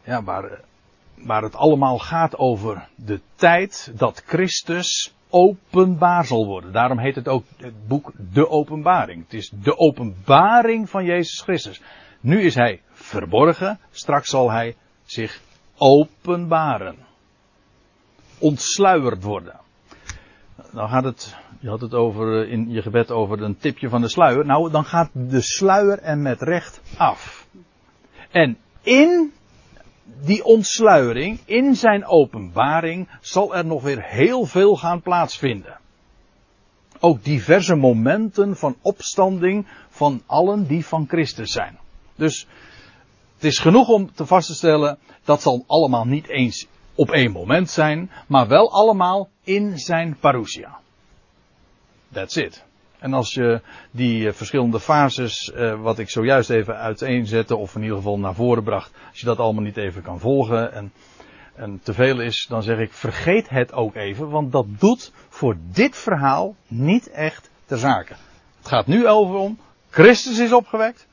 Ja, 0.04 0.22
waar, 0.22 0.60
waar 1.14 1.42
het 1.42 1.56
allemaal 1.56 1.98
gaat 1.98 2.36
over 2.36 2.88
de 2.94 3.20
tijd 3.34 3.92
dat 3.94 4.22
Christus 4.26 5.14
openbaar 5.34 6.24
zal 6.24 6.46
worden. 6.46 6.72
Daarom 6.72 6.98
heet 6.98 7.14
het 7.14 7.28
ook 7.28 7.44
het 7.56 7.88
boek 7.88 8.12
De 8.32 8.48
Openbaring. 8.48 9.22
Het 9.22 9.34
is 9.34 9.50
de 9.62 9.78
openbaring 9.78 10.90
van 10.90 11.04
Jezus 11.04 11.40
Christus. 11.40 11.82
Nu 12.20 12.40
is 12.42 12.54
hij 12.54 12.80
verborgen, 12.92 13.78
straks 13.90 14.30
zal 14.30 14.50
hij 14.50 14.76
zich 15.04 15.40
openbaren 15.76 16.96
ontsluierd 18.38 19.22
worden. 19.22 19.60
Dan 20.72 20.88
gaat 20.88 21.04
het, 21.04 21.36
je 21.60 21.68
had 21.68 21.80
het 21.80 21.94
over, 21.94 22.42
eh, 22.42 22.52
in 22.52 22.70
je 22.70 22.82
gebed 22.82 23.10
over 23.10 23.42
een 23.42 23.56
tipje 23.56 23.88
van 23.88 24.00
de 24.00 24.08
sluier. 24.08 24.46
Nou, 24.46 24.70
dan 24.70 24.84
gaat 24.84 25.10
de 25.12 25.40
sluier 25.40 26.02
er 26.02 26.18
met 26.18 26.42
recht 26.42 26.80
af. 26.96 27.46
En 28.30 28.56
in 28.82 29.32
die 30.04 30.44
ontsluiering, 30.44 31.40
in 31.44 31.76
zijn 31.76 32.06
openbaring, 32.06 33.08
zal 33.20 33.56
er 33.56 33.64
nog 33.64 33.82
weer 33.82 34.02
heel 34.02 34.44
veel 34.44 34.76
gaan 34.76 35.02
plaatsvinden. 35.02 35.78
Ook 37.00 37.24
diverse 37.24 37.74
momenten 37.74 38.56
van 38.56 38.76
opstanding 38.82 39.66
van 39.88 40.22
allen 40.26 40.66
die 40.66 40.86
van 40.86 41.06
Christus 41.08 41.52
zijn. 41.52 41.78
Dus 42.14 42.46
het 43.34 43.44
is 43.44 43.58
genoeg 43.58 43.88
om 43.88 44.12
te 44.12 44.26
vast 44.26 44.46
te 44.46 44.54
stellen, 44.54 44.98
dat 45.24 45.42
zal 45.42 45.64
allemaal 45.66 46.04
niet 46.04 46.28
eens 46.28 46.66
op 46.94 47.10
één 47.10 47.32
moment 47.32 47.70
zijn, 47.70 48.10
maar 48.26 48.48
wel 48.48 48.72
allemaal 48.72 49.28
in 49.42 49.78
zijn 49.78 50.16
parousia. 50.20 50.78
That's 52.12 52.36
it. 52.36 52.64
En 53.04 53.12
als 53.12 53.34
je 53.34 53.60
die 53.90 54.26
eh, 54.26 54.32
verschillende 54.32 54.80
fases, 54.80 55.52
uh, 55.54 55.80
wat 55.80 55.98
ik 55.98 56.10
zojuist 56.10 56.50
even 56.50 56.76
uiteenzette, 56.76 57.56
of 57.56 57.74
in 57.74 57.82
ieder 57.82 57.96
geval 57.96 58.18
naar 58.18 58.34
voren 58.34 58.62
bracht, 58.62 58.92
als 59.10 59.20
je 59.20 59.26
dat 59.26 59.38
allemaal 59.38 59.62
niet 59.62 59.76
even 59.76 60.02
kan 60.02 60.20
volgen 60.20 60.72
en, 60.72 60.92
en 61.54 61.80
te 61.82 61.94
veel 61.94 62.20
is, 62.20 62.46
dan 62.48 62.62
zeg 62.62 62.78
ik 62.78 62.92
vergeet 62.92 63.48
het 63.48 63.72
ook 63.72 63.94
even, 63.94 64.28
want 64.28 64.52
dat 64.52 64.66
doet 64.78 65.12
voor 65.28 65.56
dit 65.72 65.96
verhaal 65.96 66.54
niet 66.68 67.10
echt 67.10 67.50
ter 67.66 67.78
zake. 67.78 68.14
Het 68.58 68.68
gaat 68.68 68.86
nu 68.86 69.08
over 69.08 69.34
om, 69.34 69.58
Christus 69.90 70.38
is 70.38 70.52
opgewekt, 70.52 71.06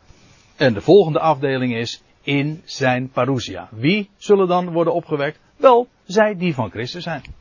en 0.55 0.73
de 0.73 0.81
volgende 0.81 1.19
afdeling 1.19 1.75
is 1.75 2.03
in 2.21 2.61
zijn 2.65 3.09
parousia. 3.09 3.69
Wie 3.71 4.09
zullen 4.17 4.47
dan 4.47 4.71
worden 4.71 4.93
opgewekt? 4.93 5.39
Wel, 5.57 5.87
zij 6.03 6.35
die 6.37 6.53
van 6.53 6.69
Christus 6.69 7.03
zijn. 7.03 7.40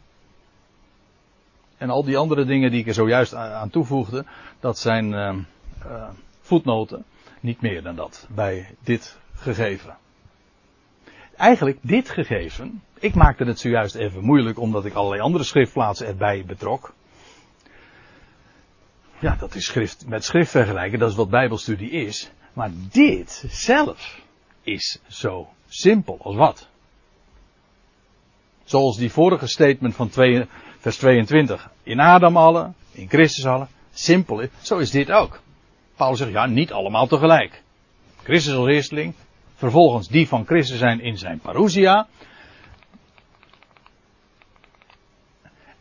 En 1.81 1.91
al 1.91 2.05
die 2.05 2.17
andere 2.17 2.45
dingen 2.45 2.71
die 2.71 2.81
ik 2.81 2.87
er 2.87 2.95
zojuist 2.95 3.35
aan 3.35 3.71
toevoegde, 3.71 4.25
dat 4.61 4.79
zijn 4.79 5.13
uh, 5.13 5.37
uh, 5.87 6.09
voetnoten. 6.41 7.05
Niet 7.41 7.61
meer 7.61 7.83
dan 7.83 7.97
dat 7.97 8.27
bij 8.31 8.75
dit 8.85 9.19
gegeven. 9.35 9.97
Eigenlijk 11.37 11.79
dit 11.81 12.11
gegeven. 12.11 12.83
Ik 12.99 13.15
maakte 13.15 13.45
het 13.45 13.59
zojuist 13.59 13.95
even 13.95 14.25
moeilijk 14.25 14.59
omdat 14.59 14.85
ik 14.85 14.95
allerlei 14.95 15.23
andere 15.23 15.45
schriftplaatsen 15.45 16.07
erbij 16.07 16.45
betrok. 16.47 16.95
Ja, 19.19 19.37
dat 19.37 19.55
is 19.55 19.65
schrift 19.65 20.07
met 20.07 20.25
schrift 20.25 20.51
vergelijken, 20.51 20.99
dat 20.99 21.11
is 21.11 21.17
wat 21.17 21.31
Bijbelstudie 21.31 21.91
is. 21.91 22.31
Maar 22.53 22.71
dit 22.91 23.45
zelf 23.49 24.21
is 24.63 25.01
zo 25.09 25.49
simpel 25.69 26.19
als 26.23 26.37
wat. 26.37 26.70
Zoals 28.71 28.97
die 28.97 29.13
vorige 29.13 29.47
statement 29.47 29.95
van 29.95 30.09
2, 30.09 30.47
vers 30.79 30.97
22. 30.97 31.71
In 31.83 32.01
Adam 32.01 32.37
alle, 32.37 32.73
in 32.93 33.09
Christus 33.09 33.47
alle. 33.47 33.67
Simpel 33.93 34.41
is. 34.41 34.49
Zo 34.63 34.79
is 34.79 34.91
dit 34.91 35.11
ook. 35.11 35.41
Paulus 35.97 36.19
zegt 36.19 36.31
ja, 36.31 36.47
niet 36.47 36.73
allemaal 36.73 37.07
tegelijk. 37.07 37.63
Christus 38.23 38.55
als 38.55 38.69
eersteling. 38.69 39.15
Vervolgens 39.55 40.09
die 40.09 40.29
van 40.29 40.47
Christus 40.47 40.79
zijn 40.79 41.01
in 41.01 41.19
zijn 41.19 41.39
parousia. 41.39 42.07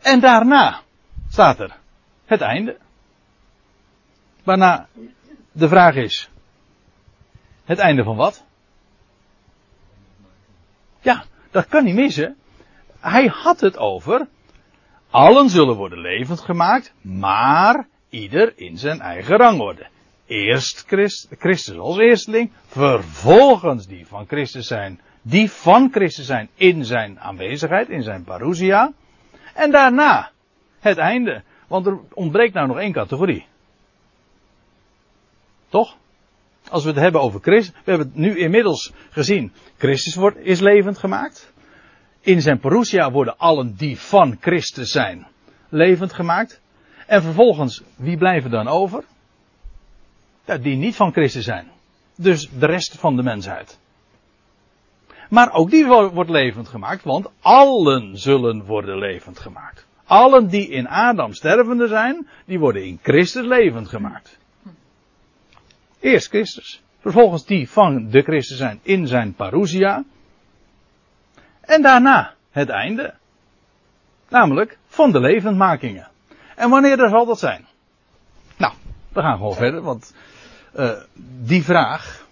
En 0.00 0.20
daarna 0.20 0.80
staat 1.28 1.60
er 1.60 1.76
het 2.24 2.40
einde. 2.40 2.78
Waarna 4.42 4.88
de 5.52 5.68
vraag 5.68 5.94
is. 5.94 6.30
Het 7.64 7.78
einde 7.78 8.02
van 8.02 8.16
wat? 8.16 8.44
Ja, 11.00 11.24
dat 11.50 11.66
kan 11.66 11.84
niet 11.84 11.94
missen. 11.94 12.34
Hij 13.00 13.26
had 13.26 13.60
het 13.60 13.78
over. 13.78 14.28
Allen 15.10 15.48
zullen 15.48 15.76
worden 15.76 15.98
levend 15.98 16.40
gemaakt, 16.40 16.94
maar 17.00 17.88
ieder 18.08 18.52
in 18.56 18.78
zijn 18.78 19.00
eigen 19.00 19.36
rangorde. 19.36 19.86
Eerst 20.26 20.84
Christ, 20.86 21.28
Christus 21.38 21.76
als 21.76 21.98
eersteling, 21.98 22.52
vervolgens 22.66 23.86
die 23.86 24.06
van 24.06 24.26
Christus 24.26 24.66
zijn, 24.66 25.00
die 25.22 25.50
van 25.50 25.88
Christus 25.92 26.26
zijn 26.26 26.48
in 26.54 26.84
zijn 26.84 27.20
aanwezigheid, 27.20 27.88
in 27.88 28.02
zijn 28.02 28.24
parousia. 28.24 28.92
En 29.54 29.70
daarna 29.70 30.30
het 30.78 30.98
einde. 30.98 31.42
Want 31.66 31.86
er 31.86 31.98
ontbreekt 32.12 32.54
nou 32.54 32.66
nog 32.66 32.78
één 32.78 32.92
categorie. 32.92 33.46
Toch? 35.68 35.96
Als 36.68 36.82
we 36.82 36.88
het 36.90 36.98
hebben 36.98 37.20
over 37.20 37.40
Christus, 37.40 37.74
we 37.84 37.90
hebben 37.90 38.06
het 38.06 38.16
nu 38.16 38.38
inmiddels 38.38 38.92
gezien. 39.10 39.52
Christus 39.76 40.14
wordt, 40.14 40.38
is 40.38 40.60
levend 40.60 40.98
gemaakt. 40.98 41.49
In 42.20 42.40
zijn 42.40 42.58
parousia 42.58 43.10
worden 43.10 43.38
allen 43.38 43.74
die 43.76 43.98
van 43.98 44.36
Christus 44.40 44.90
zijn 44.90 45.26
levend 45.68 46.12
gemaakt. 46.12 46.60
En 47.06 47.22
vervolgens, 47.22 47.82
wie 47.96 48.16
blijven 48.16 48.50
dan 48.50 48.68
over? 48.68 49.04
Die 50.60 50.76
niet 50.76 50.96
van 50.96 51.12
Christus 51.12 51.44
zijn. 51.44 51.70
Dus 52.16 52.48
de 52.58 52.66
rest 52.66 52.98
van 52.98 53.16
de 53.16 53.22
mensheid. 53.22 53.78
Maar 55.28 55.52
ook 55.52 55.70
die 55.70 55.86
wordt 55.86 56.30
levend 56.30 56.68
gemaakt, 56.68 57.04
want 57.04 57.30
allen 57.40 58.18
zullen 58.18 58.64
worden 58.64 58.98
levend 58.98 59.38
gemaakt. 59.38 59.86
Allen 60.04 60.48
die 60.48 60.68
in 60.68 60.88
Adam 60.88 61.32
stervende 61.32 61.88
zijn, 61.88 62.28
die 62.46 62.58
worden 62.58 62.84
in 62.84 62.98
Christus 63.02 63.46
levend 63.46 63.88
gemaakt. 63.88 64.38
Eerst 66.00 66.28
Christus. 66.28 66.82
Vervolgens 66.98 67.44
die 67.44 67.70
van 67.70 68.08
de 68.10 68.22
Christus 68.22 68.56
zijn 68.56 68.80
in 68.82 69.06
zijn 69.06 69.34
parousia. 69.34 70.04
En 71.70 71.82
daarna 71.82 72.34
het 72.50 72.68
einde. 72.68 73.14
Namelijk 74.28 74.78
van 74.86 75.12
de 75.12 75.20
levendmakingen. 75.20 76.08
En 76.56 76.70
wanneer 76.70 77.08
zal 77.08 77.26
dat 77.26 77.38
zijn? 77.38 77.66
Nou, 78.56 78.72
we 79.08 79.20
gaan 79.20 79.36
gewoon 79.36 79.54
verder, 79.54 79.82
want 79.82 80.14
uh, 80.76 80.90
die 81.44 81.64
vraag 81.64 82.26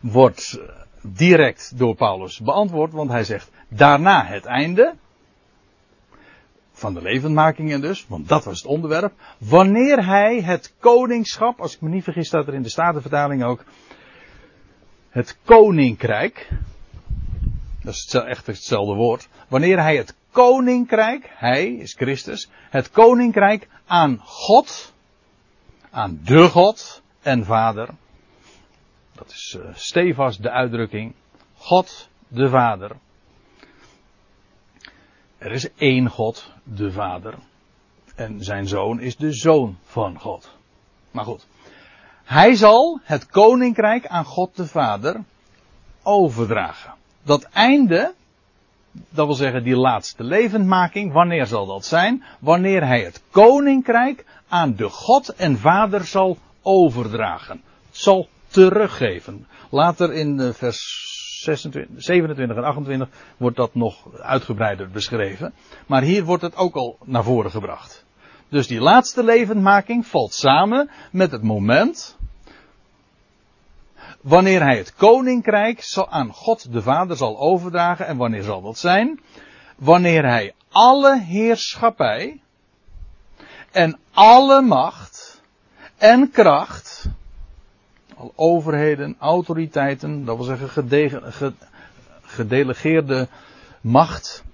wordt 0.00 0.60
direct 1.00 1.78
door 1.78 1.94
Paulus 1.94 2.40
beantwoord, 2.40 2.92
want 2.92 3.10
hij 3.10 3.24
zegt 3.24 3.50
daarna 3.68 4.24
het 4.24 4.44
einde 4.44 4.94
van 6.72 6.94
de 6.94 7.02
levendmakingen 7.02 7.80
dus, 7.80 8.06
want 8.08 8.28
dat 8.28 8.44
was 8.44 8.56
het 8.56 8.70
onderwerp. 8.70 9.12
Wanneer 9.38 10.06
hij 10.06 10.40
het 10.40 10.74
koningschap, 10.78 11.60
als 11.60 11.74
ik 11.74 11.80
me 11.80 11.88
niet 11.88 12.04
vergis 12.04 12.26
staat 12.26 12.46
er 12.46 12.54
in 12.54 12.62
de 12.62 12.68
Statenvertaling 12.68 13.44
ook, 13.44 13.64
het 15.10 15.38
koninkrijk, 15.44 16.48
dat 17.82 17.94
is 17.94 18.14
echt 18.14 18.46
hetzelfde 18.46 18.94
woord, 18.94 19.28
wanneer 19.48 19.80
hij 19.80 19.96
het 19.96 20.14
koninkrijk, 20.30 21.30
hij 21.34 21.72
is 21.72 21.94
Christus, 21.94 22.50
het 22.70 22.90
koninkrijk 22.90 23.68
aan 23.86 24.18
God, 24.18 24.92
aan 25.90 26.20
de 26.24 26.48
God 26.48 27.02
en 27.22 27.44
Vader, 27.44 27.88
dat 29.14 29.30
is 29.30 29.58
uh, 29.94 30.28
de 30.28 30.50
uitdrukking, 30.50 31.14
God 31.56 32.08
de 32.28 32.48
Vader, 32.48 32.96
er 35.42 35.52
is 35.52 35.72
één 35.74 36.08
God, 36.08 36.52
de 36.62 36.92
Vader. 36.92 37.34
En 38.14 38.44
zijn 38.44 38.68
zoon 38.68 39.00
is 39.00 39.16
de 39.16 39.32
zoon 39.32 39.78
van 39.84 40.18
God. 40.20 40.56
Maar 41.10 41.24
goed. 41.24 41.46
Hij 42.24 42.54
zal 42.54 43.00
het 43.02 43.26
koninkrijk 43.26 44.06
aan 44.06 44.24
God 44.24 44.56
de 44.56 44.66
Vader 44.66 45.24
overdragen. 46.02 46.94
Dat 47.22 47.42
einde, 47.52 48.14
dat 49.08 49.26
wil 49.26 49.34
zeggen 49.34 49.64
die 49.64 49.76
laatste 49.76 50.24
levendmaking, 50.24 51.12
wanneer 51.12 51.46
zal 51.46 51.66
dat 51.66 51.84
zijn? 51.84 52.24
Wanneer 52.40 52.86
hij 52.86 53.00
het 53.00 53.22
koninkrijk 53.30 54.24
aan 54.48 54.74
de 54.76 54.88
God 54.88 55.28
en 55.28 55.58
Vader 55.58 56.04
zal 56.04 56.38
overdragen. 56.62 57.62
Zal 57.90 58.28
teruggeven. 58.46 59.46
Later 59.70 60.12
in 60.12 60.52
vers 60.54 61.10
26, 61.42 62.02
27 62.04 62.56
en 62.56 62.64
28 62.64 63.08
wordt 63.36 63.56
dat 63.56 63.74
nog 63.74 64.20
uitgebreider 64.20 64.90
beschreven. 64.90 65.52
Maar 65.86 66.02
hier 66.02 66.24
wordt 66.24 66.42
het 66.42 66.56
ook 66.56 66.74
al 66.74 66.98
naar 67.04 67.24
voren 67.24 67.50
gebracht. 67.50 68.04
Dus 68.48 68.66
die 68.66 68.80
laatste 68.80 69.24
levendmaking 69.24 70.06
valt 70.06 70.34
samen 70.34 70.90
met 71.10 71.30
het 71.30 71.42
moment 71.42 72.16
wanneer 74.22 74.62
hij 74.62 74.76
het 74.76 74.94
koninkrijk 74.94 75.94
aan 76.08 76.32
God 76.32 76.72
de 76.72 76.82
Vader 76.82 77.16
zal 77.16 77.38
overdragen. 77.38 78.06
En 78.06 78.16
wanneer 78.16 78.42
zal 78.42 78.62
dat 78.62 78.78
zijn? 78.78 79.20
Wanneer 79.76 80.24
hij 80.24 80.54
alle 80.68 81.20
heerschappij 81.20 82.40
en 83.70 83.98
alle 84.10 84.60
macht 84.60 85.42
en 85.96 86.30
kracht 86.30 87.06
al 88.22 88.32
overheden, 88.36 89.16
autoriteiten, 89.18 90.24
dat 90.24 90.36
wil 90.36 90.44
zeggen 90.44 90.84
gedelegeerde 92.22 93.28
macht, 93.80 94.44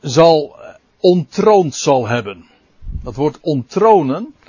zal 0.00 0.56
eh, 0.60 0.74
ontroond 1.00 1.74
zal 1.74 2.08
hebben. 2.08 2.46
Dat 3.02 3.14
woord 3.14 3.38
ook 3.42 4.41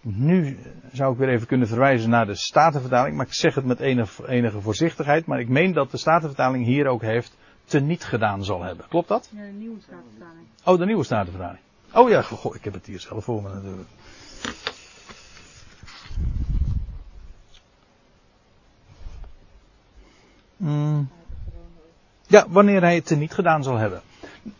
nu 0.00 0.58
zou 0.92 1.12
ik 1.12 1.18
weer 1.18 1.28
even 1.28 1.46
kunnen 1.46 1.68
verwijzen 1.68 2.10
naar 2.10 2.26
de 2.26 2.34
Statenvertaling, 2.34 3.16
maar 3.16 3.26
ik 3.26 3.32
zeg 3.32 3.54
het 3.54 3.64
met 3.64 3.80
enige, 3.80 4.28
enige 4.28 4.60
voorzichtigheid, 4.60 5.26
maar 5.26 5.40
ik 5.40 5.48
meen 5.48 5.72
dat 5.72 5.90
de 5.90 5.96
Statenvertaling 5.96 6.64
hier 6.64 6.86
ook 6.86 7.02
heeft 7.02 7.36
teniet 7.64 8.04
gedaan 8.04 8.44
zal 8.44 8.62
hebben. 8.62 8.86
Klopt 8.88 9.08
dat? 9.08 9.30
Ja, 9.32 9.42
de 9.42 9.52
nieuwe 9.52 9.80
Statenvertaling. 9.80 10.46
Oh, 10.64 10.78
de 10.78 10.84
nieuwe 10.84 11.04
Statenvertaling. 11.04 11.60
Oh 11.94 12.08
ja, 12.08 12.22
goh, 12.22 12.54
ik 12.54 12.64
heb 12.64 12.72
het 12.72 12.86
hier 12.86 13.00
zelf 13.00 13.24
voor 13.24 13.42
me 13.42 13.54
natuurlijk. 13.54 13.88
Mm. 20.56 21.08
Ja, 22.26 22.46
wanneer 22.48 22.80
hij 22.80 22.94
het 22.94 23.16
niet 23.16 23.34
gedaan 23.34 23.62
zal 23.62 23.76
hebben. 23.76 24.02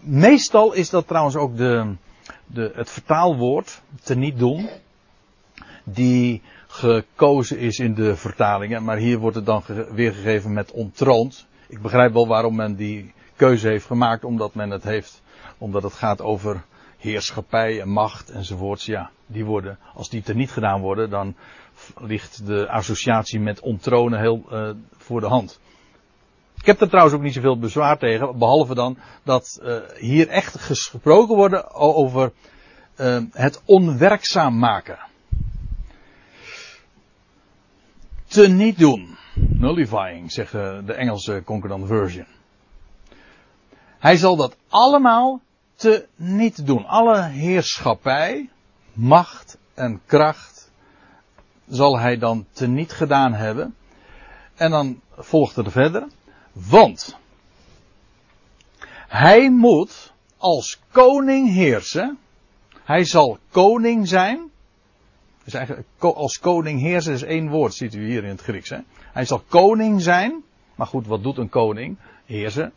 Meestal 0.00 0.72
is 0.72 0.90
dat 0.90 1.06
trouwens 1.06 1.36
ook 1.36 1.56
de, 1.56 1.94
de, 2.46 2.72
het 2.74 2.90
vertaalwoord, 2.90 3.82
te 4.02 4.14
niet 4.14 4.38
doen, 4.38 4.68
die 5.92 6.42
gekozen 6.66 7.58
is 7.58 7.78
in 7.78 7.94
de 7.94 8.16
vertalingen. 8.16 8.84
Maar 8.84 8.96
hier 8.96 9.18
wordt 9.18 9.36
het 9.36 9.46
dan 9.46 9.62
weergegeven 9.92 10.52
met 10.52 10.70
ontroond. 10.70 11.46
Ik 11.68 11.82
begrijp 11.82 12.12
wel 12.12 12.26
waarom 12.26 12.56
men 12.56 12.74
die 12.74 13.12
keuze 13.36 13.68
heeft 13.68 13.86
gemaakt, 13.86 14.24
omdat 14.24 14.54
men 14.54 14.70
het 14.70 14.82
heeft, 14.82 15.22
omdat 15.58 15.82
het 15.82 15.92
gaat 15.92 16.20
over 16.20 16.64
heerschappij 16.98 17.80
en 17.80 17.88
macht 17.88 18.30
enzovoorts. 18.30 18.86
Ja, 18.86 19.10
die 19.26 19.44
worden, 19.44 19.78
als 19.94 20.08
die 20.08 20.22
te 20.22 20.34
niet 20.34 20.50
gedaan 20.50 20.80
worden, 20.80 21.10
dan 21.10 21.34
ligt 21.98 22.46
de 22.46 22.68
associatie 22.68 23.40
met 23.40 23.60
ontronen 23.60 24.20
heel 24.20 24.44
uh, 24.52 24.70
voor 24.96 25.20
de 25.20 25.26
hand. 25.26 25.60
Ik 26.56 26.66
heb 26.66 26.80
er 26.80 26.88
trouwens 26.88 27.16
ook 27.16 27.22
niet 27.22 27.34
zoveel 27.34 27.58
bezwaar 27.58 27.98
tegen, 27.98 28.38
behalve 28.38 28.74
dan 28.74 28.98
dat 29.22 29.60
uh, 29.62 29.76
hier 29.98 30.28
echt 30.28 30.58
gesproken 30.58 31.36
wordt 31.36 31.72
over 31.74 32.32
uh, 32.96 33.18
het 33.32 33.62
onwerkzaam 33.64 34.58
maken. 34.58 34.98
Te 38.30 38.48
niet 38.48 38.78
doen. 38.78 39.16
Nullifying, 39.34 40.32
zegt 40.32 40.52
de 40.52 40.92
Engelse 40.92 41.42
Concordant 41.44 41.86
Version. 41.86 42.26
Hij 43.98 44.16
zal 44.16 44.36
dat 44.36 44.56
allemaal 44.68 45.40
te 45.74 46.06
niet 46.16 46.66
doen. 46.66 46.86
Alle 46.86 47.22
heerschappij, 47.22 48.48
macht 48.92 49.58
en 49.74 50.00
kracht 50.06 50.70
zal 51.68 51.98
hij 51.98 52.18
dan 52.18 52.46
te 52.52 52.66
niet 52.66 52.92
gedaan 52.92 53.32
hebben. 53.32 53.74
En 54.54 54.70
dan 54.70 55.00
volgt 55.16 55.56
er 55.56 55.70
verder. 55.70 56.06
Want 56.52 57.16
hij 59.08 59.50
moet 59.50 60.12
als 60.36 60.80
koning 60.90 61.48
heersen. 61.48 62.18
Hij 62.84 63.04
zal 63.04 63.38
koning 63.50 64.08
zijn. 64.08 64.49
Dus 65.50 65.58
eigenlijk 65.58 65.88
als 66.00 66.38
koning 66.38 66.80
heersen 66.80 67.12
is 67.12 67.22
één 67.22 67.48
woord, 67.48 67.74
ziet 67.74 67.94
u 67.94 68.06
hier 68.06 68.24
in 68.24 68.30
het 68.30 68.40
Grieks. 68.40 68.68
Hè? 68.68 68.78
Hij 69.12 69.24
zal 69.24 69.42
koning 69.48 70.02
zijn. 70.02 70.42
Maar 70.74 70.86
goed, 70.86 71.06
wat 71.06 71.22
doet 71.22 71.38
een 71.38 71.48
koning? 71.48 71.96
Heersen. 72.26 72.72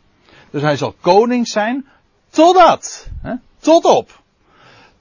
Dus 0.50 0.62
hij 0.62 0.76
zal 0.76 0.94
koning 1.00 1.48
zijn 1.48 1.86
totdat, 2.28 3.08
hè, 3.20 3.34
tot 3.58 3.84
op, 3.84 4.22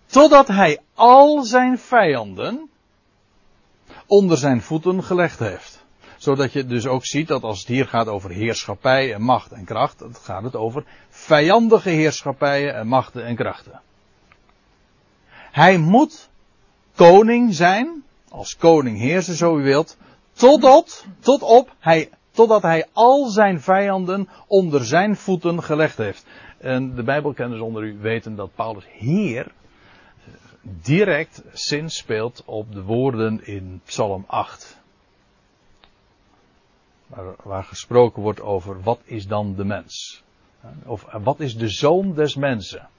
totdat 0.06 0.48
hij 0.48 0.80
al 0.94 1.44
zijn 1.44 1.78
vijanden 1.78 2.70
onder 4.06 4.38
zijn 4.38 4.62
voeten 4.62 5.04
gelegd 5.04 5.40
heeft. 5.40 5.86
Zodat 6.18 6.54
je 6.54 6.66
dus 6.66 6.88
ook 6.88 7.06
ziet 7.06 7.28
dat 7.28 7.44
als 7.44 7.60
het 7.60 7.68
hier 7.68 7.88
gaat 7.88 8.08
over 8.08 8.30
heerschappij 8.30 9.14
en 9.14 9.22
macht 9.22 9.52
en 9.52 9.66
kracht, 9.66 10.00
dan 10.00 10.16
gaat 10.16 10.44
het 10.44 10.56
over 10.56 10.84
vijandige 11.10 11.90
heerschappijen 11.90 12.76
en 12.76 12.88
machten 12.88 13.26
en 13.26 13.36
krachten. 13.36 13.82
Hij 15.52 15.78
moet 15.78 16.30
koning 16.96 17.54
zijn, 17.54 18.04
als 18.30 18.58
koning 18.58 18.98
heersen 18.98 19.36
zo 19.36 19.58
u 19.58 19.64
wilt, 19.64 19.98
totdat, 20.34 21.06
tot 21.20 21.42
op, 21.42 21.76
hij, 21.80 22.10
totdat 22.32 22.62
hij 22.62 22.86
al 22.94 23.26
zijn 23.26 23.62
vijanden 23.62 24.30
onder 24.48 24.86
zijn 24.86 25.16
voeten 25.16 25.64
gelegd 25.64 25.98
heeft. 25.98 26.26
En 26.58 26.96
de 26.96 27.04
Bijbelkenners 27.04 27.62
onder 27.62 27.84
u 27.84 27.98
weten 28.00 28.36
dat 28.36 28.56
Paulus 28.56 28.86
hier 28.98 29.52
direct 30.62 31.44
zin 31.52 31.90
speelt 31.90 32.44
op 32.46 32.74
de 32.74 32.84
woorden 32.84 33.46
in 33.46 33.82
Psalm 33.86 34.24
8. 34.28 34.82
Waar, 37.08 37.36
waar, 37.44 37.64
gesproken 37.64 38.22
wordt 38.22 38.42
over 38.42 38.82
wat 38.82 39.00
is 39.04 39.28
dan 39.28 39.56
de 39.56 39.66
mens? 39.66 40.24
Of 40.86 41.06
wat 41.12 41.40
is 41.40 41.58
de 41.58 41.70
zoon 41.70 42.14
des 42.14 42.36
mensen? 42.36 42.90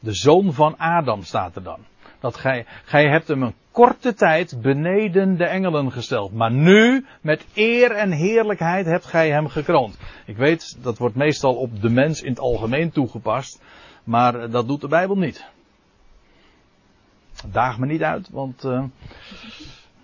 De 0.00 0.12
zoon 0.12 0.52
van 0.52 0.78
Adam 0.78 1.22
staat 1.22 1.56
er 1.56 1.62
dan. 1.62 1.80
Dat 2.20 2.36
gij, 2.36 2.66
gij 2.84 3.08
hebt 3.08 3.28
hem 3.28 3.42
een 3.42 3.54
korte 3.70 4.14
tijd 4.14 4.62
beneden 4.62 5.36
de 5.36 5.44
engelen 5.44 5.92
gesteld. 5.92 6.32
Maar 6.32 6.52
nu, 6.52 7.06
met 7.20 7.46
eer 7.54 7.90
en 7.90 8.10
heerlijkheid, 8.10 8.86
hebt 8.86 9.04
gij 9.04 9.30
hem 9.30 9.48
gekroond. 9.48 9.98
Ik 10.26 10.36
weet, 10.36 10.78
dat 10.82 10.98
wordt 10.98 11.14
meestal 11.14 11.54
op 11.54 11.80
de 11.80 11.88
mens 11.90 12.22
in 12.22 12.30
het 12.30 12.40
algemeen 12.40 12.90
toegepast. 12.90 13.62
Maar 14.04 14.50
dat 14.50 14.66
doet 14.66 14.80
de 14.80 14.88
Bijbel 14.88 15.16
niet. 15.16 15.46
Daag 17.46 17.78
me 17.78 17.86
niet 17.86 18.02
uit, 18.02 18.28
want 18.30 18.64
uh, 18.64 18.84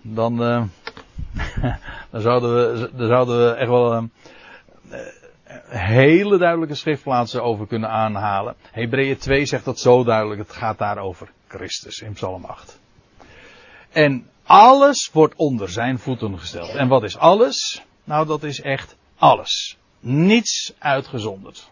dan, 0.01 0.41
uh, 0.41 0.63
dan, 2.11 2.21
zouden 2.21 2.55
we, 2.55 2.89
dan 2.95 3.07
zouden 3.07 3.37
we 3.37 3.53
echt 3.53 3.69
wel 3.69 3.95
uh, 3.95 4.03
hele 5.67 6.37
duidelijke 6.37 6.75
schriftplaatsen 6.75 7.43
over 7.43 7.67
kunnen 7.67 7.89
aanhalen. 7.89 8.55
Hebreeën 8.71 9.17
2 9.17 9.45
zegt 9.45 9.65
dat 9.65 9.79
zo 9.79 10.03
duidelijk, 10.03 10.39
het 10.39 10.51
gaat 10.51 10.77
daar 10.77 10.97
over 10.97 11.29
Christus 11.55 11.99
in 11.99 12.13
Psalm 12.13 12.45
8. 12.45 12.79
En 13.91 14.29
alles 14.43 15.09
wordt 15.11 15.35
onder 15.35 15.69
zijn 15.69 15.99
voeten 15.99 16.39
gesteld. 16.39 16.69
En 16.69 16.87
wat 16.87 17.03
is 17.03 17.17
alles? 17.17 17.81
Nou, 18.03 18.27
dat 18.27 18.43
is 18.43 18.61
echt 18.61 18.95
alles. 19.17 19.77
Niets 19.99 20.73
uitgezonderd. 20.77 21.69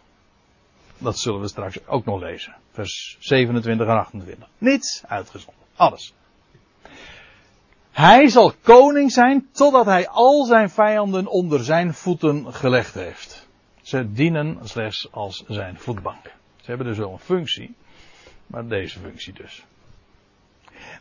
Dat 0.98 1.20
zullen 1.20 1.42
we 1.42 1.48
straks 1.48 1.88
ook 1.88 2.06
nog 2.06 2.20
lezen. 2.20 2.56
Vers 2.72 3.18
27 3.20 3.88
en 3.88 3.98
28. 3.98 4.48
Niets 4.58 5.04
uitgezonderd. 5.06 5.68
Alles. 5.76 6.14
Hij 7.92 8.28
zal 8.28 8.54
koning 8.62 9.12
zijn 9.12 9.50
totdat 9.52 9.86
hij 9.86 10.08
al 10.08 10.46
zijn 10.46 10.70
vijanden 10.70 11.28
onder 11.28 11.64
zijn 11.64 11.94
voeten 11.94 12.54
gelegd 12.54 12.94
heeft. 12.94 13.48
Ze 13.82 14.12
dienen 14.12 14.60
slechts 14.64 15.12
als 15.12 15.44
zijn 15.48 15.78
voetbank. 15.80 16.24
Ze 16.56 16.66
hebben 16.66 16.88
dus 16.88 16.98
wel 16.98 17.12
een 17.12 17.20
functie, 17.20 17.76
maar 18.48 18.68
deze 18.68 19.00
functie 19.00 19.34
dus. 19.34 19.64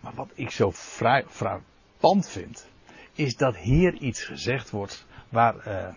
Maar 0.01 0.15
wat 0.15 0.31
ik 0.35 0.51
zo 0.51 0.73
frappant 1.29 2.29
vind, 2.29 2.67
is 3.13 3.37
dat 3.37 3.57
hier 3.57 3.95
iets 3.95 4.25
gezegd 4.25 4.71
wordt 4.71 5.07
waar 5.29 5.59
eh, 5.59 5.95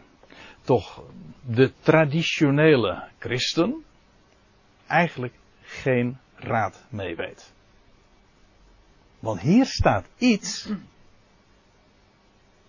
toch 0.62 1.04
de 1.42 1.72
traditionele 1.80 3.04
christen 3.20 3.84
eigenlijk 4.88 5.34
geen 5.62 6.18
raad 6.36 6.86
mee 6.90 7.16
weet. 7.16 7.54
Want 9.20 9.40
hier 9.40 9.66
staat 9.66 10.06
iets 10.18 10.70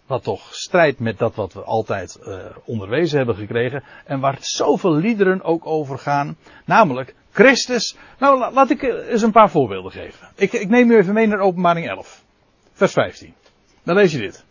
wat 0.06 0.22
toch 0.22 0.54
strijdt 0.54 0.98
met 0.98 1.18
dat 1.18 1.34
wat 1.34 1.52
we 1.52 1.62
altijd 1.62 2.18
uh, 2.22 2.44
onderwezen 2.64 3.16
hebben 3.16 3.36
gekregen. 3.36 3.84
En 4.04 4.20
waar 4.20 4.36
zoveel 4.40 4.94
liederen 4.94 5.42
ook 5.42 5.66
over 5.66 5.98
gaan. 5.98 6.36
Namelijk 6.64 7.14
Christus. 7.36 7.96
Nou, 8.18 8.52
laat 8.52 8.70
ik 8.70 8.82
eh, 8.82 9.10
eens 9.10 9.22
een 9.22 9.32
paar 9.32 9.50
voorbeelden 9.50 9.92
geven. 9.92 10.28
Ik, 10.34 10.52
ik 10.52 10.68
neem 10.68 10.90
u 10.90 10.96
even 10.96 11.14
mee 11.14 11.26
naar 11.26 11.38
openbaring 11.38 11.88
11. 11.88 12.22
Vers 12.72 12.92
15. 12.92 13.34
Dan 13.82 13.94
lees 13.94 14.12
je 14.12 14.18
dit. 14.18 14.44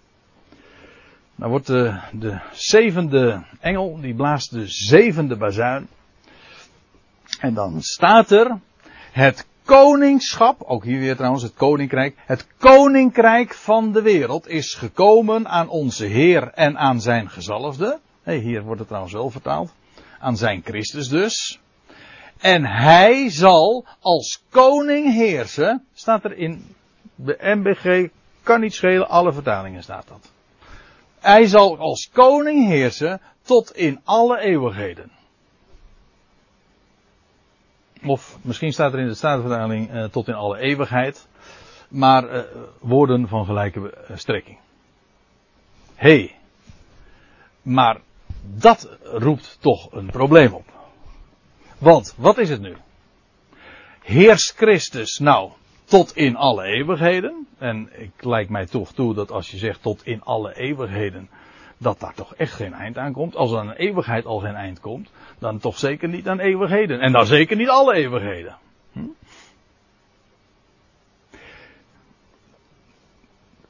Dan 1.35 1.49
wordt 1.49 1.67
de, 1.67 1.99
de 2.11 2.39
zevende 2.51 3.43
engel, 3.59 3.99
die 4.01 4.15
blaast 4.15 4.51
de 4.51 4.67
zevende 4.67 5.35
bazuin. 5.35 5.87
En 7.39 7.53
dan 7.53 7.81
staat 7.81 8.31
er, 8.31 8.59
het 9.11 9.47
koningschap, 9.63 10.61
ook 10.61 10.83
hier 10.83 10.99
weer 10.99 11.15
trouwens 11.15 11.43
het 11.43 11.53
koninkrijk, 11.53 12.15
het 12.25 12.47
koninkrijk 12.57 13.53
van 13.53 13.91
de 13.91 14.01
wereld 14.01 14.47
is 14.47 14.73
gekomen 14.73 15.47
aan 15.47 15.69
onze 15.69 16.05
Heer 16.05 16.51
en 16.53 16.77
aan 16.77 17.01
zijn 17.01 17.29
gezalfde. 17.29 17.99
Nee, 18.23 18.39
hier 18.39 18.61
wordt 18.63 18.79
het 18.79 18.87
trouwens 18.87 19.13
wel 19.13 19.29
vertaald. 19.29 19.73
Aan 20.19 20.37
zijn 20.37 20.61
Christus 20.63 21.07
dus. 21.07 21.59
En 22.39 22.65
hij 22.65 23.29
zal 23.29 23.85
als 23.99 24.43
koning 24.49 25.13
heersen, 25.13 25.85
staat 25.93 26.23
er 26.23 26.37
in 26.37 26.75
de 27.15 27.37
MBG, 27.39 28.09
kan 28.43 28.59
niet 28.59 28.73
schelen, 28.73 29.09
alle 29.09 29.33
vertalingen 29.33 29.83
staat 29.83 30.07
dat. 30.07 30.31
Hij 31.19 31.45
zal 31.45 31.77
als 31.77 32.09
koning 32.13 32.67
heersen 32.67 33.21
tot 33.41 33.75
in 33.75 33.99
alle 34.03 34.39
eeuwigheden. 34.39 35.11
Of 38.03 38.37
misschien 38.41 38.73
staat 38.73 38.93
er 38.93 38.99
in 38.99 39.07
de 39.07 39.13
Statenvertaling 39.13 39.93
uh, 39.93 40.03
tot 40.03 40.27
in 40.27 40.33
alle 40.33 40.59
eeuwigheid. 40.59 41.27
Maar 41.87 42.35
uh, 42.35 42.43
woorden 42.79 43.27
van 43.27 43.45
gelijke 43.45 43.79
uh, 43.79 44.17
strekking. 44.17 44.57
Hé. 45.95 46.17
Hey, 46.17 46.35
maar 47.61 48.01
dat 48.41 48.97
roept 49.01 49.57
toch 49.61 49.91
een 49.91 50.05
probleem 50.05 50.53
op. 50.53 50.74
Want, 51.77 52.15
wat 52.17 52.37
is 52.37 52.49
het 52.49 52.61
nu? 52.61 52.75
Heerst 54.01 54.55
Christus 54.55 55.17
nou 55.19 55.51
tot 55.83 56.15
in 56.15 56.35
alle 56.35 56.63
eeuwigheden? 56.63 57.47
En 57.57 57.89
ik 58.01 58.23
lijkt 58.23 58.49
mij 58.49 58.65
toch 58.65 58.93
toe 58.93 59.13
dat 59.13 59.31
als 59.31 59.51
je 59.51 59.57
zegt 59.57 59.81
tot 59.81 60.05
in 60.05 60.21
alle 60.21 60.55
eeuwigheden, 60.55 61.29
dat 61.77 61.99
daar 61.99 62.13
toch 62.13 62.35
echt 62.35 62.53
geen 62.53 62.73
eind 62.73 62.97
aan 62.97 63.13
komt. 63.13 63.35
Als 63.35 63.51
er 63.51 63.59
aan 63.59 63.69
een 63.69 63.75
eeuwigheid 63.75 64.25
al 64.25 64.39
geen 64.39 64.55
eind 64.55 64.79
komt, 64.79 65.09
dan 65.39 65.59
toch 65.59 65.77
zeker 65.77 66.09
niet 66.09 66.27
aan 66.27 66.39
eeuwigheden. 66.39 66.99
En 66.99 67.11
dan 67.11 67.25
zeker 67.25 67.55
niet 67.55 67.69
alle 67.69 67.95
eeuwigheden. 67.95 68.57
Hm? 68.91 68.99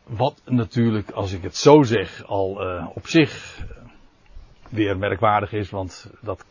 Wat 0.03 0.41
natuurlijk, 0.45 1.11
als 1.11 1.31
ik 1.31 1.43
het 1.43 1.55
zo 1.55 1.83
zeg, 1.83 2.25
al 2.25 2.67
uh, 2.67 2.87
op 2.93 3.07
zich 3.07 3.63
weer 4.69 4.97
merkwaardig 4.97 5.51
is, 5.51 5.69
want 5.69 6.11
dat, 6.21 6.45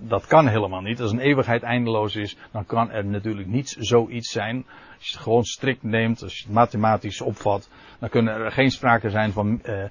dat, 0.00 0.26
kan 0.26 0.48
helemaal 0.48 0.80
niet. 0.80 1.00
Als 1.00 1.12
een 1.12 1.18
eeuwigheid 1.18 1.62
eindeloos 1.62 2.16
is, 2.16 2.36
dan 2.50 2.66
kan 2.66 2.90
er 2.90 3.04
natuurlijk 3.04 3.48
niet 3.48 3.76
zoiets 3.78 4.30
zijn. 4.30 4.66
Als 4.98 5.06
je 5.08 5.14
het 5.14 5.22
gewoon 5.22 5.44
strikt 5.44 5.82
neemt, 5.82 6.22
als 6.22 6.38
je 6.38 6.44
het 6.44 6.52
mathematisch 6.52 7.20
opvat, 7.20 7.68
dan 7.98 8.08
kunnen 8.08 8.34
er 8.34 8.52
geen 8.52 8.70
sprake 8.70 9.10
zijn 9.10 9.32
van 9.32 9.60
uh, 9.64 9.84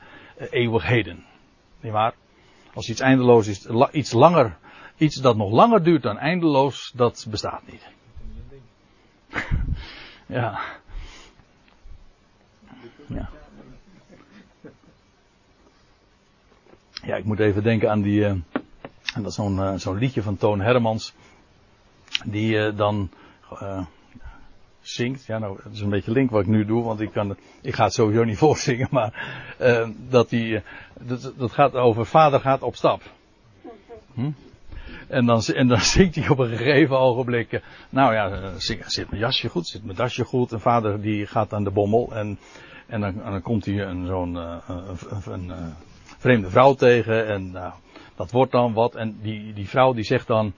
eeuwigheden. 0.50 1.26
Niet 1.80 1.92
waar? 1.92 2.14
Als 2.74 2.90
iets 2.90 3.00
eindeloos 3.00 3.48
is, 3.48 3.68
iets 3.92 4.12
langer, 4.12 4.58
iets 4.98 5.16
dat 5.16 5.36
nog 5.36 5.52
langer 5.52 5.84
duurt 5.84 6.04
dan 6.04 6.18
eindeloos, 6.18 6.92
dat 6.96 7.28
bestaat 7.30 7.62
niet. 7.66 7.88
ja. 10.26 10.60
Ja. 13.08 13.30
Ja, 17.04 17.16
ik 17.16 17.26
moet 17.26 17.40
even 17.40 17.64
denken 17.64 17.90
aan 17.90 18.02
die, 18.02 18.20
uh, 18.20 18.34
dat 19.16 19.26
is 19.26 19.36
zo'n 19.36 19.56
uh, 19.56 19.74
zo'n 19.76 19.98
liedje 19.98 20.22
van 20.22 20.38
Toon 20.38 20.62
Hermans, 20.62 21.14
die 22.26 22.54
uh, 22.54 22.78
dan 22.78 23.10
zingt. 24.82 25.26
Ja, 25.26 25.38
nou, 25.38 25.60
dat 25.64 25.74
is 25.74 25.82
een 25.82 25.90
beetje 25.90 26.12
link 26.12 26.30
wat 26.30 26.42
ik 26.42 26.48
nu 26.48 26.66
doe, 26.66 26.84
want 26.84 27.00
ik, 27.00 27.12
kan, 27.12 27.38
ik 27.62 27.76
ga 27.76 27.84
het 27.84 27.94
sowieso 27.94 28.24
niet 28.24 28.38
voorzingen, 28.48 28.88
maar 28.92 29.14
dat, 30.10 30.30
die, 30.30 30.62
dat, 31.00 31.34
dat 31.38 31.52
gaat 31.52 31.76
over 31.76 32.06
vader 32.06 32.40
gaat 32.40 32.62
op 32.62 32.76
stap. 32.76 33.02
Hm? 34.14 34.32
En 35.08 35.26
dan, 35.26 35.42
en 35.42 35.68
dan 35.68 35.82
zingt 35.82 36.16
hij 36.16 36.30
op 36.30 36.40
een 36.40 36.58
gegeven 36.58 37.00
ogenblik. 37.00 37.62
Nou 37.90 38.14
ja, 38.14 38.52
zit 38.58 39.10
mijn 39.10 39.22
jasje 39.22 39.50
goed, 39.50 39.68
zit 39.68 39.84
mijn 39.84 39.98
dasje 39.98 40.24
goed. 40.24 40.52
En 40.52 40.62
vader 40.62 41.02
die 41.02 41.26
gaat 41.26 41.54
aan 41.54 41.64
de 41.64 41.72
bommel. 41.72 42.16
En, 42.16 42.40
en, 42.88 43.02
dan, 43.02 43.24
en 43.24 43.32
dan 43.32 43.42
komt 43.42 43.66
hij 43.66 43.82
een, 43.82 44.06
zo'n 44.06 44.36
een, 44.36 45.50
een, 45.50 45.74
vreemde 46.18 46.50
vrouw 46.50 46.74
tegen. 46.74 47.28
En 47.28 47.52
nou, 47.52 47.74
dat 48.16 48.32
wordt 48.32 48.52
dan 48.52 48.74
wat. 48.74 48.96
En 48.96 49.20
die, 49.22 49.54
die 49.54 49.70
vrouw 49.70 49.94
die 49.94 50.04
zegt 50.04 50.28
dan, 50.28 50.54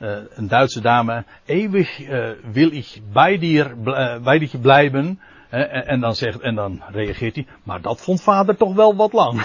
uh, 0.00 0.18
een 0.30 0.48
Duitse 0.48 0.80
dame, 0.80 1.24
eeuwig 1.44 1.98
uh, 1.98 2.30
wil 2.52 2.72
ik 2.72 3.00
bij 3.12 3.38
dir, 3.38 3.82
bij 4.22 4.38
dir 4.38 4.58
blijven. 4.60 5.20
En, 5.48 5.86
en, 5.86 6.00
dan 6.00 6.14
zegt, 6.14 6.40
en 6.40 6.54
dan 6.54 6.82
reageert 6.90 7.34
hij, 7.34 7.46
maar 7.62 7.80
dat 7.80 8.00
vond 8.00 8.22
vader 8.22 8.56
toch 8.56 8.74
wel 8.74 8.96
wat 8.96 9.12
lang. 9.12 9.42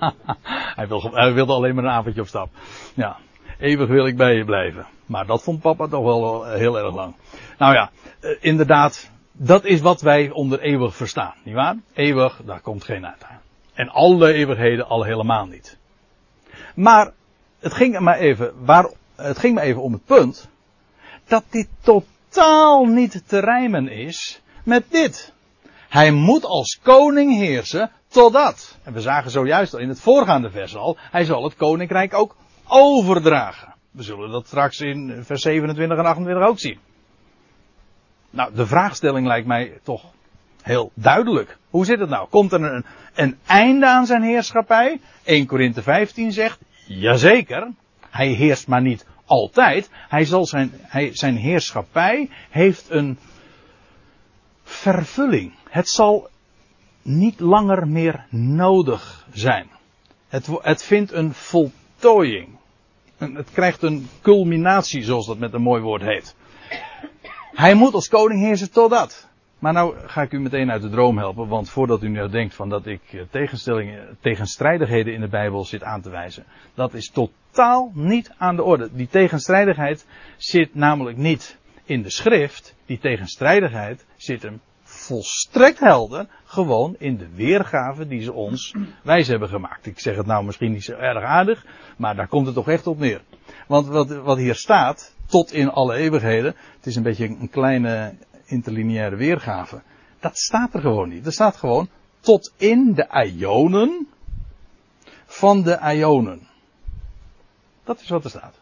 hij, 0.76 0.88
wil, 0.88 1.00
hij 1.12 1.32
wilde 1.32 1.52
alleen 1.52 1.74
maar 1.74 1.84
een 1.84 1.90
avondje 1.90 2.20
op 2.20 2.26
stap. 2.26 2.48
Ja, 2.94 3.16
eeuwig 3.58 3.88
wil 3.88 4.06
ik 4.06 4.16
bij 4.16 4.34
je 4.34 4.44
blijven. 4.44 4.86
Maar 5.06 5.26
dat 5.26 5.42
vond 5.42 5.60
papa 5.60 5.86
toch 5.86 6.04
wel 6.04 6.44
heel 6.44 6.78
erg 6.78 6.94
lang. 6.94 7.14
Nou 7.58 7.74
ja, 7.74 7.90
inderdaad, 8.40 9.10
dat 9.32 9.64
is 9.64 9.80
wat 9.80 10.00
wij 10.00 10.30
onder 10.30 10.60
eeuwig 10.60 10.96
verstaan, 10.96 11.34
nietwaar? 11.44 11.76
Eeuwig, 11.94 12.40
daar 12.44 12.60
komt 12.60 12.84
geen 12.84 13.06
uit. 13.06 13.26
En 13.74 13.88
alle 13.88 14.32
eeuwigheden 14.32 14.88
al 14.88 15.04
helemaal 15.04 15.46
niet. 15.46 15.78
Maar 16.76 17.12
het 17.58 17.74
ging 17.74 17.98
maar 17.98 18.18
even, 18.18 18.64
waar, 18.64 18.90
het 19.14 19.38
ging 19.38 19.54
maar 19.54 19.64
even 19.64 19.82
om 19.82 19.92
het 19.92 20.04
punt 20.04 20.48
dat 21.26 21.44
dit 21.50 21.68
totaal 21.80 22.84
niet 22.84 23.22
te 23.26 23.38
rijmen 23.38 23.88
is 23.88 24.40
met 24.64 24.84
dit. 24.90 25.32
Hij 25.88 26.10
moet 26.10 26.44
als 26.44 26.78
koning 26.82 27.36
heersen 27.36 27.90
totdat. 28.08 28.78
En 28.82 28.92
we 28.92 29.00
zagen 29.00 29.30
zojuist 29.30 29.74
al 29.74 29.80
in 29.80 29.88
het 29.88 30.00
voorgaande 30.00 30.50
vers 30.50 30.76
al, 30.76 30.96
hij 30.98 31.24
zal 31.24 31.44
het 31.44 31.56
koninkrijk 31.56 32.14
ook 32.14 32.36
overdragen. 32.66 33.74
We 33.90 34.02
zullen 34.02 34.30
dat 34.30 34.46
straks 34.46 34.80
in 34.80 35.22
vers 35.24 35.42
27 35.42 35.98
en 35.98 36.04
28 36.04 36.48
ook 36.48 36.58
zien. 36.58 36.78
Nou, 38.30 38.54
de 38.54 38.66
vraagstelling 38.66 39.26
lijkt 39.26 39.46
mij 39.46 39.78
toch 39.82 40.04
heel 40.62 40.90
duidelijk. 40.94 41.56
Hoe 41.70 41.84
zit 41.84 42.00
het 42.00 42.08
nou? 42.08 42.28
Komt 42.28 42.52
er 42.52 42.62
een, 42.62 42.84
een 43.14 43.38
einde 43.46 43.86
aan 43.86 44.06
zijn 44.06 44.22
heerschappij? 44.22 45.00
1 45.24 45.46
Korinthe 45.46 45.82
15 45.82 46.32
zegt, 46.32 46.58
jazeker. 46.86 47.72
Hij 48.10 48.28
heerst 48.28 48.68
maar 48.68 48.82
niet 48.82 49.06
altijd. 49.24 49.90
Hij 50.08 50.24
zal 50.24 50.46
zijn, 50.46 50.70
hij, 50.82 51.10
zijn 51.12 51.36
heerschappij 51.36 52.30
heeft 52.50 52.90
een 52.90 53.18
vervulling. 54.62 55.52
Het 55.68 55.88
zal 55.88 56.28
niet 57.02 57.40
langer 57.40 57.88
meer 57.88 58.26
nodig 58.30 59.26
zijn. 59.32 59.70
Het, 60.28 60.48
het 60.60 60.82
vindt 60.84 61.12
een 61.12 61.34
voltooiing. 61.34 62.48
Het 63.16 63.50
krijgt 63.52 63.82
een 63.82 64.08
culminatie, 64.22 65.02
zoals 65.02 65.26
dat 65.26 65.38
met 65.38 65.52
een 65.52 65.62
mooi 65.62 65.82
woord 65.82 66.02
heet. 66.02 66.34
Hij 67.52 67.74
moet 67.74 67.94
als 67.94 68.08
koning 68.08 68.40
heersen 68.40 68.70
totdat. 68.70 69.25
Maar 69.58 69.72
nou 69.72 69.96
ga 70.06 70.22
ik 70.22 70.32
u 70.32 70.40
meteen 70.40 70.70
uit 70.70 70.82
de 70.82 70.88
droom 70.88 71.18
helpen, 71.18 71.48
want 71.48 71.70
voordat 71.70 72.02
u 72.02 72.08
nu 72.08 72.28
denkt 72.28 72.54
van 72.54 72.68
dat 72.68 72.86
ik 72.86 73.02
eh, 73.12 73.20
tegenstellingen, 73.30 74.16
tegenstrijdigheden 74.20 75.14
in 75.14 75.20
de 75.20 75.28
Bijbel 75.28 75.64
zit 75.64 75.82
aan 75.82 76.00
te 76.00 76.10
wijzen, 76.10 76.44
dat 76.74 76.94
is 76.94 77.10
totaal 77.10 77.90
niet 77.94 78.32
aan 78.38 78.56
de 78.56 78.62
orde. 78.62 78.88
Die 78.92 79.08
tegenstrijdigheid 79.08 80.06
zit 80.36 80.74
namelijk 80.74 81.16
niet 81.16 81.58
in 81.84 82.02
de 82.02 82.10
schrift, 82.10 82.74
die 82.86 82.98
tegenstrijdigheid 82.98 84.06
zit 84.16 84.42
hem 84.42 84.60
volstrekt 84.82 85.78
helder 85.78 86.26
gewoon 86.44 86.94
in 86.98 87.16
de 87.16 87.28
weergave 87.34 88.06
die 88.06 88.22
ze 88.22 88.32
ons 88.32 88.74
wijs 89.02 89.28
hebben 89.28 89.48
gemaakt. 89.48 89.86
Ik 89.86 90.00
zeg 90.00 90.16
het 90.16 90.26
nou 90.26 90.44
misschien 90.44 90.72
niet 90.72 90.84
zo 90.84 90.92
erg 90.92 91.24
aardig, 91.24 91.66
maar 91.96 92.16
daar 92.16 92.28
komt 92.28 92.46
het 92.46 92.54
toch 92.54 92.68
echt 92.68 92.86
op 92.86 92.98
neer. 92.98 93.20
Want 93.66 93.86
wat, 93.86 94.08
wat 94.08 94.36
hier 94.36 94.54
staat, 94.54 95.14
tot 95.26 95.52
in 95.52 95.70
alle 95.70 95.94
eeuwigheden, 95.94 96.54
het 96.76 96.86
is 96.86 96.96
een 96.96 97.02
beetje 97.02 97.26
een 97.26 97.50
kleine 97.50 98.14
interlineaire 98.46 99.16
weergave. 99.16 99.80
Dat 100.20 100.38
staat 100.38 100.74
er 100.74 100.80
gewoon 100.80 101.08
niet. 101.08 101.26
Er 101.26 101.32
staat 101.32 101.56
gewoon 101.56 101.88
tot 102.20 102.52
in 102.56 102.94
de 102.94 103.32
ionen 103.36 104.08
van 105.26 105.62
de 105.62 105.78
ionen. 105.94 106.48
Dat 107.84 108.00
is 108.00 108.08
wat 108.08 108.24
er 108.24 108.30
staat. 108.30 108.58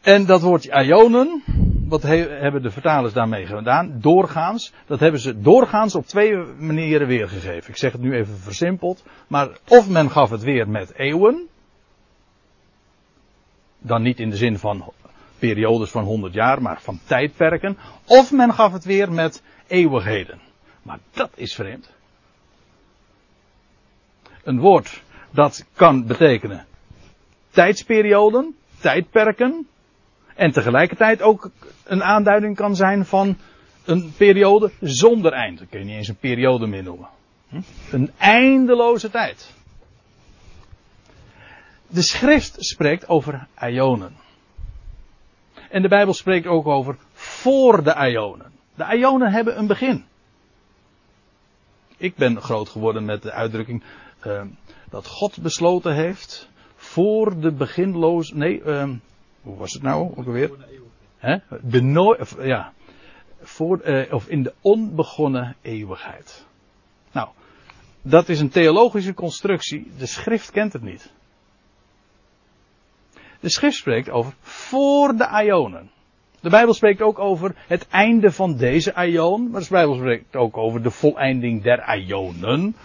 En 0.00 0.26
dat 0.26 0.40
woordje 0.40 0.84
ionen, 0.84 1.42
wat 1.88 2.02
hebben 2.02 2.62
de 2.62 2.70
vertalers 2.70 3.12
daarmee 3.12 3.46
gedaan? 3.46 4.00
Doorgaans. 4.00 4.72
Dat 4.86 5.00
hebben 5.00 5.20
ze 5.20 5.40
doorgaans 5.40 5.94
op 5.94 6.06
twee 6.06 6.36
manieren 6.58 7.06
weergegeven. 7.06 7.70
Ik 7.70 7.76
zeg 7.76 7.92
het 7.92 8.00
nu 8.00 8.14
even 8.14 8.38
versimpeld. 8.38 9.04
Maar 9.26 9.58
of 9.68 9.88
men 9.88 10.10
gaf 10.10 10.30
het 10.30 10.42
weer 10.42 10.68
met 10.68 10.94
eeuwen. 10.94 11.48
Dan 13.78 14.02
niet 14.02 14.20
in 14.20 14.30
de 14.30 14.36
zin 14.36 14.58
van 14.58 14.92
periodes 15.38 15.90
van 15.90 16.04
100 16.04 16.34
jaar, 16.34 16.62
maar 16.62 16.80
van 16.80 17.00
tijdperken. 17.06 17.78
Of 18.06 18.32
men 18.32 18.52
gaf 18.52 18.72
het 18.72 18.84
weer 18.84 19.12
met 19.12 19.42
eeuwigheden. 19.66 20.40
Maar 20.82 20.98
dat 21.10 21.30
is 21.34 21.54
vreemd. 21.54 21.90
Een 24.42 24.60
woord 24.60 25.02
dat 25.30 25.66
kan 25.74 26.06
betekenen 26.06 26.66
tijdsperioden, 27.50 28.56
tijdperken. 28.80 29.66
En 30.34 30.52
tegelijkertijd 30.52 31.22
ook 31.22 31.50
een 31.84 32.02
aanduiding 32.02 32.56
kan 32.56 32.76
zijn 32.76 33.04
van 33.04 33.36
een 33.84 34.12
periode 34.16 34.70
zonder 34.80 35.32
eind. 35.32 35.58
Dat 35.58 35.68
kun 35.68 35.78
je 35.78 35.84
niet 35.84 35.94
eens 35.94 36.08
een 36.08 36.16
periode 36.16 36.66
meer 36.66 36.82
noemen. 36.82 37.08
Hm? 37.48 37.60
Een 37.90 38.10
eindeloze 38.18 39.10
tijd. 39.10 39.50
De 41.86 42.02
schrift 42.02 42.56
spreekt 42.58 43.08
over 43.08 43.46
ionen. 43.60 44.16
En 45.70 45.82
de 45.82 45.88
Bijbel 45.88 46.14
spreekt 46.14 46.46
ook 46.46 46.66
over 46.66 46.96
voor 47.12 47.82
de 47.82 48.10
Ionen. 48.10 48.52
De 48.74 48.96
Ionen 48.96 49.32
hebben 49.32 49.58
een 49.58 49.66
begin. 49.66 50.04
Ik 51.96 52.16
ben 52.16 52.40
groot 52.40 52.68
geworden 52.68 53.04
met 53.04 53.22
de 53.22 53.32
uitdrukking 53.32 53.82
uh, 54.26 54.42
dat 54.90 55.06
God 55.06 55.42
besloten 55.42 55.94
heeft 55.94 56.48
voor 56.76 57.40
de 57.40 57.52
beginloos. 57.52 58.32
Nee, 58.32 58.62
uh, 58.62 58.90
hoe 59.42 59.56
was 59.56 59.72
het 59.72 59.82
nou 59.82 60.10
ook 60.16 60.26
alweer? 60.26 60.50
Hè? 61.18 61.36
of, 62.20 62.44
ja, 62.44 62.72
voor, 63.40 63.80
uh, 63.84 64.12
of 64.12 64.28
in 64.28 64.42
de 64.42 64.52
onbegonnen 64.60 65.56
eeuwigheid. 65.62 66.46
Nou, 67.12 67.28
dat 68.02 68.28
is 68.28 68.40
een 68.40 68.48
theologische 68.48 69.14
constructie. 69.14 69.90
De 69.98 70.06
schrift 70.06 70.50
kent 70.50 70.72
het 70.72 70.82
niet. 70.82 71.12
De 73.40 73.48
schrift 73.48 73.76
spreekt 73.76 74.10
over 74.10 74.32
voor 74.40 75.16
de 75.16 75.42
Ionen. 75.44 75.90
De 76.40 76.50
Bijbel 76.50 76.74
spreekt 76.74 77.02
ook 77.02 77.18
over 77.18 77.54
het 77.66 77.88
einde 77.88 78.32
van 78.32 78.56
deze 78.56 78.94
Ion, 79.06 79.50
maar 79.50 79.60
de 79.60 79.66
Bijbel 79.70 79.94
spreekt 79.94 80.36
ook 80.36 80.56
over 80.56 80.82
de 80.82 80.90
voleinding 80.90 81.62
der 81.62 81.98
Ionen. 81.98 82.76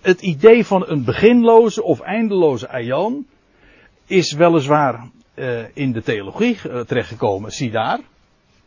Het 0.00 0.20
idee 0.20 0.66
van 0.66 0.88
een 0.88 1.04
beginloze 1.04 1.82
of 1.82 2.00
eindeloze 2.00 2.68
Ion 2.80 3.26
is 4.06 4.32
weliswaar 4.32 5.10
uh, 5.34 5.60
in 5.72 5.92
de 5.92 6.02
theologie 6.02 6.58
uh, 6.66 6.80
terechtgekomen, 6.80 7.52
zie 7.52 7.70
daar. 7.70 8.00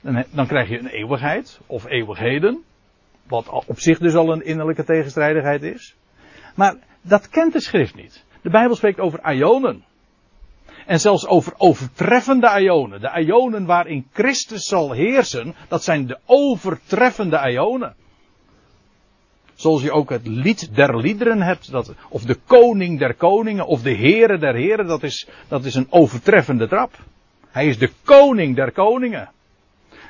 Dan, 0.02 0.24
dan 0.32 0.48
krijg 0.48 0.70
je 0.70 0.80
een 0.80 0.88
eeuwigheid 0.88 1.60
of 1.66 1.86
eeuwigheden, 1.86 2.64
wat 3.28 3.50
op 3.68 3.80
zich 3.80 4.00
dus 4.00 4.16
al 4.16 4.32
een 4.32 4.46
innerlijke 4.46 4.84
tegenstrijdigheid 4.84 5.64
is. 5.64 5.96
Maar 6.56 6.76
dat 7.02 7.30
kent 7.30 7.54
de 7.54 7.62
schrift 7.62 7.96
niet. 7.96 8.24
De 8.42 8.50
Bijbel 8.50 8.76
spreekt 8.76 9.00
over 9.00 9.34
Ionen. 9.34 9.84
En 10.86 11.00
zelfs 11.00 11.28
over 11.28 11.54
overtreffende 11.58 12.62
ionen. 12.62 13.02
De 13.02 13.24
ionen 13.26 13.66
waarin 13.66 14.08
Christus 14.14 14.66
zal 14.66 14.92
heersen, 14.92 15.56
dat 15.68 15.84
zijn 15.84 16.08
de 16.08 16.18
overtreffende 16.26 17.52
ionen. 17.52 17.96
Zoals 19.56 19.82
je 19.82 19.92
ook 19.92 20.10
het 20.10 20.28
lied 20.28 20.76
der 20.76 20.98
liederen 20.98 21.42
hebt, 21.42 21.72
dat, 21.72 21.94
of 22.10 22.24
de 22.24 22.38
koning 22.46 23.00
der 23.00 23.14
koningen, 23.14 23.66
of 23.68 23.82
de 23.82 23.94
heren 23.94 24.40
der 24.40 24.56
heren, 24.56 24.88
dat 24.88 25.04
is, 25.04 25.28
dat 25.48 25.66
is 25.66 25.76
een 25.76 25.88
overtreffende 25.90 26.68
trap. 26.68 26.92
Hij 27.50 27.68
is 27.68 27.78
de 27.78 27.92
koning 28.04 28.56
der 28.56 28.72
koningen. 28.72 29.30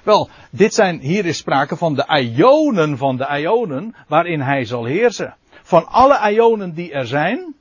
Wel, 0.03 0.29
dit 0.49 0.73
zijn, 0.73 0.99
hier 0.99 1.25
is 1.25 1.37
sprake 1.37 1.75
van 1.77 1.95
de 1.95 2.33
ionen 2.35 2.97
van 2.97 3.17
de 3.17 3.39
ionen, 3.39 3.95
waarin 4.07 4.41
hij 4.41 4.65
zal 4.65 4.85
heersen. 4.85 5.35
Van 5.63 5.87
alle 5.87 6.31
ionen 6.31 6.73
die 6.73 6.91
er 6.91 7.07
zijn, 7.07 7.55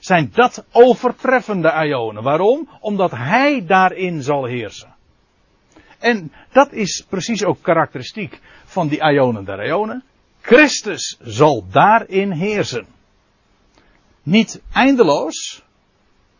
zijn 0.00 0.30
dat 0.32 0.64
overtreffende 0.72 1.86
ionen. 1.86 2.22
Waarom? 2.22 2.68
Omdat 2.80 3.10
hij 3.10 3.66
daarin 3.66 4.22
zal 4.22 4.44
heersen. 4.44 4.94
En 5.98 6.32
dat 6.52 6.72
is 6.72 7.04
precies 7.08 7.44
ook 7.44 7.62
karakteristiek 7.62 8.40
van 8.64 8.88
die 8.88 8.98
ionen 8.98 9.44
der 9.44 9.66
ionen. 9.66 10.04
Christus 10.40 11.18
zal 11.22 11.64
daarin 11.70 12.30
heersen. 12.30 12.86
Niet 14.22 14.62
eindeloos, 14.72 15.62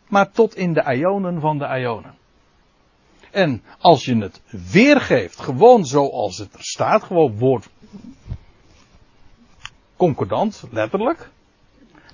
maar 0.07 0.31
tot 0.31 0.55
in 0.55 0.73
de 0.73 0.95
ionen 0.95 1.39
van 1.39 1.57
de 1.57 1.79
ionen. 1.79 2.19
En 3.31 3.63
als 3.79 4.05
je 4.05 4.17
het 4.17 4.41
weergeeft, 4.71 5.39
gewoon 5.39 5.85
zoals 5.85 6.37
het 6.37 6.53
er 6.53 6.63
staat, 6.63 7.03
gewoon 7.03 7.37
woord 7.37 7.69
concordant, 9.95 10.63
letterlijk, 10.71 11.29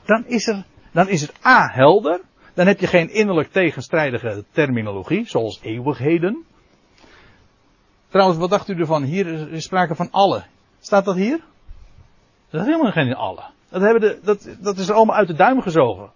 dan 0.05 0.25
is, 0.25 0.47
er, 0.47 0.65
dan 0.97 1.09
is 1.09 1.21
het 1.21 1.45
A 1.45 1.69
helder. 1.71 2.21
Dan 2.53 2.67
heb 2.67 2.79
je 2.79 2.87
geen 2.87 3.09
innerlijk 3.09 3.51
tegenstrijdige 3.51 4.43
terminologie, 4.51 5.27
zoals 5.27 5.59
eeuwigheden. 5.61 6.45
Trouwens, 8.09 8.39
wat 8.39 8.49
dacht 8.49 8.69
u 8.69 8.79
ervan? 8.79 9.03
Hier 9.03 9.51
is 9.51 9.63
sprake 9.63 9.95
van 9.95 10.11
alle. 10.11 10.43
Staat 10.79 11.05
dat 11.05 11.15
hier? 11.15 11.39
Dat 12.49 12.61
is 12.61 12.67
helemaal 12.67 12.91
geen 12.91 13.15
alle. 13.15 13.43
Dat, 13.69 13.81
hebben 13.81 14.01
de, 14.01 14.19
dat, 14.23 14.55
dat 14.59 14.77
is 14.77 14.89
er 14.89 14.95
allemaal 14.95 15.15
uit 15.15 15.27
de 15.27 15.33
duim 15.33 15.61
gezogen. 15.61 16.11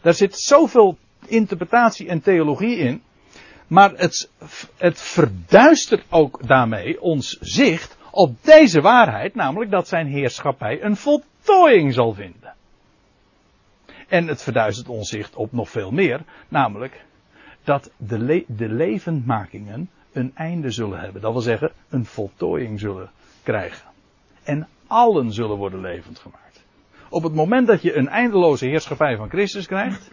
Daar 0.00 0.14
zit 0.14 0.38
zoveel 0.38 0.96
interpretatie 1.26 2.08
en 2.08 2.20
theologie 2.20 2.76
in. 2.76 3.02
Maar 3.66 3.90
het, 3.90 4.30
het 4.76 5.00
verduistert 5.00 6.04
ook 6.08 6.46
daarmee 6.46 7.00
ons 7.00 7.38
zicht 7.40 7.96
op 8.10 8.44
deze 8.44 8.80
waarheid, 8.80 9.34
namelijk 9.34 9.70
dat 9.70 9.88
zijn 9.88 10.06
heerschappij 10.06 10.82
een 10.82 10.96
voltooiing 11.40 11.94
zal 11.94 12.12
vinden. 12.12 12.54
En 14.08 14.26
het 14.26 14.42
verduistert 14.42 14.88
ons 14.88 15.08
zicht 15.08 15.34
op 15.34 15.52
nog 15.52 15.70
veel 15.70 15.90
meer, 15.90 16.20
namelijk 16.48 17.04
dat 17.64 17.90
de, 17.96 18.44
de 18.46 18.68
levendmakingen 18.68 19.90
een 20.12 20.32
einde 20.34 20.70
zullen 20.70 21.00
hebben. 21.00 21.22
Dat 21.22 21.32
wil 21.32 21.40
zeggen, 21.40 21.72
een 21.88 22.04
voltooiing 22.04 22.80
zullen 22.80 23.10
krijgen. 23.42 23.88
En 24.42 24.68
allen 24.86 25.32
zullen 25.32 25.56
worden 25.56 25.80
levend 25.80 26.18
gemaakt. 26.18 26.64
Op 27.08 27.22
het 27.22 27.34
moment 27.34 27.66
dat 27.66 27.82
je 27.82 27.96
een 27.96 28.08
eindeloze 28.08 28.66
heerschappij 28.66 29.16
van 29.16 29.28
Christus 29.28 29.66
krijgt, 29.66 30.10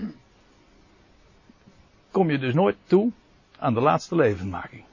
kom 2.12 2.32
je 2.32 2.38
dus 2.38 2.54
nooit 2.54 2.76
toe 2.84 3.12
aan 3.60 3.74
de 3.74 3.82
laatste 3.82 4.16
levendmaking. 4.16 4.84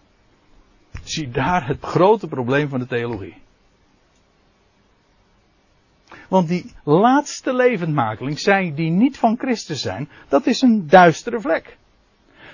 Zie 1.03 1.31
daar 1.31 1.67
het 1.67 1.85
grote 1.85 2.29
probleem 2.29 2.69
van 2.69 2.79
de 2.79 2.87
theologie. 2.87 3.44
Want 6.29 6.49
die 6.49 6.73
laatste 6.85 7.55
levendmaking, 7.55 8.39
zij 8.39 8.73
die 8.75 8.91
niet 8.91 9.19
van 9.19 9.39
Christus 9.39 9.81
zijn, 9.81 10.09
dat 10.29 10.47
is 10.47 10.63
een 10.63 10.87
duistere 10.87 11.41
vlek. 11.41 11.77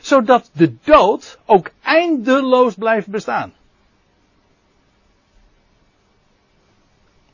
Zodat 0.01 0.51
de 0.53 0.75
dood 0.85 1.39
ook 1.47 1.71
eindeloos 1.83 2.75
blijft 2.75 3.09
bestaan. 3.09 3.53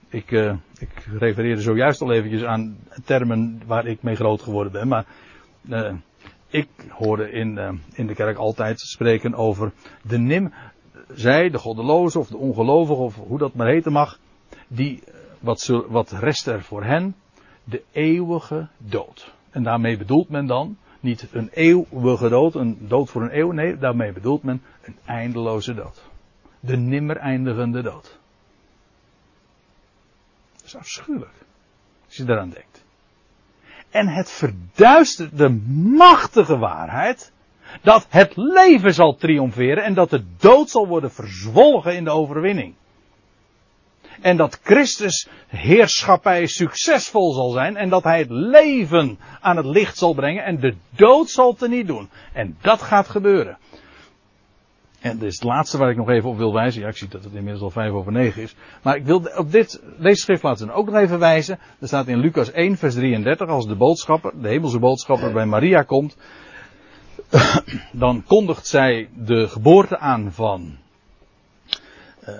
Ik, 0.09 0.30
uh, 0.30 0.55
ik 0.78 1.07
refereerde 1.18 1.62
zojuist 1.62 2.01
al 2.01 2.12
eventjes 2.12 2.43
aan 2.43 2.76
termen 3.05 3.62
waar 3.66 3.87
ik 3.87 4.03
mee 4.03 4.14
groot 4.14 4.43
geworden 4.43 4.72
ben, 4.72 4.89
maar 4.89 5.07
uh, 5.68 5.93
ik 6.49 6.68
hoorde 6.89 7.30
in, 7.30 7.57
uh, 7.57 7.72
in 7.93 8.07
de 8.07 8.14
kerk 8.14 8.37
altijd 8.37 8.80
spreken 8.80 9.34
over 9.34 9.72
de 10.03 10.18
nim, 10.18 10.53
zij, 11.14 11.51
de 11.51 11.59
goddeloze 11.59 12.18
of 12.18 12.28
de 12.28 12.37
ongelovige 12.37 13.01
of 13.01 13.16
hoe 13.16 13.39
dat 13.39 13.55
maar 13.55 13.66
heten 13.66 13.93
mag, 13.93 14.18
die, 14.68 15.03
wat, 15.41 15.66
wat 15.89 16.11
rest 16.11 16.47
er 16.47 16.62
voor 16.62 16.84
hen? 16.84 17.16
De 17.64 17.82
eeuwige 17.93 18.68
dood. 18.78 19.34
En 19.51 19.62
daarmee 19.62 19.97
bedoelt 19.97 20.28
men 20.28 20.47
dan 20.47 20.76
niet 21.01 21.28
een 21.32 21.51
eeuwige 21.53 22.28
dood, 22.28 22.55
een 22.55 22.78
dood 22.89 23.11
voor 23.11 23.22
een 23.22 23.39
eeuw, 23.39 23.51
nee, 23.51 23.78
daarmee 23.78 24.12
bedoelt 24.12 24.43
men 24.43 24.62
een 24.82 24.97
eindeloze 25.05 25.74
dood. 25.74 26.03
De 26.61 26.76
nimmer 26.76 27.16
eindigende 27.16 27.82
dood. 27.82 28.18
Dat 30.57 30.64
is 30.64 30.76
afschuwelijk. 30.76 31.34
Als 32.07 32.16
je 32.16 32.24
daaraan 32.24 32.51
denkt. 32.51 32.84
En 33.91 34.09
het 34.09 34.30
verduistert 34.30 35.39
de 35.39 35.51
machtige 35.97 36.59
waarheid 36.59 37.32
dat 37.82 38.07
het 38.09 38.37
leven 38.37 38.95
zal 38.95 39.16
triomferen 39.16 39.84
en 39.84 39.95
dat 39.95 40.11
de 40.11 40.24
dood 40.37 40.70
zal 40.70 40.87
worden 40.87 41.12
verzwolgen 41.12 41.97
in 41.97 42.05
de 42.05 42.11
overwinning. 42.11 42.74
En 44.21 44.37
dat 44.37 44.61
Christus 44.62 45.29
heerschappij 45.47 46.47
succesvol 46.47 47.33
zal 47.33 47.51
zijn 47.51 47.77
en 47.77 47.89
dat 47.89 48.05
hij 48.05 48.19
het 48.19 48.31
leven 48.31 49.19
aan 49.41 49.57
het 49.57 49.67
licht 49.67 49.99
zal 49.99 50.14
brengen 50.14 50.45
en 50.45 50.61
de 50.61 50.75
dood 50.91 51.31
zal 51.31 51.55
teniet 51.55 51.87
doen. 51.87 52.11
En 52.33 52.57
dat 52.61 52.83
gaat 52.83 53.09
gebeuren. 53.09 53.59
En 55.01 55.19
dit 55.19 55.29
is 55.29 55.35
het 55.35 55.45
laatste 55.45 55.79
waar 55.79 55.91
ik 55.91 55.97
nog 55.97 56.11
even 56.11 56.29
op 56.29 56.37
wil 56.37 56.53
wijzen. 56.53 56.81
Ja, 56.81 56.89
ik 56.89 56.97
zie 56.97 57.09
dat 57.09 57.25
het 57.25 57.33
inmiddels 57.33 57.62
al 57.62 57.71
vijf 57.71 57.93
over 57.93 58.12
negen 58.12 58.43
is. 58.43 58.55
Maar 58.83 58.97
ik 58.97 59.05
wil 59.05 59.31
op 59.37 59.53
dit, 59.53 59.83
deze 59.99 60.21
schriftplaatsen 60.21 60.71
ook 60.71 60.87
nog 60.87 60.97
even 60.97 61.19
wijzen. 61.19 61.59
Er 61.81 61.87
staat 61.87 62.07
in 62.07 62.19
Lucas 62.19 62.51
1 62.51 62.77
vers 62.77 62.95
33 62.95 63.49
als 63.49 63.67
de 63.67 63.75
boodschapper, 63.75 64.33
de 64.41 64.49
hemelse 64.49 64.79
boodschapper 64.79 65.33
bij 65.33 65.47
Maria 65.47 65.83
komt. 65.83 66.17
Dan 67.93 68.25
kondigt 68.27 68.67
zij 68.67 69.09
de 69.14 69.49
geboorte 69.49 69.99
aan 69.99 70.33
van, 70.33 70.77
uh, 72.29 72.35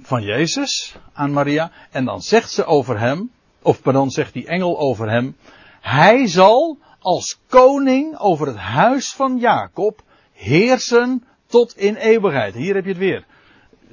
van 0.00 0.22
Jezus 0.22 0.96
aan 1.12 1.32
Maria. 1.32 1.72
En 1.90 2.04
dan 2.04 2.20
zegt 2.20 2.50
ze 2.50 2.64
over 2.64 2.98
hem, 2.98 3.30
of 3.62 3.82
pardon, 3.82 4.10
zegt 4.10 4.32
die 4.32 4.46
engel 4.46 4.78
over 4.78 5.10
hem. 5.10 5.36
Hij 5.80 6.26
zal 6.26 6.78
als 6.98 7.40
koning 7.46 8.18
over 8.18 8.46
het 8.46 8.56
huis 8.56 9.12
van 9.12 9.38
Jacob 9.38 10.02
heersen 10.32 11.24
tot 11.46 11.76
in 11.76 11.94
eeuwigheid. 11.94 12.54
Hier 12.54 12.74
heb 12.74 12.84
je 12.84 12.90
het 12.90 12.98
weer. 12.98 13.24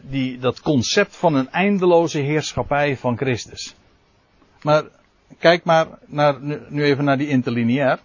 Die, 0.01 0.39
dat 0.39 0.62
concept 0.62 1.16
van 1.16 1.36
een 1.36 1.49
eindeloze 1.49 2.20
heerschappij 2.20 2.97
van 2.97 3.18
Christus. 3.18 3.76
Maar 4.62 4.84
kijk 5.39 5.64
maar 5.64 5.88
naar, 6.06 6.41
nu 6.70 6.84
even 6.84 7.03
naar 7.03 7.18
die 7.18 7.28
interlineair. 7.28 7.99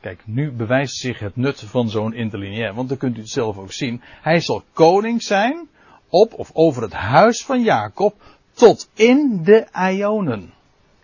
Kijk, 0.00 0.20
nu 0.24 0.52
bewijst 0.52 0.96
zich 0.96 1.18
het 1.18 1.36
nut 1.36 1.60
van 1.60 1.88
zo'n 1.88 2.14
interlineair, 2.14 2.74
want 2.74 2.88
dan 2.88 2.98
kunt 2.98 3.16
u 3.16 3.20
het 3.20 3.30
zelf 3.30 3.58
ook 3.58 3.72
zien. 3.72 4.02
Hij 4.22 4.40
zal 4.40 4.64
koning 4.72 5.22
zijn 5.22 5.68
op 6.14 6.34
of 6.34 6.50
over 6.52 6.82
het 6.82 6.92
huis 6.92 7.44
van 7.44 7.62
Jacob 7.62 8.14
tot 8.52 8.88
in 8.94 9.42
de 9.42 9.66
Ionen. 9.90 10.52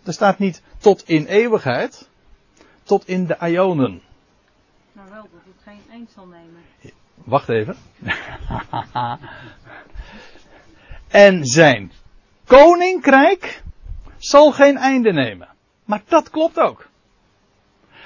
Er 0.04 0.12
staat 0.12 0.38
niet 0.38 0.62
tot 0.78 1.08
in 1.08 1.26
eeuwigheid, 1.26 2.08
tot 2.82 3.08
in 3.08 3.26
de 3.26 3.36
Ionen. 3.40 4.02
Maar 4.92 5.10
wel 5.10 5.22
dat 5.22 5.40
het 5.44 5.62
geen 5.64 5.80
eind 5.90 6.10
zal 6.14 6.26
nemen. 6.26 6.62
Wacht 7.14 7.48
even. 7.48 7.76
en 11.26 11.44
zijn 11.44 11.92
koninkrijk 12.44 13.62
zal 14.18 14.52
geen 14.52 14.76
einde 14.76 15.12
nemen. 15.12 15.48
Maar 15.84 16.02
dat 16.08 16.30
klopt 16.30 16.58
ook. 16.58 16.88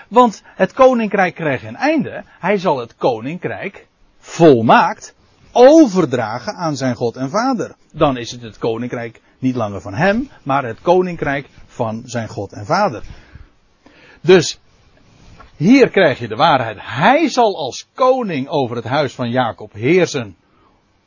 Want 0.08 0.42
het 0.44 0.72
koninkrijk 0.72 1.34
krijgt 1.34 1.64
een 1.64 1.76
einde. 1.76 2.24
Hij 2.26 2.58
zal 2.58 2.78
het 2.78 2.96
koninkrijk 2.96 3.86
volmaakt 4.18 5.14
overdragen 5.54 6.54
aan 6.54 6.76
zijn 6.76 6.94
God 6.94 7.16
en 7.16 7.30
Vader. 7.30 7.74
Dan 7.92 8.16
is 8.16 8.30
het 8.30 8.42
het 8.42 8.58
koninkrijk 8.58 9.20
niet 9.38 9.54
langer 9.54 9.80
van 9.80 9.94
hem, 9.94 10.30
maar 10.42 10.64
het 10.64 10.80
koninkrijk 10.80 11.48
van 11.66 12.02
zijn 12.04 12.28
God 12.28 12.52
en 12.52 12.66
Vader. 12.66 13.02
Dus 14.20 14.58
hier 15.56 15.90
krijg 15.90 16.18
je 16.18 16.28
de 16.28 16.36
waarheid. 16.36 16.76
Hij 16.80 17.28
zal 17.28 17.56
als 17.56 17.88
koning 17.94 18.48
over 18.48 18.76
het 18.76 18.84
huis 18.84 19.14
van 19.14 19.30
Jacob 19.30 19.72
heersen. 19.72 20.36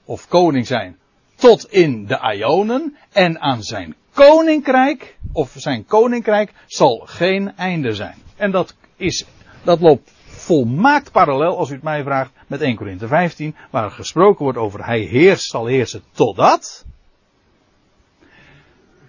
Of 0.05 0.27
koning 0.27 0.67
zijn. 0.67 0.97
Tot 1.35 1.71
in 1.71 2.05
de 2.05 2.35
Ionen. 2.35 2.97
En 3.11 3.39
aan 3.39 3.63
zijn 3.63 3.95
koninkrijk. 4.13 5.17
Of 5.33 5.53
zijn 5.55 5.85
koninkrijk 5.85 6.53
zal 6.65 7.01
geen 7.05 7.55
einde 7.55 7.93
zijn. 7.93 8.15
En 8.35 8.51
dat 8.51 8.75
is, 8.95 9.25
dat 9.63 9.79
loopt 9.79 10.11
volmaakt 10.37 11.11
parallel, 11.11 11.57
als 11.57 11.69
u 11.69 11.73
het 11.73 11.83
mij 11.83 12.03
vraagt, 12.03 12.31
met 12.47 12.61
1 12.61 12.75
Korinthe 12.75 13.07
15. 13.07 13.55
Waar 13.69 13.91
gesproken 13.91 14.43
wordt 14.43 14.57
over 14.57 14.85
hij 14.85 14.99
heerst, 14.99 15.49
zal 15.49 15.65
heersen 15.65 16.03
totdat. 16.11 16.85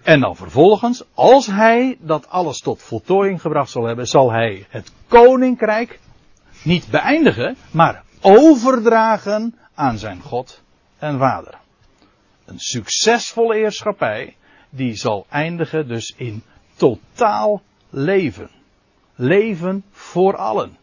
En 0.03 0.19
dan 0.19 0.35
vervolgens, 0.35 1.03
als 1.13 1.45
hij 1.45 1.97
dat 1.99 2.29
alles 2.29 2.59
tot 2.59 2.81
voltooiing 2.81 3.41
gebracht 3.41 3.71
zal 3.71 3.83
hebben, 3.83 4.07
zal 4.07 4.31
hij 4.31 4.65
het 4.69 4.91
koninkrijk 5.07 5.99
niet 6.63 6.87
beëindigen, 6.87 7.55
maar 7.71 8.03
overdragen 8.21 9.55
aan 9.73 9.97
zijn 9.97 10.21
God 10.21 10.61
en 10.97 11.17
Vader. 11.17 11.57
een 12.45 12.59
succesvolle 12.59 13.55
heerschappij, 13.55 14.35
die 14.69 14.95
zal 14.95 15.25
eindigen 15.29 15.87
dus 15.87 16.13
in 16.17 16.43
totaal 16.75 17.61
leven. 17.89 18.49
Leven 19.15 19.83
voor 19.91 20.35
allen. 20.37 20.78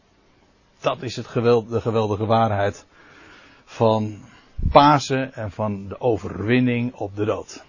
Dat 0.80 1.02
is 1.02 1.16
het 1.16 1.26
de 1.68 1.80
geweldige 1.80 2.26
waarheid 2.26 2.86
van 3.64 4.18
Pasen 4.70 5.34
en 5.34 5.50
van 5.50 5.88
de 5.88 6.00
overwinning 6.00 6.94
op 6.94 7.16
de 7.16 7.24
dood. 7.24 7.64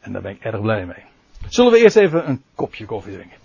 En 0.00 0.12
daar 0.12 0.22
ben 0.22 0.30
ik 0.30 0.44
erg 0.44 0.60
blij 0.60 0.86
mee. 0.86 1.04
Zullen 1.48 1.72
we 1.72 1.78
eerst 1.78 1.96
even 1.96 2.28
een 2.28 2.42
kopje 2.54 2.84
koffie 2.84 3.14
drinken? 3.14 3.38